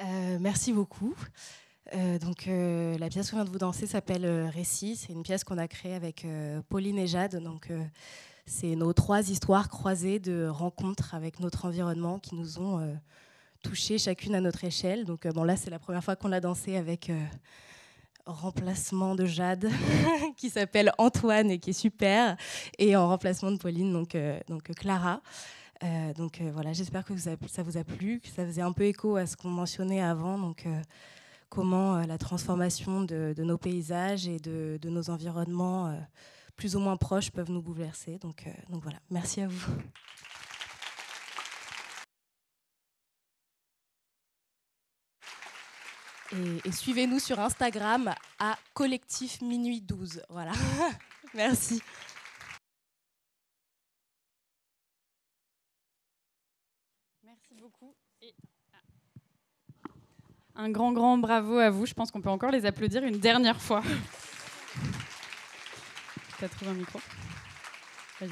[0.00, 1.14] Euh, Merci beaucoup.
[1.94, 4.96] Euh, donc, euh, la pièce qu'on vient de vous danser s'appelle Récit.
[4.96, 6.26] C'est une pièce qu'on a créée avec
[6.68, 7.36] Pauline et Jade.
[7.42, 7.70] Donc,
[8.46, 12.98] c'est nos trois histoires croisées de rencontres avec notre environnement qui nous ont
[13.62, 15.04] touchées chacune à notre échelle.
[15.04, 17.10] Donc, bon, là, c'est la première fois qu'on l'a dansé avec
[18.24, 19.68] remplacement de Jade
[20.36, 22.36] qui s'appelle Antoine et qui est super,
[22.78, 24.16] et en remplacement de Pauline, donc,
[24.76, 25.20] Clara.
[25.82, 28.84] Euh, donc euh, voilà, j'espère que ça vous a plu, que ça faisait un peu
[28.84, 30.80] écho à ce qu'on mentionnait avant, donc euh,
[31.48, 35.98] comment la transformation de, nos paysages et de, nos environnements
[36.56, 38.18] plus ou moins proches peuvent nous bouleverser.
[38.18, 39.72] Donc, voilà, merci à vous.
[46.34, 50.22] Et, et suivez-nous sur Instagram à collectif minuit 12.
[50.30, 50.52] Voilà.
[51.34, 51.82] Merci
[60.56, 61.86] un grand, grand bravo à vous.
[61.86, 63.82] Je pense qu'on peut encore les applaudir une dernière fois.
[66.38, 66.98] Tu as trouvé un micro?
[68.20, 68.30] Vas-y.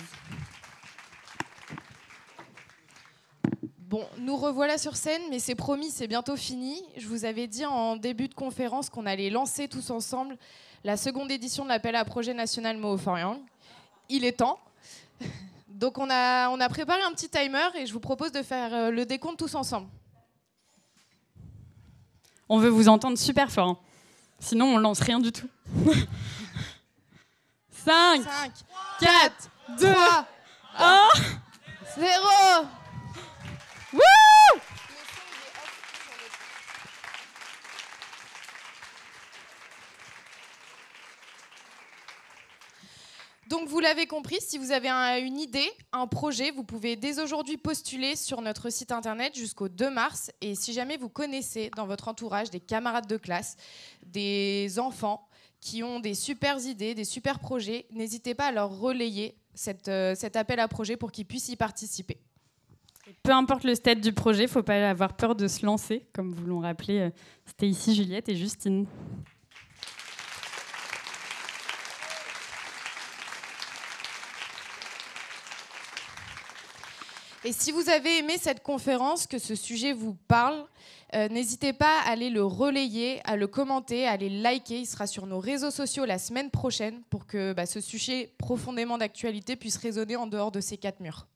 [3.78, 6.82] Bon, nous revoilà sur scène, mais c'est promis, c'est bientôt fini.
[6.96, 10.36] Je vous avais dit en début de conférence qu'on allait lancer tous ensemble
[10.82, 13.38] la seconde édition de l'appel à projet national Mo Young.
[14.08, 14.58] Il est temps.
[15.68, 18.74] Donc on a, on a préparé un petit timer et je vous propose de faire
[18.74, 19.86] euh, le décompte tous ensemble.
[22.52, 23.68] On veut vous entendre super fort.
[23.68, 23.78] hein.
[24.40, 25.48] Sinon, on lance rien du tout.
[27.84, 28.22] 5,
[29.00, 29.86] 4, 2,
[30.78, 30.98] 1.
[31.96, 32.06] 0
[33.92, 34.00] Wouh
[43.50, 47.18] Donc vous l'avez compris, si vous avez un- une idée, un projet, vous pouvez dès
[47.20, 50.30] aujourd'hui postuler sur notre site internet jusqu'au 2 mars.
[50.40, 53.56] Et si jamais vous connaissez dans votre entourage des camarades de classe,
[54.06, 55.26] des enfants
[55.60, 59.34] qui ont des super idées, des super projets, n'hésitez pas à leur relayer
[59.88, 62.18] euh, cet appel à projet pour qu'ils puissent y participer.
[63.24, 66.46] Peu importe le stade du projet, faut pas avoir peur de se lancer, comme vous
[66.46, 67.00] l'ont rappelé.
[67.00, 67.10] euh,
[67.46, 68.86] C'était ici Juliette et Justine.
[77.42, 80.62] Et si vous avez aimé cette conférence, que ce sujet vous parle,
[81.14, 84.80] euh, n'hésitez pas à aller le relayer, à le commenter, à aller le liker.
[84.80, 88.98] Il sera sur nos réseaux sociaux la semaine prochaine pour que bah, ce sujet profondément
[88.98, 91.26] d'actualité puisse résonner en dehors de ces quatre murs.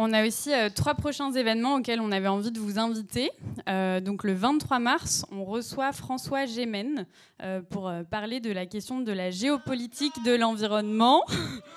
[0.00, 3.32] On a aussi euh, trois prochains événements auxquels on avait envie de vous inviter.
[3.68, 7.04] Euh, donc le 23 mars, on reçoit François Gémen
[7.42, 11.24] euh, pour parler de la question de la géopolitique de l'environnement.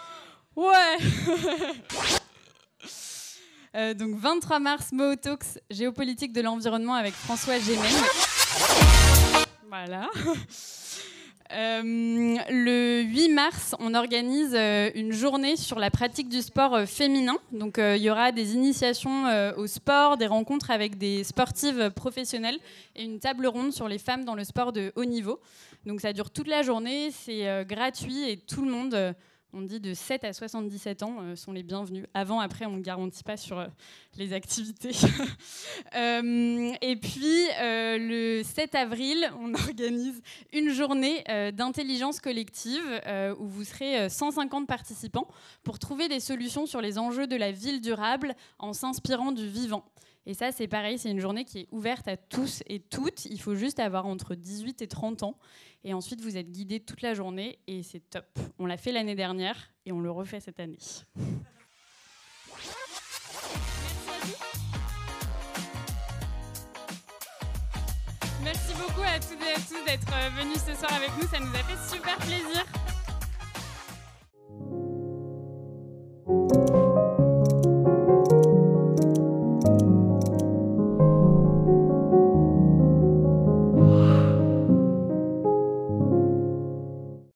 [0.55, 0.97] ouais
[3.95, 7.89] donc 23 mars, Mo Talks, géopolitique de l'environnement avec François Gémen.
[9.67, 10.07] Voilà.
[11.53, 11.81] Euh,
[12.49, 17.37] le 8 mars, on organise euh, une journée sur la pratique du sport euh, féminin.
[17.51, 19.25] Donc, il y aura des initiations
[19.57, 22.57] au sport, des rencontres avec des sportives professionnelles
[22.95, 25.39] et une table ronde sur les femmes dans le sport de haut niveau.
[25.85, 29.15] Donc, ça dure toute la journée, c'est gratuit et tout le monde,
[29.53, 32.05] on dit de 7 à 77 ans, euh, sont les bienvenus.
[32.13, 33.67] Avant, après, on ne garantit pas sur euh,
[34.17, 34.91] les activités.
[35.95, 40.21] Euh, et puis, le 7 avril, on organise
[40.53, 41.23] une journée
[41.53, 42.81] d'intelligence collective
[43.39, 45.27] où vous serez euh, 150 participants
[45.63, 49.83] pour trouver des solutions sur les enjeux de la ville durable en s'inspirant du vivant.
[50.25, 53.25] Et ça, c'est pareil, c'est une journée qui est ouverte à tous et toutes.
[53.25, 55.37] Il faut juste avoir entre 18 et 30 ans.
[55.83, 58.27] Et ensuite, vous êtes guidé toute la journée et c'est top.
[58.59, 60.77] On l'a fait l'année dernière et on le refait cette année.
[68.43, 71.27] Merci beaucoup à toutes et à tous d'être euh, venus ce soir avec nous.
[71.27, 72.65] Ça nous a fait super plaisir.